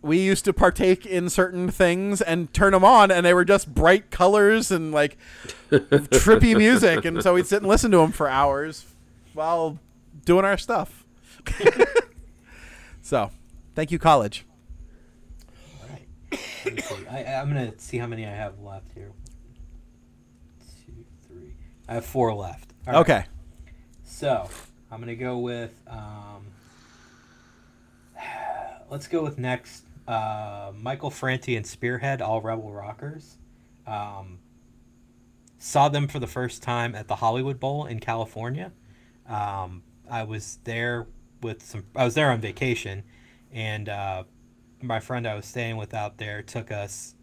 [0.02, 3.74] we used to partake in certain things and turn them on, and they were just
[3.74, 5.16] bright colors and like
[5.70, 8.86] trippy music, and so we'd sit and listen to them for hours
[9.32, 9.78] while
[10.24, 11.05] doing our stuff.
[13.02, 13.30] so,
[13.74, 14.46] thank you, college.
[16.66, 17.06] Me see.
[17.10, 19.12] I, I'm gonna see how many I have left here.
[20.84, 21.54] Two, three.
[21.88, 22.72] I have four left.
[22.86, 23.00] All right.
[23.00, 23.24] Okay.
[24.04, 24.48] So
[24.90, 25.74] I'm gonna go with.
[25.86, 26.46] Um,
[28.90, 29.84] let's go with next.
[30.06, 33.38] Uh, Michael Franti and Spearhead, all Rebel Rockers.
[33.86, 34.38] Um,
[35.58, 38.72] saw them for the first time at the Hollywood Bowl in California.
[39.28, 41.08] Um, I was there
[41.46, 41.84] with some.
[41.94, 43.02] I was there on vacation,
[43.52, 44.24] and uh,
[44.82, 47.14] my friend I was staying with out there took us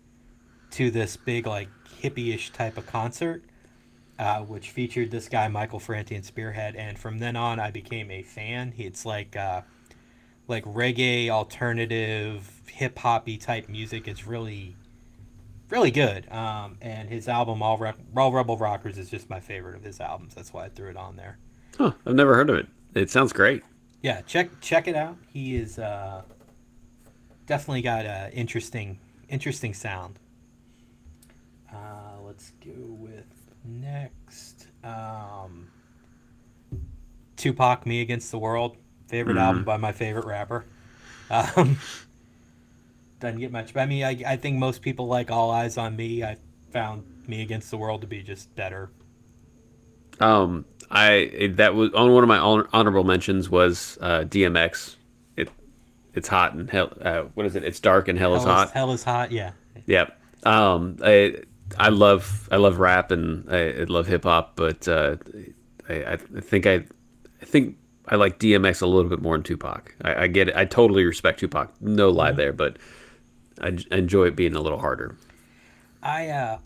[0.71, 1.69] to this big like
[2.01, 3.43] hippie-ish type of concert
[4.19, 8.11] uh, which featured this guy Michael Franti and Spearhead, and from then on I became
[8.11, 8.73] a fan.
[8.77, 9.61] It's like uh,
[10.47, 14.07] like reggae, alternative, hip hoppy type music.
[14.07, 14.75] It's really,
[15.69, 16.31] really good.
[16.31, 19.99] Um, and his album All, Re- All Rebel Rockers is just my favorite of his
[19.99, 20.35] albums.
[20.35, 21.37] That's why I threw it on there.
[21.77, 22.67] Huh, I've never heard of it.
[22.93, 23.63] It sounds great.
[24.03, 25.15] Yeah, check check it out.
[25.31, 26.23] He is uh,
[27.45, 28.99] definitely got a interesting
[29.29, 30.19] interesting sound.
[31.73, 33.25] Uh, let's go with
[33.63, 34.67] next.
[34.83, 35.69] Um,
[37.37, 38.75] Tupac, "Me Against the World,"
[39.07, 40.65] favorite album by my favorite rapper.
[41.29, 41.79] Um,
[43.21, 45.95] doesn't get much, but I mean, I, I think most people like "All Eyes on
[45.95, 46.35] Me." I
[46.71, 48.91] found "Me Against the World" to be just better.
[50.19, 54.95] Um, I that was on one of my hon- mentions was uh, DMX.
[55.35, 55.49] It
[56.13, 56.93] it's hot and hell.
[57.01, 57.63] Uh, what is it?
[57.63, 58.71] It's dark and hell, is Hell hot.
[58.71, 59.31] hell is hot.
[59.31, 59.51] Yeah.
[59.87, 60.19] Yep.
[60.43, 61.37] Um, I
[61.79, 65.15] I love I love rap and I, I love hip hop, but uh,
[65.89, 66.85] I, I think I
[67.41, 69.95] I think I like DMX a little bit more than Tupac.
[70.03, 70.55] I, I get it.
[70.55, 71.71] I totally respect Tupac.
[71.81, 72.37] No lie Mm-hmm.
[72.37, 72.77] there, but
[73.61, 75.17] I enjoy it being a little harder.
[76.03, 76.57] I uh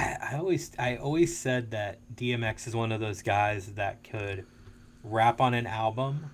[0.00, 4.46] I, I always I always said that DMX is one of those guys that could
[5.04, 6.30] rap on an album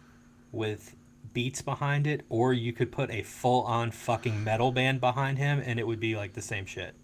[0.53, 0.95] with
[1.33, 5.61] beats behind it or you could put a full on fucking metal band behind him
[5.65, 6.95] and it would be like the same shit.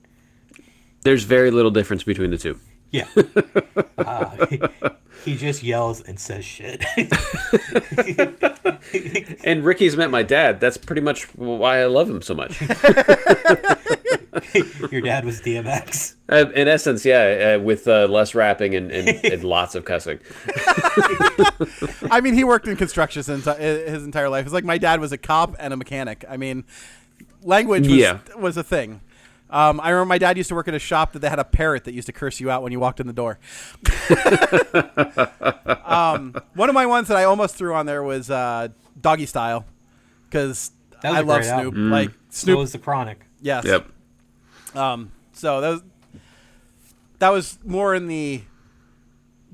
[1.02, 2.59] There's very little difference between the two.
[2.93, 3.09] Yeah.
[3.98, 4.62] uh, he,
[5.24, 6.85] he just yells and says shit.
[9.44, 10.60] And Ricky's met my dad.
[10.60, 12.60] That's pretty much why I love him so much.
[14.90, 16.14] Your dad was DMX.
[16.28, 20.19] Uh, in essence, yeah, uh, with uh, less rapping and, and, and lots of cussing.
[22.10, 24.44] I mean, he worked in construction his, his entire life.
[24.44, 26.24] It's like my dad was a cop and a mechanic.
[26.28, 26.64] I mean,
[27.43, 28.19] language was, Yeah.
[28.36, 29.01] was a thing.
[29.52, 31.44] Um, I remember my dad used to work at a shop that they had a
[31.44, 33.38] parrot that used to curse you out when you walked in the door.
[35.84, 38.68] um, one of my ones that I almost threw on there was uh,
[39.00, 39.64] Doggy Style
[40.28, 40.72] because
[41.02, 41.56] That was I a love Snoop.
[41.74, 41.90] album.
[41.90, 43.20] Like So Snoop, was the Chronic.
[43.40, 43.64] yes.
[43.64, 43.86] Yep.
[44.74, 45.82] Um, so that was
[47.18, 48.42] that was more in the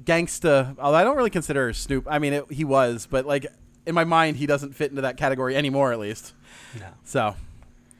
[0.04, 0.76] gangsta.
[0.78, 2.06] Although I don't really consider Snoop.
[2.08, 3.46] I mean, it, he was, but like
[3.86, 6.34] in my mind, he doesn't fit into that category anymore, at least.
[6.78, 6.86] No.
[7.04, 7.34] So,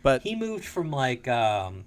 [0.02, 1.84] but He moved from like um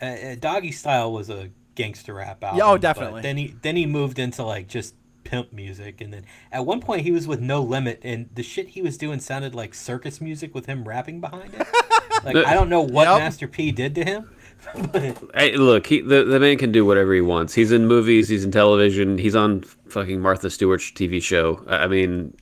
[0.00, 2.58] uh, uh, Doggy Style was a gangster rap album.
[2.58, 3.22] Yeah, oh, definitely.
[3.22, 4.94] Then he then he moved into like just
[5.24, 8.68] pimp music and then at one point he was with No Limit and the shit
[8.68, 11.66] he was doing sounded like circus music with him rapping behind it.
[12.24, 13.18] like I don't know what Yep.
[13.18, 14.30] Master P did to him.
[14.92, 17.54] but Hey, look, he, the the man can do whatever he wants.
[17.54, 21.64] He's in movies, he's in television, he's on fucking Martha Stewart's TV show.
[21.66, 22.36] I I mean,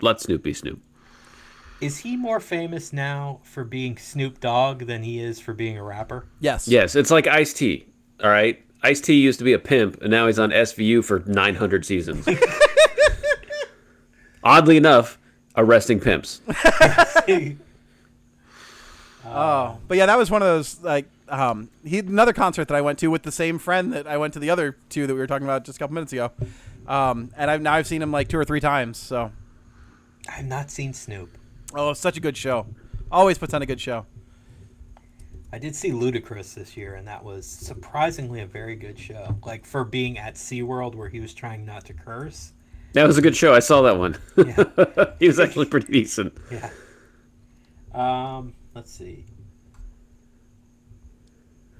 [0.00, 0.80] let Snoop be Snoop.
[1.80, 5.82] Is he more famous now for being Snoop Dogg than he is for being a
[5.82, 6.26] rapper?
[6.40, 7.86] yes, Yes, it's like Ice T.
[8.22, 11.20] All right, Ice T used to be a pimp, and now he's on SVU for
[11.26, 12.26] 900 seasons.
[14.44, 15.18] Oddly enough,
[15.56, 16.40] arresting pimps.
[19.26, 22.80] Oh, but yeah, that was one of those like um, he another concert that I
[22.82, 25.18] went to with the same friend that I went to the other two that we
[25.18, 26.30] were talking about just a couple minutes ago.
[26.86, 28.98] Um, and I've now I've seen him like two or three times.
[28.98, 29.32] So,
[30.28, 31.36] I've not seen Snoop.
[31.76, 32.66] Oh, such a good show.
[33.10, 34.06] Always puts on a good show.
[35.52, 39.36] I did see Ludacris this year, and that was surprisingly a very good show.
[39.44, 42.52] Like for being at SeaWorld where he was trying not to curse.
[42.94, 43.54] That was a good show.
[43.54, 44.16] I saw that one.
[44.36, 45.12] Yeah.
[45.20, 46.36] he was actually pretty decent.
[46.50, 46.70] yeah.
[47.92, 49.26] Um, let's see.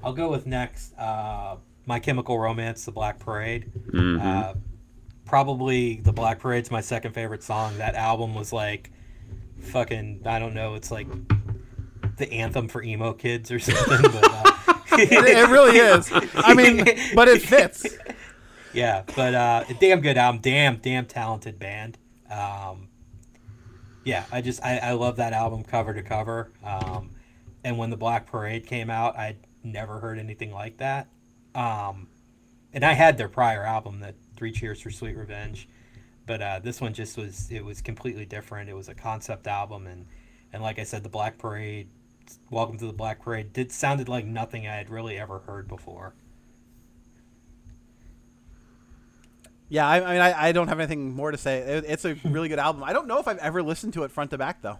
[0.04, 0.96] I'll go with next.
[0.96, 1.56] Uh,
[1.86, 3.72] My Chemical Romance, The Black Parade.
[3.96, 4.54] Uh,
[5.24, 7.76] probably The Black Parade's my second favorite song.
[7.78, 8.92] That album was like
[9.64, 11.06] fucking, I don't know, it's like
[12.16, 14.02] the anthem for emo kids or something.
[14.02, 14.50] but, uh,
[14.96, 16.08] It, it really is.
[16.36, 16.84] I mean,
[17.14, 17.86] but it fits.
[18.72, 21.96] Yeah, but uh, a damn good album, damn damn talented band.
[22.28, 22.88] Um,
[24.02, 26.50] yeah, I just I, I love that album cover to cover.
[26.64, 27.10] Um,
[27.62, 31.06] and when the Black Parade came out, I'd never heard anything like that.
[31.54, 32.08] Um,
[32.72, 35.68] and I had their prior album, that Three Cheers for Sweet Revenge,
[36.26, 38.70] but uh, this one just was it was completely different.
[38.70, 40.06] It was a concept album, and
[40.52, 41.88] and like I said, the Black Parade,
[42.50, 46.14] Welcome to the Black Parade, did sounded like nothing I had really ever heard before.
[49.68, 51.58] Yeah, I, I mean, I, I don't have anything more to say.
[51.58, 52.84] It, it's a really good album.
[52.84, 54.78] I don't know if I've ever listened to it front to back though.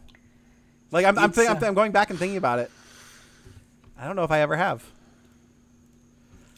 [0.91, 2.71] Like I'm, I'm, I'm, uh, I'm going back and thinking about it.
[3.99, 4.85] I don't know if I ever have.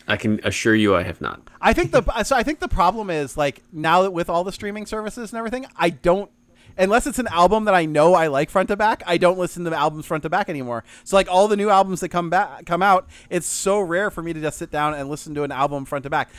[0.09, 1.41] I can assure you I have not.
[1.61, 4.53] I think the so I think the problem is like now that with all the
[4.53, 6.31] streaming services and everything, I don't
[6.79, 9.65] unless it's an album that I know I like front to back, I don't listen
[9.65, 10.85] to albums front to back anymore.
[11.05, 14.23] So like all the new albums that come back come out, it's so rare for
[14.23, 16.31] me to just sit down and listen to an album front to back.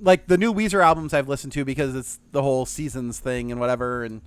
[0.00, 3.60] Like the new Weezer albums I've listened to because it's the whole seasons thing and
[3.60, 4.22] whatever and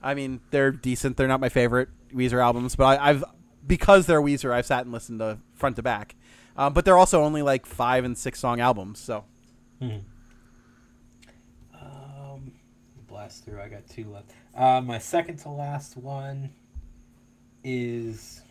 [0.00, 1.16] I mean, they're decent.
[1.16, 3.24] They're not my favorite Weezer albums, but I, I've
[3.66, 6.14] because they're Weezer, I've sat and listened to front to back.
[6.58, 9.24] Um, but they're also only like five and six song albums, so
[11.72, 12.52] Um,
[13.06, 13.60] blast through.
[13.60, 14.32] I got two left.
[14.54, 16.50] Uh, my second to last one
[17.62, 18.42] is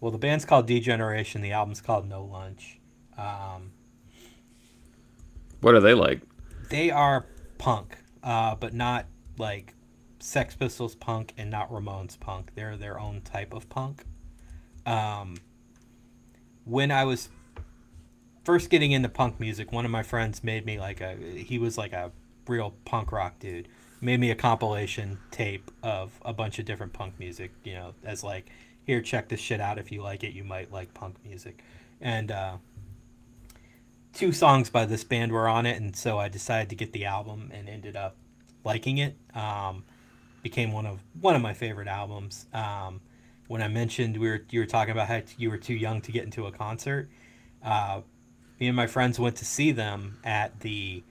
[0.00, 1.42] well, the band's called D Generation.
[1.42, 2.78] The album's called No Lunch.
[3.16, 3.72] Um,
[5.60, 6.22] What are they like?
[6.70, 7.26] they are
[7.58, 9.04] punk, uh, but not
[9.36, 9.74] like
[10.18, 12.52] Sex Pistols punk and not Ramones punk.
[12.54, 14.04] They're their own type of punk.
[14.86, 15.36] Um,
[16.64, 17.28] when I was
[18.44, 21.16] first getting into punk music, one of my friends made me like a.
[21.16, 22.12] He was like a
[22.46, 23.68] real punk rock dude.
[24.00, 27.52] Made me a compilation tape of a bunch of different punk music.
[27.64, 28.50] You know, as like,
[28.84, 29.78] here, check this shit out.
[29.78, 31.62] If you like it, you might like punk music.
[32.00, 32.56] And uh,
[34.12, 37.04] two songs by this band were on it, and so I decided to get the
[37.04, 38.16] album and ended up
[38.64, 39.16] liking it.
[39.34, 39.84] Um,
[40.42, 42.46] became one of one of my favorite albums.
[42.52, 43.00] Um,
[43.52, 46.10] when I mentioned we were you were talking about how you were too young to
[46.10, 47.10] get into a concert,
[47.62, 48.00] uh,
[48.58, 51.04] me and my friends went to see them at the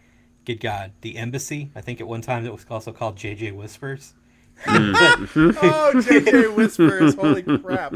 [0.43, 1.69] good God the Embassy.
[1.75, 4.15] I think at one time it was also called JJ Whispers.
[4.67, 7.93] oh, JJ Whispers, holy crap!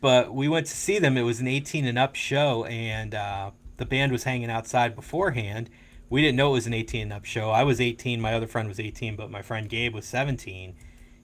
[0.00, 1.16] but we went to see them.
[1.16, 5.70] It was an 18 and up show, and uh, the band was hanging outside beforehand.
[6.10, 7.50] We didn't know it was an 18 and up show.
[7.50, 10.74] I was 18, my other friend was 18, but my friend Gabe was 17.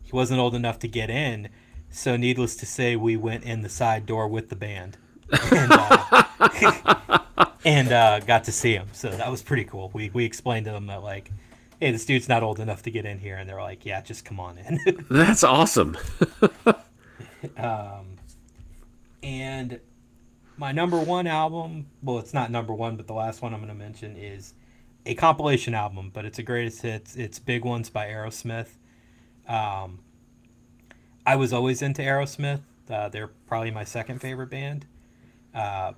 [0.01, 1.48] He wasn't old enough to get in,
[1.93, 4.97] so needless to say, we went in the side door with the band.
[5.31, 8.89] And, uh, and uh, got to see him.
[8.93, 9.90] So that was pretty cool.
[9.93, 11.31] We, we explained to them that, like,
[11.81, 13.36] hey, this dude's not old enough to get in here.
[13.36, 15.05] And they're like, yeah, just come on in.
[15.10, 15.97] That's awesome.
[17.56, 18.16] um,
[19.23, 19.81] And
[20.56, 23.69] my number one album, well, it's not number one, but the last one I'm going
[23.69, 24.55] to mention is
[25.06, 27.16] a compilation album, but it's a greatest hits.
[27.16, 28.69] It's Big Ones by Aerosmith.
[29.48, 29.98] Um,
[31.27, 32.61] I was always into Aerosmith.
[32.90, 34.86] Uh, they're probably my second favorite band.
[35.55, 35.93] Uh,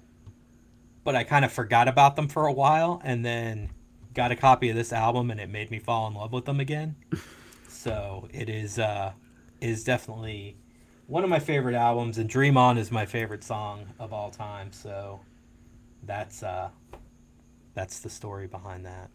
[1.02, 3.70] but I kind of forgot about them for a while and then
[4.14, 6.60] got a copy of this album and it made me fall in love with them
[6.60, 6.96] again.
[7.68, 9.12] so it is uh,
[9.60, 10.56] is definitely
[11.06, 14.72] one of my favorite albums, and Dream On is my favorite song of all time.
[14.72, 15.20] So
[16.02, 16.70] that's uh,
[17.74, 19.10] that's the story behind that.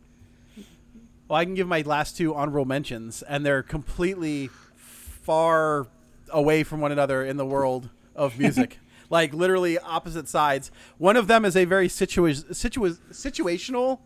[1.27, 5.87] Well, I can give my last two honorable mentions, and they're completely far
[6.31, 8.79] away from one another in the world of music.
[9.09, 10.71] like literally opposite sides.
[10.97, 13.99] One of them is a very situa- situa- situational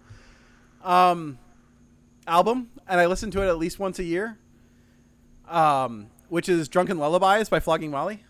[0.84, 1.38] um,
[2.28, 4.38] album, and I listen to it at least once a year.
[5.48, 8.24] Um, which is "Drunken Lullabies" by Flogging Molly.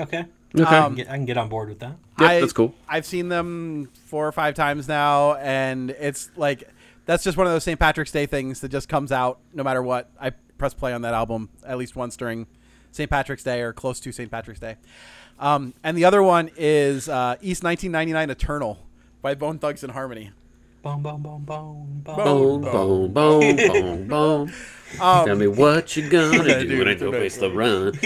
[0.00, 0.24] Okay.
[0.56, 0.64] Okay.
[0.64, 1.96] I, can get, I can get on board with that.
[2.20, 2.74] Yep, I- that's cool.
[2.88, 6.64] I've seen them four or five times now, and it's like
[7.06, 7.78] that's just one of those St.
[7.78, 10.10] Patrick's Day things that just comes out no matter what.
[10.20, 12.46] I press play on that album at least once during
[12.94, 13.10] St.
[13.10, 14.30] Patrick's Day or close to St.
[14.30, 14.76] Patrick's Day.
[15.40, 18.86] Um, and the other one is uh, East 1999 Eternal
[19.20, 20.30] by Bone Thugs and Harmony.
[20.80, 22.14] Boom, boom, boom, boom, boom.
[22.14, 24.52] Boom, boom, boom, boom, boom.
[25.00, 27.98] Um, Tell me what you gonna do when I no place to run.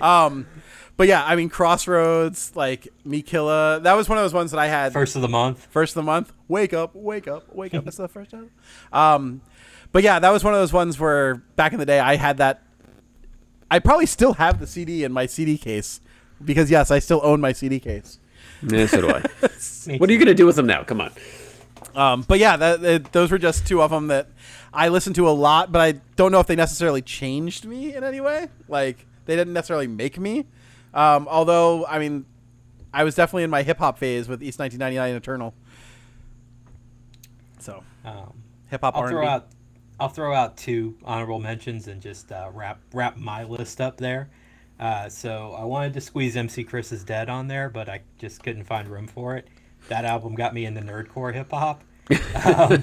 [0.96, 3.78] But yeah, I mean Crossroads, like Me Killa.
[3.80, 5.68] That was one of those ones that I had First of the month.
[5.70, 6.32] first of the month.
[6.48, 7.84] Wake up, wake up, wake up.
[7.84, 8.50] That's the first time.
[8.92, 9.40] Um,
[9.92, 12.38] but yeah, that was one of those ones where back in the day I had
[12.38, 12.64] that.
[13.70, 16.00] I probably still have the CD in my CD case
[16.44, 18.18] because yes, I still own my CD case.
[18.62, 19.22] Yeah, so do I.
[19.98, 20.82] What are you gonna do with them now?
[20.84, 21.12] Come on.
[21.94, 24.28] Um, but yeah, that, that- those were just two of them that
[24.72, 28.04] I listened to a lot, but I don't know if they necessarily changed me in
[28.04, 28.48] any way.
[28.68, 30.46] Like they didn't necessarily make me.
[30.94, 32.24] Um, although I mean,
[32.92, 35.54] I was definitely in my hip hop phase with East 1999 Eternal.
[37.58, 38.32] So Um,
[38.70, 39.12] hip hop I'll R&B.
[39.12, 39.46] throw out
[40.00, 44.30] I'll throw out two honorable mentions and just uh, wrap wrap my list up there.
[44.78, 48.42] Uh, so I wanted to squeeze MC Chris is Dead on there, but I just
[48.42, 49.48] couldn't find room for it.
[49.88, 51.82] That album got me into nerdcore hip hop.
[52.44, 52.82] Um,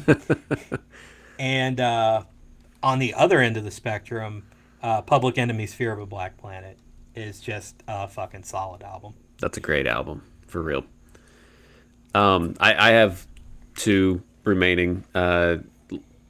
[1.39, 2.23] and uh,
[2.83, 4.45] on the other end of the spectrum,
[4.83, 6.77] uh, Public Enemy's Fear of a Black Planet
[7.15, 9.13] is just a fucking solid album.
[9.39, 10.85] That's a great album for real.
[12.13, 13.25] Um, I, I have
[13.75, 15.03] two remaining.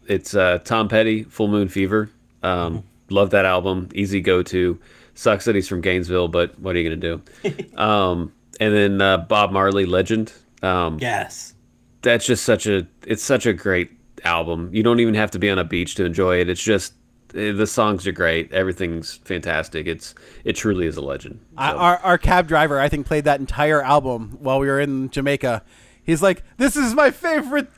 [0.07, 2.09] It's uh, Tom Petty, Full Moon Fever.
[2.43, 3.89] Um, love that album.
[3.93, 4.79] Easy go to.
[5.15, 7.77] Sucks that he's from Gainesville, but what are you gonna do?
[7.81, 10.31] um, and then uh, Bob Marley, Legend.
[10.61, 11.53] Um, Yes.
[12.01, 13.91] that's just such a it's such a great
[14.23, 14.69] album.
[14.73, 16.49] You don't even have to be on a beach to enjoy it.
[16.49, 16.93] It's just
[17.35, 18.51] eh, the songs are great.
[18.51, 19.87] Everything's fantastic.
[19.87, 20.13] It's
[20.43, 21.39] it truly is a legend.
[21.57, 24.79] I, So- our, our cab driver, I think, played that entire album while we were
[24.79, 25.63] in Jamaica.
[26.03, 27.69] He's like, "This is my favorite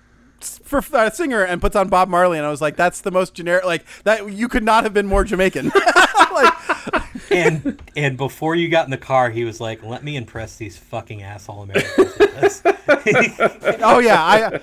[0.41, 3.34] for uh, singer and puts on Bob Marley, and I was like, that's the most
[3.34, 3.65] generic.
[3.65, 5.72] Like that, you could not have been more Jamaican.
[6.31, 6.53] like,
[7.31, 10.77] and and before you got in the car, he was like, "Let me impress these
[10.77, 12.61] fucking asshole Americans with this."
[13.81, 14.59] oh yeah, I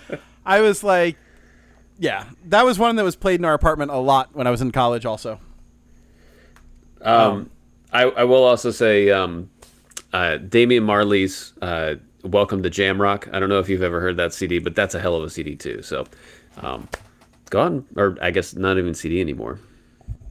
[0.47, 1.17] I was like,
[1.99, 4.61] yeah, that was one that was played in our apartment a lot when I was
[4.61, 5.05] in college.
[5.05, 5.41] Also,
[7.03, 7.51] Um,
[7.93, 9.51] I, I will also say um,
[10.13, 14.33] uh, Damian Marley's uh, "Welcome to Jamrock." I don't know if you've ever heard that
[14.35, 15.83] CD, but that's a hell of a CD too.
[15.83, 16.07] So,
[16.59, 16.89] um,
[17.51, 19.61] gone, or I guess not even CD anymore.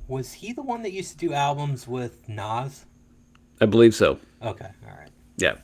[0.08, 2.86] was he the one that used to do albums with Nas?
[3.62, 4.20] I believe so.
[4.42, 5.10] Okay, all right.
[5.38, 5.56] Yeah,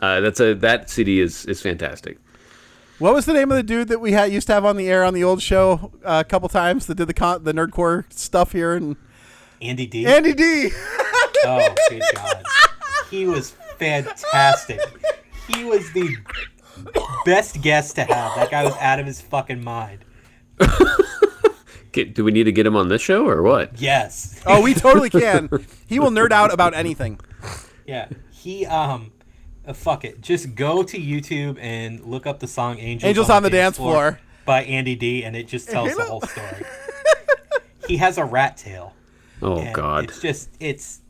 [0.00, 2.18] uh, that's a that CD is is fantastic.
[2.98, 4.88] what was the name of the dude that we had used to have on the
[4.88, 8.04] air on the old show uh, a couple times that did the con- the nerdcore
[8.12, 8.96] stuff here and
[9.62, 10.04] Andy D.
[10.06, 10.70] Andy D.
[11.46, 12.42] oh, good God.
[13.10, 14.80] He was fantastic.
[15.48, 16.16] He was the
[17.24, 18.34] best guest to have.
[18.36, 20.04] That guy was out of his fucking mind.
[21.92, 23.80] Do we need to get him on this show or what?
[23.80, 24.42] Yes.
[24.46, 25.48] oh, we totally can.
[25.86, 27.20] He will nerd out about anything.
[27.86, 28.08] Yeah.
[28.32, 29.12] He um
[29.66, 30.20] uh, fuck it.
[30.20, 34.18] Just go to YouTube and look up the song Angels, Angels on the Dance Floor.
[34.44, 36.64] by Andy D and it just tells the whole story.
[37.86, 38.94] he has a rat tail.
[39.40, 41.00] Oh God, It's just it's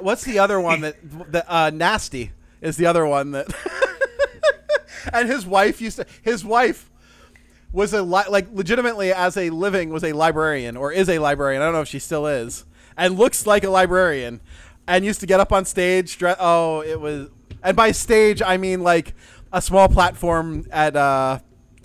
[0.00, 0.96] What's the other one that
[1.32, 2.32] that uh, nasty
[2.64, 3.46] is the other one that
[5.12, 6.90] and his wife used to his wife
[7.72, 11.60] was a li- like legitimately as a living was a librarian or is a librarian
[11.62, 12.64] I don't know if she still is
[12.96, 14.40] and looks like a librarian
[14.86, 17.28] and used to get up on stage dre- oh it was
[17.62, 19.14] and by stage I mean like
[19.52, 21.38] a small platform at uh,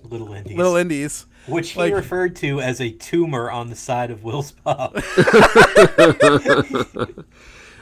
[0.03, 0.57] little indies.
[0.57, 4.51] Little Indies which he like- referred to as a tumor on the side of Will's
[4.51, 4.95] pub.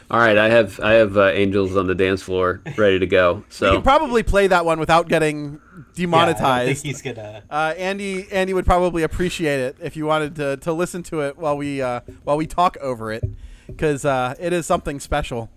[0.09, 0.37] all right.
[0.37, 3.43] I have I have uh, Angels on the Dance Floor ready to go.
[3.49, 6.95] So you So can probably play that one without getting Yeah, I don't demonetized think
[6.95, 11.03] he's gonna Uh, Andy, Andy would probably appreciate it if you wanted to, to listen
[11.03, 13.23] to it while we uh, while we talk over it,
[13.67, 15.49] because uh, it is something special.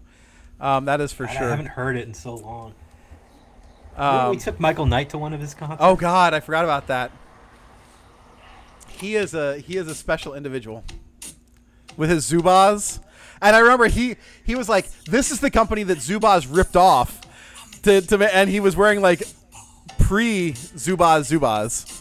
[0.60, 1.47] Um, that is for I sure.
[1.47, 2.74] I haven't heard it in so long.
[3.97, 5.81] Um, we took Michael Knight to one of his concerts.
[5.82, 7.10] oh God, I forgot about that.
[8.89, 10.85] He is a he is a special individual
[11.97, 13.01] with his Zubaz,
[13.42, 17.20] and I remember he he was like, "This is the company that Zubaz ripped off,"
[17.82, 19.22] to, to and he was wearing like
[19.98, 21.98] pre Zubaz Zubaz.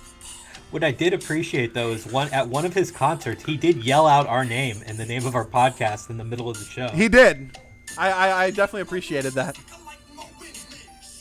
[0.71, 4.05] What I did appreciate though is one at one of his concerts, he did yell
[4.05, 6.89] out our name and the name of our podcast in the middle of the show.
[6.89, 7.57] He did.
[7.97, 9.57] I, I, I definitely appreciated that.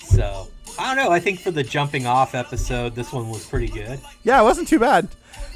[0.01, 1.11] so I don't know.
[1.11, 4.01] I think for the jumping off episode, this one was pretty good.
[4.23, 5.09] Yeah, it wasn't too bad.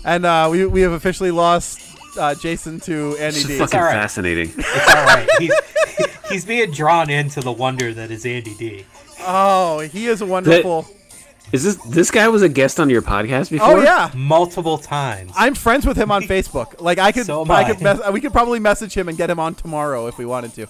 [0.05, 3.59] And uh, we, we have officially lost uh, Jason to Andy it's D.
[3.59, 3.93] fucking all right.
[3.93, 4.52] fascinating.
[4.56, 5.28] It's all right.
[5.39, 5.52] He's
[6.30, 8.84] he's being drawn into the wonder that is Andy D.
[9.20, 10.86] Oh, he is a wonderful.
[11.52, 13.68] Is this this guy was a guest on your podcast before?
[13.78, 15.32] Oh yeah, Multiple times.
[15.36, 16.80] I'm friends with him on Facebook.
[16.80, 17.64] Like I could, So I I.
[17.72, 20.55] could, mess, we could probably message him and get him on tomorrow if we wanted
[20.55, 20.66] to.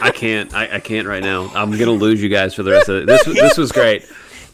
[0.00, 0.52] I can't.
[0.54, 1.50] I, I can't right now.
[1.54, 3.06] I'm gonna lose you guys for the rest of it.
[3.06, 4.04] This this was great.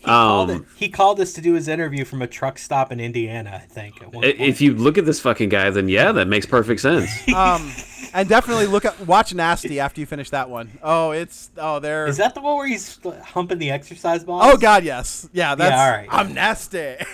[0.05, 3.51] Um, he called us to do his interview from a truck stop in Indiana.
[3.55, 4.01] I think.
[4.03, 4.41] At one i- point.
[4.41, 7.11] if you look at this fucking guy, then yeah, that makes perfect sense.
[7.35, 7.71] Um,
[8.13, 10.71] and definitely look at watch Nasty after you finish that one.
[10.83, 12.07] Oh, it's oh there.
[12.07, 14.41] is that the one where he's humping the exercise ball?
[14.43, 15.55] Oh God, yes, yeah.
[15.55, 16.09] That's all right.
[16.11, 16.97] I'm nasty.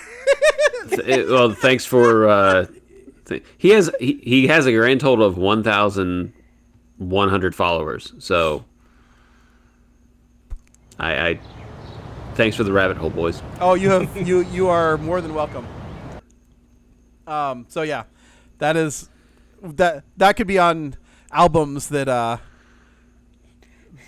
[0.89, 2.27] It- well, thanks for.
[2.29, 2.65] Uh,
[3.25, 6.31] th- he has he, he has a grand total of one thousand
[6.97, 8.13] one hundred followers.
[8.19, 8.63] So,
[10.97, 11.39] I, I
[12.37, 13.41] thanks for the rabbit hole, boys.
[13.59, 15.67] Oh, you have you you are more than welcome.
[17.25, 17.65] Um.
[17.67, 18.03] So yeah,
[18.59, 19.09] that is
[19.61, 20.95] that that could be on
[21.31, 22.37] albums that uh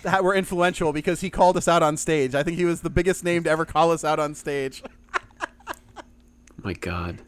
[0.02, 2.34] that were influential because he called us out on stage.
[2.34, 4.82] I think he was the biggest name to ever call us out on stage.
[6.62, 7.20] My God.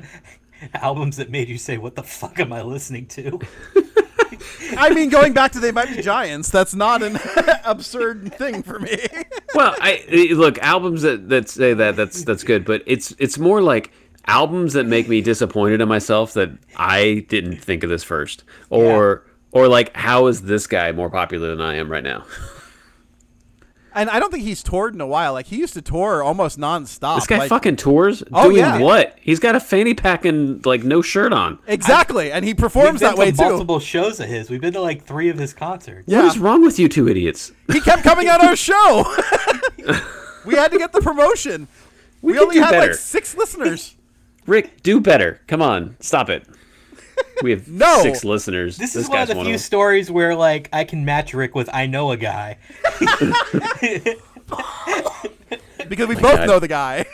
[0.74, 3.40] albums that made you say, "What the fuck am I listening to?"
[4.76, 6.50] I mean, going back to they might be giants.
[6.50, 7.18] That's not an
[7.64, 8.98] absurd thing for me.
[9.54, 13.38] Well, I eh, look albums that, that say that that's that's good, but it's it's
[13.38, 13.92] more like
[14.26, 19.24] albums that make me disappointed in myself that I didn't think of this first, or
[19.52, 22.24] or like how is this guy more popular than I am right now?
[23.96, 25.32] and I don't think he's toured in a while.
[25.32, 27.16] Like he used to tour almost nonstop.
[27.16, 28.78] This guy like- fucking tours Oh, doing yeah.
[28.78, 29.16] what?
[29.20, 31.58] He's got a fanny pack and like no shirt on.
[31.66, 33.42] exactly, and he performs that way to too.
[33.42, 34.50] multiple shows of his.
[34.50, 36.04] We've been to like three of his concerts.
[36.06, 36.18] Yeah.
[36.22, 37.50] What is wrong with you two idiots?
[37.72, 39.04] He kept coming on our show.
[40.44, 41.68] we had to get the promotion.
[42.22, 42.86] We, could only had better.
[42.92, 43.94] like six listeners.
[44.46, 45.40] Rick, do better.
[45.48, 46.46] Come on, stop it.
[47.42, 48.00] We have No.
[48.02, 48.76] six listeners.
[48.76, 49.58] This, is one of the few them.
[49.58, 52.58] stories where like I can match Rick with I know a guy.
[55.88, 56.46] because we both God.
[56.48, 57.04] know the guy.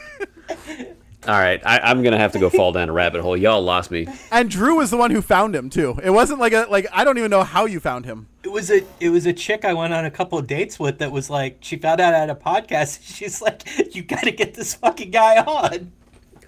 [1.28, 3.36] All right, I, I'm gonna have to go fall down a rabbit hole.
[3.36, 4.08] Y'all lost me.
[4.32, 5.96] and Drew was the one who found him too.
[6.02, 8.26] It wasn't like a like I don't even know how you found him.
[8.42, 10.98] It was a it was a chick I went on a couple of dates with
[10.98, 13.00] that was like she found out I had a podcast.
[13.16, 13.62] She's like,
[13.94, 15.92] you got to get this fucking guy on.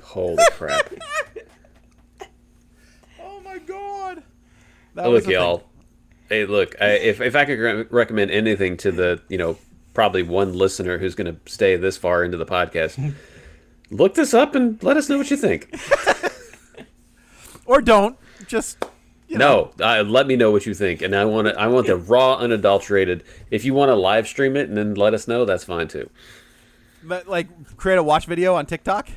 [0.02, 0.92] Holy crap!
[3.22, 4.24] Oh my god.
[4.94, 5.34] That look, a thing.
[5.34, 5.64] y'all.
[6.28, 6.74] Hey, look.
[6.80, 9.58] I, if if I could re- recommend anything to the you know
[9.92, 13.14] probably one listener who's gonna stay this far into the podcast,
[13.90, 15.74] look this up and let us know what you think.
[17.66, 18.18] Or don't.
[18.46, 18.84] Just
[19.28, 19.72] you know.
[19.78, 21.58] No, uh, let me know what you think, and I want to.
[21.58, 23.24] I want the raw, unadulterated.
[23.50, 26.10] If you want to live stream it and then let us know, that's fine too.
[27.02, 29.08] But, like create a watch video on TikTok.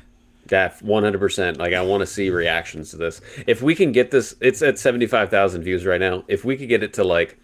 [0.52, 1.58] Hundred percent.
[1.58, 3.22] Like I want to see reactions to this.
[3.46, 6.24] If we can get this, it's at seventy five thousand views right now.
[6.28, 7.38] If we could get it to like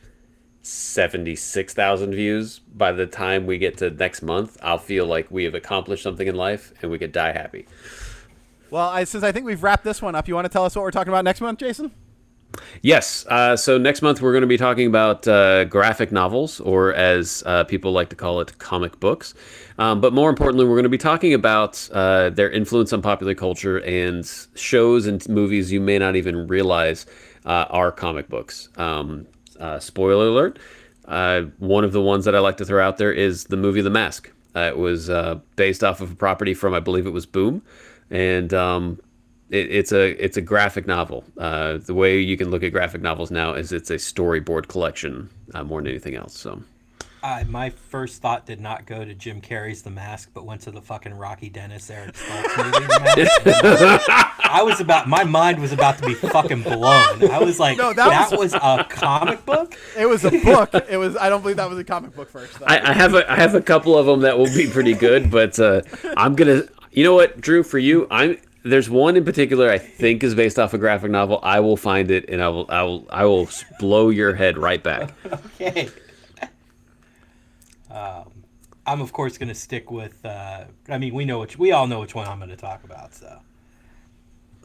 [0.61, 5.29] seventy six thousand views by the time we get to next month, I'll feel like
[5.29, 7.67] we have accomplished something in life and we could die happy.
[8.69, 10.75] Well, I, since I think we've wrapped this one up, you want to tell us
[10.75, 11.91] what we're talking about next month, Jason?
[12.81, 13.25] Yes.
[13.27, 17.43] Uh, so next month we're going to be talking about uh, graphic novels, or as
[17.45, 19.33] uh, people like to call it, comic books.
[19.77, 23.33] Um, but more importantly, we're going to be talking about uh, their influence on popular
[23.33, 27.05] culture and shows and movies you may not even realize
[27.45, 28.69] uh, are comic books.
[28.77, 29.25] Um,
[29.59, 30.59] uh, spoiler alert:
[31.05, 33.81] uh, one of the ones that I like to throw out there is the movie
[33.81, 34.31] The Mask.
[34.55, 37.63] Uh, it was uh, based off of a property from, I believe it was Boom,
[38.11, 38.99] and um,
[39.49, 41.23] it, it's a it's a graphic novel.
[41.35, 45.29] The way you can look at graphic novels now is it's a storyboard collection
[45.65, 46.37] more than anything else.
[46.37, 46.61] So
[47.23, 50.71] I, my first thought did not go to Jim Carrey's The Mask, but went to
[50.71, 53.29] the fucking Rocky Dennis Eric Stoltz movie.
[54.43, 57.31] I was about my mind was about to be fucking blown.
[57.31, 59.77] I was like, No, that that, was, a comic book.
[59.97, 60.73] It was a book.
[60.89, 61.15] it was.
[61.15, 62.61] I don't believe that was a comic book first.
[62.67, 65.31] I, I have a I have a couple of them that will be pretty good,
[65.31, 65.81] but uh,
[66.17, 66.63] I'm gonna.
[66.91, 67.63] You know what, Drew?
[67.63, 68.37] For you, I'm.
[68.65, 71.39] There's one in particular I think is based off a graphic novel.
[71.41, 74.83] I will find it and I will I will I will blow your head right
[74.83, 75.13] back.
[75.59, 75.89] Okay.
[77.93, 78.31] Um,
[78.85, 80.25] I'm of course going to stick with.
[80.25, 82.83] Uh, I mean, we know which we all know which one I'm going to talk
[82.83, 83.13] about.
[83.13, 83.39] So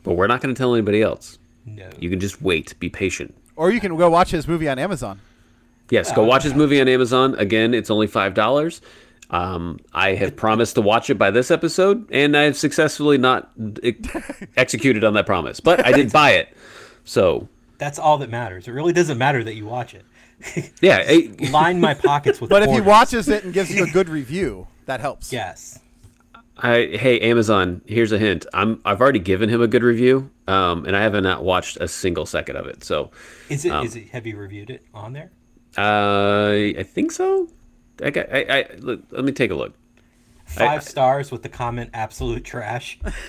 [0.02, 1.38] But we're not going to tell anybody else.
[1.66, 1.88] no.
[1.98, 2.78] You can just wait.
[2.80, 3.34] Be patient.
[3.56, 5.20] or you can go watch his movie on Amazon.
[5.90, 7.34] Yes, go watch his movie on Amazon.
[7.36, 8.80] Again, it's only five dollars.
[9.30, 13.50] Um, I have promised to watch it by this episode, and I have successfully not
[13.82, 13.94] e-
[14.56, 15.60] executed on that promise.
[15.60, 16.56] But I did buy it,
[17.04, 17.46] so
[17.78, 18.68] That's all that matters.
[18.68, 20.04] It really doesn't matter that you watch it.
[20.80, 21.02] yeah.
[21.06, 22.50] eh, Line my pockets with.
[22.50, 25.32] But if he watches it and gives you a good review, that helps.
[25.32, 25.78] yes.
[26.60, 27.82] I hey Amazon.
[27.86, 28.44] Here's a hint.
[28.52, 32.26] I'm I've already given him a good review, um, and I haven't watched a single
[32.26, 32.82] second of it.
[32.82, 33.12] So,
[33.48, 33.70] Is it?
[33.70, 34.08] Um, Is it?
[34.08, 35.30] Have you reviewed it on there?
[35.76, 37.48] uh, I think so.
[38.02, 39.72] I, got- I, I look, let me take a look.
[40.46, 42.98] Five stars with the comment "absolute trash."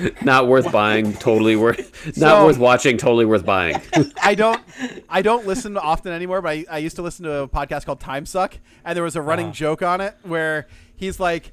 [0.22, 1.12] Not worth buying.
[1.14, 2.06] Totally worth.
[2.06, 2.96] Not So- worth watching.
[2.98, 3.76] Totally worth buying.
[4.22, 4.60] I don't
[5.08, 8.00] I don't listen often anymore, but I, I used to listen to a podcast called
[8.00, 9.54] Time Suck, and there was a running Uh-huh.
[9.54, 10.66] joke on it where
[10.96, 11.52] he's like,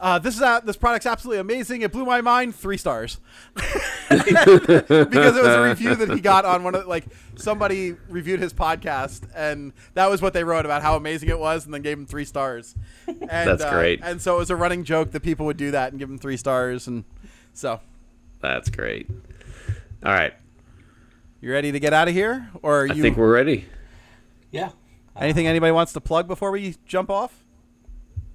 [0.00, 1.82] uh, "This is this product's absolutely amazing.
[1.82, 2.54] It blew my mind.
[2.54, 3.18] Three stars."
[4.08, 7.04] because it was a review that he got on one of like
[7.36, 11.64] somebody reviewed his podcast, and that was what they wrote about how amazing it was,
[11.64, 12.74] and then gave him three stars.
[13.06, 14.00] And, That's uh, great.
[14.02, 16.18] And so it was a running joke that people would do that and give him
[16.18, 17.04] three stars, and
[17.58, 17.80] so
[18.40, 19.10] That's great.
[20.04, 20.32] All right.
[21.40, 23.64] you ready to get out of here, or are I you think we're ready.
[24.52, 24.70] Yeah.
[25.16, 27.42] anything uh, anybody wants to plug before we jump off?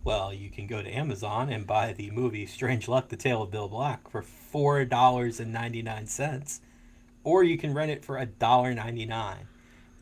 [0.03, 3.51] Well, you can go to Amazon and buy the movie Strange Luck: The Tale of
[3.51, 6.59] Bill Black for four dollars and ninety nine cents,
[7.23, 9.47] or you can rent it for a dollar ninety nine,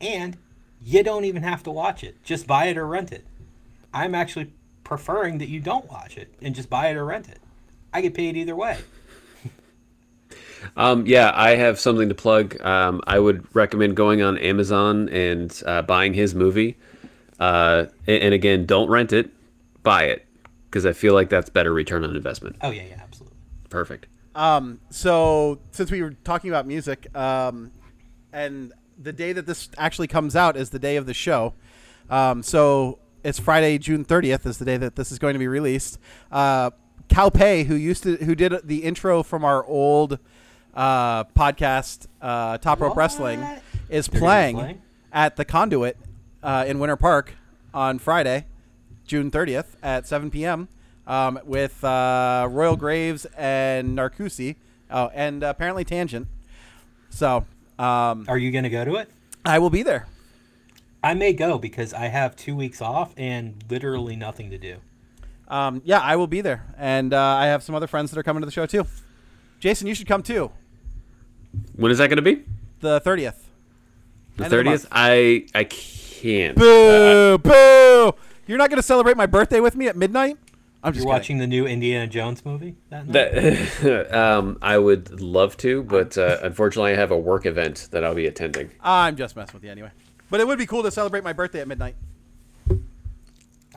[0.00, 0.36] and
[0.84, 2.24] you don't even have to watch it.
[2.24, 3.24] Just buy it or rent it.
[3.94, 7.38] I'm actually preferring that you don't watch it and just buy it or rent it.
[7.92, 8.78] I get paid either way.
[10.76, 12.60] Um, yeah, I have something to plug.
[12.60, 16.76] Um, I would recommend going on Amazon and uh, buying his movie.
[17.38, 19.30] Uh, and, and again, don't rent it,
[19.82, 20.26] buy it,
[20.70, 22.56] because I feel like that's better return on investment.
[22.60, 23.36] Oh yeah, yeah, absolutely.
[23.68, 24.06] Perfect.
[24.34, 27.72] Um, so since we were talking about music, um,
[28.32, 31.54] and the day that this actually comes out is the day of the show.
[32.08, 35.48] Um, so it's Friday, June 30th is the day that this is going to be
[35.48, 35.98] released.
[36.30, 36.70] Uh,
[37.08, 40.18] Cal Pei, who used to, who did the intro from our old
[40.74, 43.40] uh, podcast, uh, Top Rope Wrestling,
[43.88, 44.82] is They're gonna be playing, playing?
[45.12, 45.96] at the Conduit
[46.42, 47.34] uh, in Winter Park
[47.74, 48.46] on Friday,
[49.06, 50.68] June 30th at 7 p.m.
[51.06, 54.56] Um, with uh, Royal Graves and Narcoosee,
[54.90, 56.28] oh, and apparently Tangent.
[57.10, 57.44] So
[57.78, 59.10] um, Are you gonna go to it?
[59.44, 60.06] I will be there.
[61.02, 64.76] I may go because I have two weeks off and literally nothing to do.
[65.48, 68.22] Um, yeah, I will be there, and uh, I have some other friends that are
[68.22, 68.86] coming to the show too.
[69.58, 70.50] Jason, you should come too.
[71.76, 72.44] When is that going to be?
[72.80, 73.48] The thirtieth.
[74.36, 74.86] The End of the thirtieth.
[74.90, 76.56] I I can't.
[76.56, 77.38] Boo!
[77.38, 78.12] boo!
[78.46, 80.36] You're not going to celebrate my birthday with me at midnight?
[80.84, 81.20] I'm just You're kidding.
[81.20, 83.12] watching the new Indiana Jones movie that night?
[83.82, 88.02] That, um, I would love to, but uh, unfortunately, I have a work event that
[88.02, 88.70] I'll be attending.
[88.82, 89.90] I'm just messing with you anyway.
[90.28, 91.94] But it would be cool to celebrate my birthday at midnight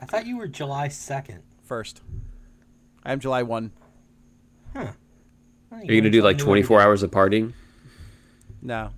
[0.00, 1.40] I thought you were July 2nd.
[1.64, 2.02] first.
[3.04, 3.70] I am July one.
[4.74, 4.92] Huh.
[5.72, 7.52] Are you going to do like 24 hours of partying?
[8.62, 8.90] No,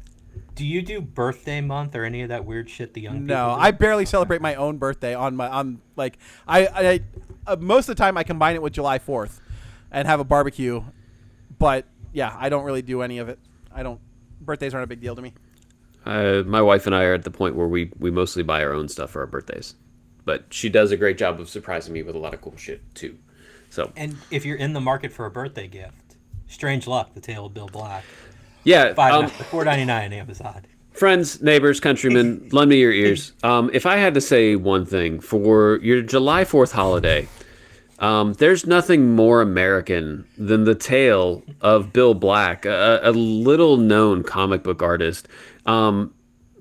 [0.55, 3.51] Do you do birthday month or any of that weird shit the young people no.
[3.51, 7.01] I barely celebrate my own birthday on my on like I I
[7.47, 9.41] uh, most of the time I combine it with July fourth,
[9.91, 10.83] and have a barbecue.
[11.59, 13.39] But yeah, I don't really do any of it.
[13.73, 14.01] I don't.
[14.41, 15.35] Birthdays aren't a big deal to me.
[16.07, 18.73] Uh, my wife and I are at the point where we, we mostly buy our
[18.73, 19.75] own stuff for our birthdays.
[20.25, 22.83] But she does a great job of surprising me with a lot of cool shit,
[22.95, 23.19] too.
[23.69, 26.17] So, And if you're in the market for a birthday gift,
[26.47, 28.05] Strange Luck, The Tale of Bill Black,
[28.65, 28.95] yeah.
[28.95, 30.63] five Um, four ninety nine Amazon.
[30.93, 33.33] friends, neighbors, countrymen, lend me your ears.
[33.43, 37.29] Um, if I had to say one thing for your July 4th holiday,
[38.01, 44.23] um, there's nothing more American than the tale of Bill Black, a, a little known
[44.25, 45.29] comic book artist.
[45.67, 46.13] Um,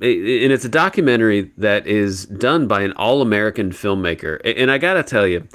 [0.02, 4.40] it- and it's a documentary that is done by an all American filmmaker.
[4.45, 5.48] And I got to tell you,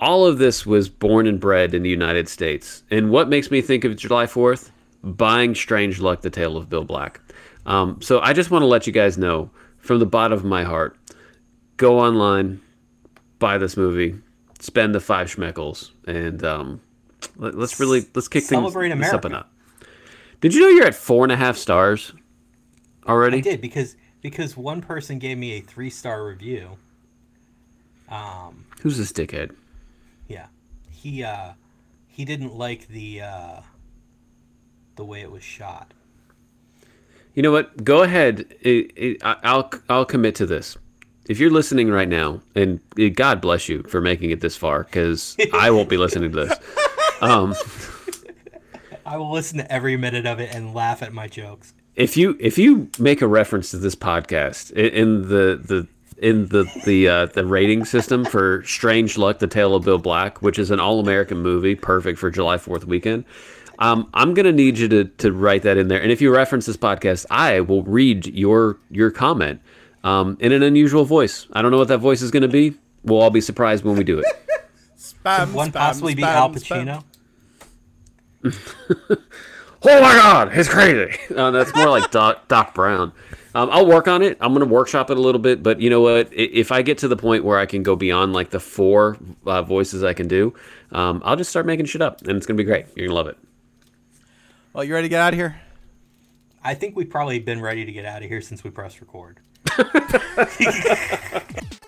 [0.00, 2.82] all of this was born and bred in the United States.
[2.90, 4.70] And what makes me think of July 4th?
[5.06, 7.20] Buying Strange Luck, The Tale of Bill Black.
[7.64, 10.64] Um, so I just want to let you guys know from the bottom of my
[10.64, 10.96] heart
[11.76, 12.60] go online,
[13.38, 14.16] buy this movie,
[14.60, 16.80] spend the five schmeckles, and um,
[17.36, 19.46] let, us really let's kick Celebrate things up a notch.
[20.40, 22.12] Did you know you're at four and a half stars
[23.06, 23.38] already?
[23.38, 26.76] I did because because one person gave me a three star review.
[28.08, 29.54] Um, Who's this dickhead?
[30.28, 30.46] yeah,
[30.90, 31.52] he uh,
[32.08, 33.60] he didn't like the uh,
[34.96, 35.92] the way it was shot.
[37.34, 37.84] You know what?
[37.84, 38.46] Go ahead.
[38.60, 40.76] It, it, I'll I'll commit to this.
[41.28, 42.80] If you're listening right now, and
[43.14, 46.58] God bless you for making it this far, because I won't be listening to this.
[47.20, 47.54] Um,
[49.06, 51.74] I will listen to every minute of it and laugh at my jokes.
[51.94, 55.86] if you if you make a reference to this podcast in the the
[56.18, 60.40] in the the uh, the rating system for Strange Luck: The Tale of Bill Black,
[60.42, 63.24] which is an all American movie, perfect for July Fourth weekend.
[63.78, 66.66] Um, I'm gonna need you to to write that in there, and if you reference
[66.66, 69.60] this podcast, I will read your your comment
[70.04, 71.46] um, in an unusual voice.
[71.52, 72.74] I don't know what that voice is gonna be.
[73.04, 74.26] We'll all be surprised when we do it.
[74.98, 76.50] Spam, One spam, possibly be spam, Al.
[76.52, 77.04] Pacino.
[79.88, 81.16] Oh my God, it's crazy.
[81.36, 83.12] Uh, that's more like Doc, Doc Brown.
[83.54, 84.38] Um, I'll work on it.
[84.40, 86.28] I'm going to workshop it a little bit, but you know what?
[86.32, 89.62] If I get to the point where I can go beyond like the four uh,
[89.62, 90.54] voices I can do,
[90.92, 92.86] um, I'll just start making shit up, and it's going to be great.
[92.94, 93.36] You're going to love it.
[94.76, 95.56] Well, you ready to get out of here?
[96.62, 99.40] I think we've probably been ready to get out of here since we pressed record.